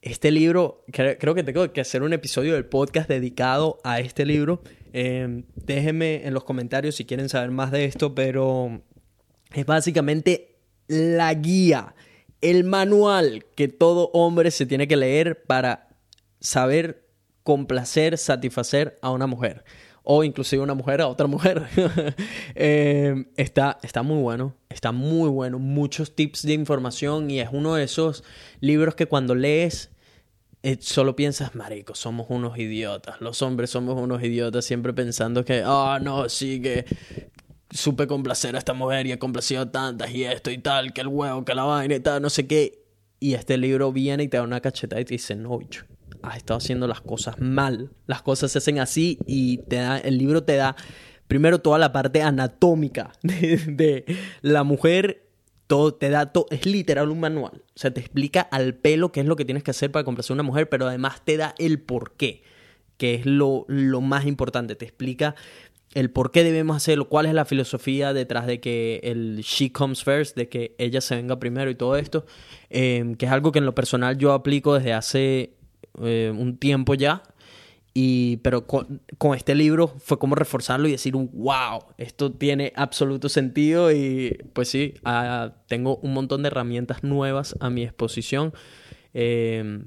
Este 0.00 0.30
libro, 0.30 0.84
creo 0.92 1.34
que 1.34 1.42
tengo 1.42 1.72
que 1.72 1.80
hacer 1.80 2.02
un 2.02 2.12
episodio 2.12 2.54
del 2.54 2.66
podcast 2.66 3.08
dedicado 3.08 3.78
a 3.84 4.00
este 4.00 4.26
libro. 4.26 4.62
Em, 4.92 5.44
déjenme 5.56 6.26
en 6.26 6.34
los 6.34 6.44
comentarios 6.44 6.94
si 6.94 7.04
quieren 7.04 7.28
saber 7.28 7.50
más 7.50 7.72
de 7.72 7.86
esto, 7.86 8.14
pero 8.14 8.82
es 9.52 9.66
básicamente 9.66 10.58
la 10.86 11.32
guía, 11.34 11.94
el 12.40 12.64
manual 12.64 13.46
que 13.56 13.68
todo 13.68 14.10
hombre 14.12 14.50
se 14.50 14.66
tiene 14.66 14.86
que 14.86 14.96
leer 14.96 15.42
para 15.44 15.88
saber 16.40 17.03
complacer, 17.44 18.18
satisfacer 18.18 18.98
a 19.00 19.10
una 19.10 19.28
mujer. 19.28 19.64
O 20.02 20.24
inclusive 20.24 20.62
una 20.62 20.74
mujer 20.74 21.00
a 21.00 21.06
otra 21.08 21.28
mujer. 21.28 21.62
Eh, 22.56 23.26
está, 23.36 23.78
está 23.82 24.02
muy 24.02 24.20
bueno. 24.20 24.54
Está 24.68 24.92
muy 24.92 25.28
bueno. 25.28 25.58
Muchos 25.58 26.14
tips 26.14 26.42
de 26.42 26.54
información. 26.54 27.30
Y 27.30 27.40
es 27.40 27.48
uno 27.52 27.74
de 27.74 27.84
esos 27.84 28.24
libros 28.60 28.96
que 28.96 29.06
cuando 29.06 29.34
lees 29.34 29.90
eh, 30.62 30.78
solo 30.80 31.14
piensas, 31.14 31.54
marico, 31.54 31.94
somos 31.94 32.26
unos 32.30 32.58
idiotas. 32.58 33.20
Los 33.20 33.42
hombres 33.42 33.68
somos 33.70 34.00
unos 34.00 34.22
idiotas, 34.22 34.64
siempre 34.64 34.94
pensando 34.94 35.44
que, 35.44 35.62
ah, 35.64 35.98
no, 36.02 36.30
sí, 36.30 36.62
que 36.62 36.86
supe 37.70 38.06
complacer 38.06 38.54
a 38.54 38.58
esta 38.58 38.72
mujer 38.72 39.06
y 39.06 39.12
he 39.12 39.18
complacido 39.18 39.60
a 39.60 39.70
tantas 39.70 40.10
y 40.12 40.24
esto 40.24 40.50
y 40.50 40.56
tal, 40.56 40.94
que 40.94 41.02
el 41.02 41.08
huevo, 41.08 41.44
que 41.44 41.54
la 41.54 41.64
vaina 41.64 41.96
y 41.96 42.00
tal, 42.00 42.22
no 42.22 42.30
sé 42.30 42.46
qué. 42.46 42.82
Y 43.20 43.34
este 43.34 43.58
libro 43.58 43.92
viene 43.92 44.22
y 44.22 44.28
te 44.28 44.38
da 44.38 44.42
una 44.42 44.60
cachetada 44.60 45.02
y 45.02 45.04
te 45.04 45.14
dice, 45.14 45.34
no, 45.34 45.60
has 46.28 46.36
estado 46.36 46.58
haciendo 46.58 46.86
las 46.86 47.00
cosas 47.00 47.38
mal. 47.40 47.90
Las 48.06 48.22
cosas 48.22 48.52
se 48.52 48.58
hacen 48.58 48.78
así 48.78 49.18
y 49.26 49.58
te 49.58 49.76
da, 49.76 49.98
el 49.98 50.18
libro 50.18 50.44
te 50.44 50.56
da 50.56 50.76
primero 51.26 51.60
toda 51.60 51.78
la 51.78 51.92
parte 51.92 52.22
anatómica 52.22 53.12
de, 53.22 54.04
la 54.42 54.64
mujer. 54.64 55.22
Todo 55.66 55.94
te 55.94 56.10
da, 56.10 56.26
todo, 56.26 56.46
es 56.50 56.66
literal 56.66 57.10
un 57.10 57.20
manual. 57.20 57.62
O 57.68 57.78
sea, 57.78 57.92
te 57.92 58.00
explica 58.00 58.42
al 58.42 58.74
pelo 58.74 59.12
qué 59.12 59.20
es 59.20 59.26
lo 59.26 59.36
que 59.36 59.44
tienes 59.44 59.62
que 59.62 59.70
hacer 59.70 59.90
para 59.90 60.04
complacer 60.04 60.32
a 60.32 60.34
una 60.34 60.42
mujer, 60.42 60.68
pero 60.68 60.86
además 60.86 61.24
te 61.24 61.36
da 61.36 61.54
el 61.58 61.80
por 61.80 62.12
qué, 62.16 62.42
que 62.98 63.14
es 63.14 63.26
lo, 63.26 63.64
lo 63.68 64.00
más 64.00 64.26
importante. 64.26 64.76
Te 64.76 64.84
explica 64.84 65.34
el 65.94 66.10
por 66.10 66.32
qué 66.32 66.44
debemos 66.44 66.76
hacerlo, 66.76 67.08
cuál 67.08 67.26
es 67.26 67.34
la 67.34 67.44
filosofía 67.44 68.12
detrás 68.12 68.46
de 68.46 68.60
que 68.60 69.00
el 69.04 69.40
she 69.42 69.72
comes 69.72 70.02
first, 70.02 70.36
de 70.36 70.48
que 70.48 70.74
ella 70.78 71.00
se 71.00 71.16
venga 71.16 71.38
primero 71.38 71.70
y 71.70 71.76
todo 71.76 71.96
esto, 71.96 72.26
em, 72.68 73.14
que 73.14 73.26
es 73.26 73.32
algo 73.32 73.52
que 73.52 73.60
en 73.60 73.66
lo 73.66 73.74
personal 73.74 74.18
yo 74.18 74.32
aplico 74.32 74.74
desde 74.74 74.92
hace 74.92 75.54
eh, 76.02 76.32
un 76.36 76.56
tiempo 76.56 76.94
ya, 76.94 77.22
y, 77.92 78.38
pero 78.38 78.66
con, 78.66 79.00
este 79.36 79.54
libro 79.54 79.88
fue 79.98 80.18
como 80.18 80.34
reforzarlo 80.34 80.88
y 80.88 80.92
decir, 80.92 81.14
wow, 81.14 81.84
esto 81.96 82.32
tiene 82.32 82.72
absoluto 82.74 83.28
sentido 83.28 83.92
y 83.92 84.36
pues 84.52 84.68
sí, 84.68 84.94
ah, 85.04 85.52
tengo 85.68 85.98
un 85.98 86.12
montón 86.12 86.42
de 86.42 86.48
herramientas 86.48 87.04
nuevas 87.04 87.54
a 87.60 87.70
mi 87.70 87.84
exposición. 87.84 88.52
Em, 89.12 89.84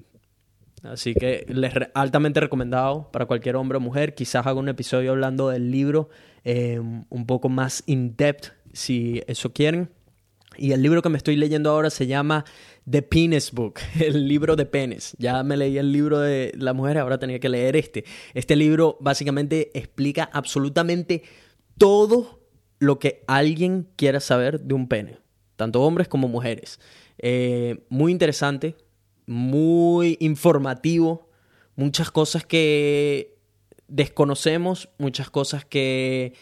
Así 0.83 1.13
que 1.15 1.45
les 1.49 1.73
altamente 1.93 2.39
recomendado 2.39 3.09
para 3.11 3.25
cualquier 3.25 3.55
hombre 3.55 3.77
o 3.77 3.81
mujer. 3.81 4.13
Quizás 4.15 4.45
haga 4.45 4.59
un 4.59 4.69
episodio 4.69 5.11
hablando 5.11 5.49
del 5.49 5.71
libro 5.71 6.09
eh, 6.43 6.79
un 6.79 7.25
poco 7.25 7.49
más 7.49 7.83
in-depth, 7.87 8.53
si 8.73 9.21
eso 9.27 9.51
quieren. 9.53 9.89
Y 10.55 10.71
el 10.71 10.81
libro 10.81 11.01
que 11.01 11.09
me 11.09 11.17
estoy 11.17 11.35
leyendo 11.35 11.69
ahora 11.71 11.89
se 11.89 12.07
llama 12.07 12.45
The 12.89 13.01
Penis 13.01 13.51
Book, 13.51 13.79
el 13.99 14.27
libro 14.27 14.55
de 14.55 14.65
penes. 14.65 15.15
Ya 15.19 15.43
me 15.43 15.57
leí 15.57 15.77
el 15.77 15.91
libro 15.91 16.19
de 16.19 16.53
la 16.57 16.73
mujer, 16.73 16.97
ahora 16.97 17.19
tenía 17.19 17.39
que 17.39 17.49
leer 17.49 17.75
este. 17.75 18.05
Este 18.33 18.55
libro 18.55 18.97
básicamente 19.01 19.71
explica 19.77 20.29
absolutamente 20.31 21.23
todo 21.77 22.47
lo 22.79 22.99
que 22.99 23.23
alguien 23.27 23.89
quiera 23.95 24.19
saber 24.19 24.61
de 24.61 24.73
un 24.73 24.87
pene, 24.87 25.19
tanto 25.55 25.81
hombres 25.81 26.07
como 26.07 26.27
mujeres. 26.27 26.79
Eh, 27.17 27.85
muy 27.89 28.11
interesante, 28.11 28.75
muy 29.25 30.17
informativo, 30.19 31.29
muchas 31.75 32.11
cosas 32.11 32.45
que 32.45 33.37
desconocemos, 33.87 34.89
muchas 34.97 35.29
cosas 35.29 35.65
que 35.65 36.33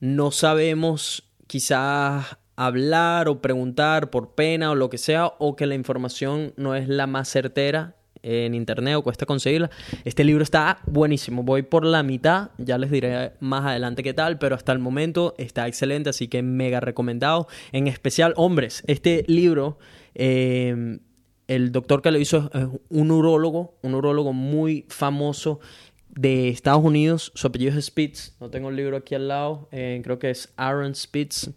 no 0.00 0.30
sabemos 0.30 1.30
quizás 1.46 2.38
hablar 2.56 3.28
o 3.28 3.40
preguntar 3.40 4.10
por 4.10 4.34
pena 4.34 4.70
o 4.70 4.74
lo 4.74 4.90
que 4.90 4.98
sea, 4.98 5.26
o 5.38 5.56
que 5.56 5.66
la 5.66 5.74
información 5.74 6.52
no 6.56 6.74
es 6.74 6.88
la 6.88 7.06
más 7.06 7.28
certera 7.28 7.96
en 8.22 8.54
internet 8.54 8.96
o 8.96 9.02
cuesta 9.02 9.26
conseguirla. 9.26 9.70
Este 10.04 10.24
libro 10.24 10.42
está 10.42 10.78
buenísimo, 10.86 11.42
voy 11.42 11.62
por 11.62 11.84
la 11.84 12.02
mitad, 12.02 12.50
ya 12.58 12.78
les 12.78 12.90
diré 12.90 13.32
más 13.40 13.66
adelante 13.66 14.02
qué 14.02 14.14
tal, 14.14 14.38
pero 14.38 14.54
hasta 14.54 14.72
el 14.72 14.78
momento 14.78 15.34
está 15.36 15.66
excelente, 15.66 16.10
así 16.10 16.28
que 16.28 16.42
mega 16.42 16.80
recomendado. 16.80 17.48
En 17.72 17.86
especial, 17.86 18.34
hombres, 18.36 18.82
este 18.86 19.24
libro... 19.28 19.78
Eh, 20.14 20.98
el 21.46 21.72
doctor 21.72 22.02
que 22.02 22.10
lo 22.10 22.18
hizo 22.18 22.50
es 22.54 22.66
un 22.88 23.10
urólogo, 23.10 23.76
un 23.82 23.94
urólogo 23.94 24.32
muy 24.32 24.86
famoso 24.88 25.60
de 26.08 26.48
Estados 26.48 26.84
Unidos. 26.84 27.32
Su 27.34 27.48
apellido 27.48 27.76
es 27.78 27.86
Spitz. 27.86 28.34
No 28.40 28.50
tengo 28.50 28.70
el 28.70 28.76
libro 28.76 28.96
aquí 28.96 29.14
al 29.14 29.28
lado. 29.28 29.68
Eh, 29.72 30.00
creo 30.02 30.18
que 30.18 30.30
es 30.30 30.52
Aaron 30.56 30.94
Spitz. 30.94 31.50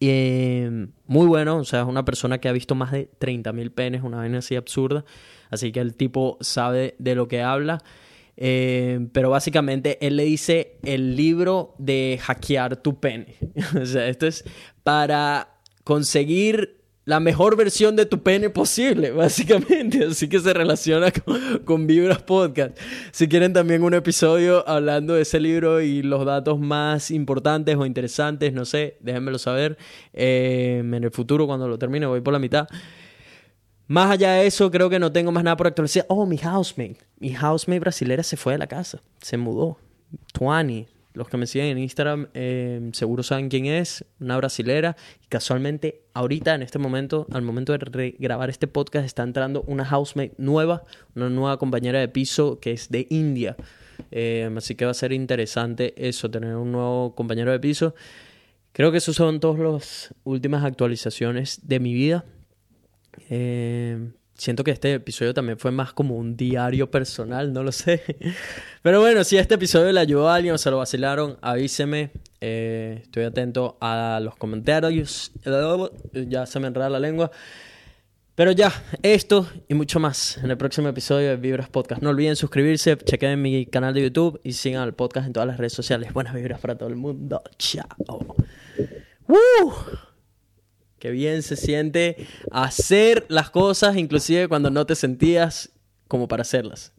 Eh, 0.00 0.88
muy 1.06 1.26
bueno, 1.26 1.58
o 1.58 1.64
sea, 1.64 1.82
es 1.82 1.86
una 1.86 2.04
persona 2.04 2.38
que 2.38 2.48
ha 2.48 2.52
visto 2.52 2.74
más 2.74 2.92
de 2.92 3.08
30.000 3.18 3.70
penes, 3.72 4.02
una 4.02 4.18
vaina 4.18 4.38
así 4.38 4.56
absurda. 4.56 5.04
Así 5.50 5.72
que 5.72 5.80
el 5.80 5.94
tipo 5.94 6.38
sabe 6.40 6.94
de 6.98 7.14
lo 7.14 7.28
que 7.28 7.42
habla. 7.42 7.82
Eh, 8.38 9.08
pero 9.12 9.30
básicamente 9.30 9.96
él 10.06 10.16
le 10.16 10.24
dice 10.24 10.76
el 10.82 11.16
libro 11.16 11.74
de 11.78 12.18
hackear 12.22 12.76
tu 12.76 13.00
pene. 13.00 13.36
o 13.80 13.86
sea, 13.86 14.08
esto 14.08 14.26
es 14.26 14.44
para 14.82 15.60
conseguir 15.84 16.76
la 17.06 17.20
mejor 17.20 17.56
versión 17.56 17.94
de 17.94 18.04
tu 18.04 18.22
pene 18.22 18.50
posible, 18.50 19.10
básicamente. 19.12 20.04
Así 20.04 20.28
que 20.28 20.40
se 20.40 20.52
relaciona 20.52 21.12
con, 21.64 21.86
Vibras 21.86 22.22
Podcast. 22.22 22.76
Si 23.12 23.28
quieren 23.28 23.52
también 23.52 23.82
un 23.84 23.94
episodio 23.94 24.68
hablando 24.68 25.14
de 25.14 25.22
ese 25.22 25.40
libro 25.40 25.80
y 25.80 26.02
los 26.02 26.26
datos 26.26 26.58
más 26.58 27.10
importantes 27.12 27.76
o 27.76 27.86
interesantes, 27.86 28.52
no 28.52 28.64
sé, 28.64 28.98
déjenmelo 29.00 29.38
saber. 29.38 29.78
Eh, 30.12 30.82
en 30.84 30.92
el 30.92 31.10
futuro, 31.12 31.46
cuando 31.46 31.68
lo 31.68 31.78
termine, 31.78 32.06
voy 32.06 32.20
por 32.20 32.32
la 32.32 32.40
mitad. 32.40 32.66
Más 33.86 34.10
allá 34.10 34.32
de 34.32 34.48
eso, 34.48 34.68
creo 34.72 34.90
que 34.90 34.98
no 34.98 35.12
tengo 35.12 35.30
más 35.30 35.44
nada 35.44 35.56
por 35.56 35.68
actualizar. 35.68 36.04
Oh, 36.08 36.26
mi 36.26 36.38
housemate. 36.38 36.98
Mi 37.20 37.32
housemate 37.32 37.78
brasilera 37.78 38.24
se 38.24 38.36
fue 38.36 38.54
de 38.54 38.58
la 38.58 38.66
casa. 38.66 39.00
Se 39.22 39.36
mudó. 39.36 39.78
Tuani. 40.32 40.88
Los 41.16 41.28
que 41.30 41.38
me 41.38 41.46
siguen 41.46 41.68
en 41.68 41.78
Instagram 41.78 42.28
eh, 42.34 42.90
seguro 42.92 43.22
saben 43.22 43.48
quién 43.48 43.64
es. 43.64 44.04
Una 44.20 44.36
brasilera. 44.36 44.96
Y 45.24 45.28
casualmente, 45.28 46.02
ahorita, 46.12 46.54
en 46.54 46.60
este 46.60 46.78
momento, 46.78 47.26
al 47.32 47.40
momento 47.40 47.72
de 47.72 48.16
grabar 48.18 48.50
este 48.50 48.66
podcast, 48.66 49.06
está 49.06 49.22
entrando 49.22 49.62
una 49.62 49.86
housemate 49.86 50.34
nueva. 50.36 50.84
Una 51.14 51.30
nueva 51.30 51.58
compañera 51.58 52.00
de 52.00 52.08
piso 52.08 52.60
que 52.60 52.72
es 52.72 52.90
de 52.90 53.06
India. 53.08 53.56
Eh, 54.10 54.50
así 54.58 54.74
que 54.74 54.84
va 54.84 54.90
a 54.90 54.94
ser 54.94 55.14
interesante 55.14 55.94
eso, 55.96 56.30
tener 56.30 56.54
un 56.54 56.70
nuevo 56.70 57.14
compañero 57.14 57.50
de 57.50 57.60
piso. 57.60 57.94
Creo 58.72 58.92
que 58.92 58.98
esas 58.98 59.16
son 59.16 59.40
todas 59.40 59.58
las 59.58 60.14
últimas 60.22 60.64
actualizaciones 60.64 61.66
de 61.66 61.80
mi 61.80 61.94
vida. 61.94 62.26
Eh, 63.30 64.10
siento 64.36 64.64
que 64.64 64.70
este 64.70 64.94
episodio 64.94 65.34
también 65.34 65.58
fue 65.58 65.70
más 65.70 65.92
como 65.92 66.16
un 66.16 66.36
diario 66.36 66.90
personal, 66.90 67.52
no 67.52 67.62
lo 67.62 67.72
sé. 67.72 68.02
Pero 68.82 69.00
bueno, 69.00 69.24
si 69.24 69.36
este 69.36 69.54
episodio 69.54 69.92
le 69.92 70.00
ayudó 70.00 70.28
a 70.28 70.36
alguien 70.36 70.54
o 70.54 70.58
se 70.58 70.70
lo 70.70 70.78
vacilaron, 70.78 71.38
avíseme. 71.40 72.10
Eh, 72.40 73.00
estoy 73.02 73.24
atento 73.24 73.76
a 73.80 74.20
los 74.22 74.36
comentarios. 74.36 75.32
Ya 76.12 76.46
se 76.46 76.60
me 76.60 76.68
enreda 76.68 76.90
la 76.90 77.00
lengua. 77.00 77.30
Pero 78.36 78.52
ya, 78.52 78.70
esto 79.02 79.48
y 79.66 79.72
mucho 79.72 79.98
más 79.98 80.36
en 80.36 80.50
el 80.50 80.58
próximo 80.58 80.88
episodio 80.88 81.30
de 81.30 81.36
Vibras 81.36 81.70
Podcast. 81.70 82.02
No 82.02 82.10
olviden 82.10 82.36
suscribirse, 82.36 82.94
chequen 82.98 83.40
mi 83.40 83.64
canal 83.64 83.94
de 83.94 84.02
YouTube 84.02 84.38
y 84.44 84.52
sigan 84.52 84.82
al 84.82 84.92
podcast 84.92 85.26
en 85.26 85.32
todas 85.32 85.46
las 85.46 85.56
redes 85.56 85.72
sociales. 85.72 86.12
Buenas 86.12 86.34
vibras 86.34 86.60
para 86.60 86.76
todo 86.76 86.90
el 86.90 86.96
mundo. 86.96 87.42
Chao. 87.56 88.36
¡Woo! 89.26 90.05
Qué 90.98 91.10
bien 91.10 91.42
se 91.42 91.56
siente 91.56 92.26
hacer 92.50 93.26
las 93.28 93.50
cosas, 93.50 93.96
inclusive 93.96 94.48
cuando 94.48 94.70
no 94.70 94.86
te 94.86 94.94
sentías 94.94 95.70
como 96.08 96.28
para 96.28 96.42
hacerlas. 96.42 96.92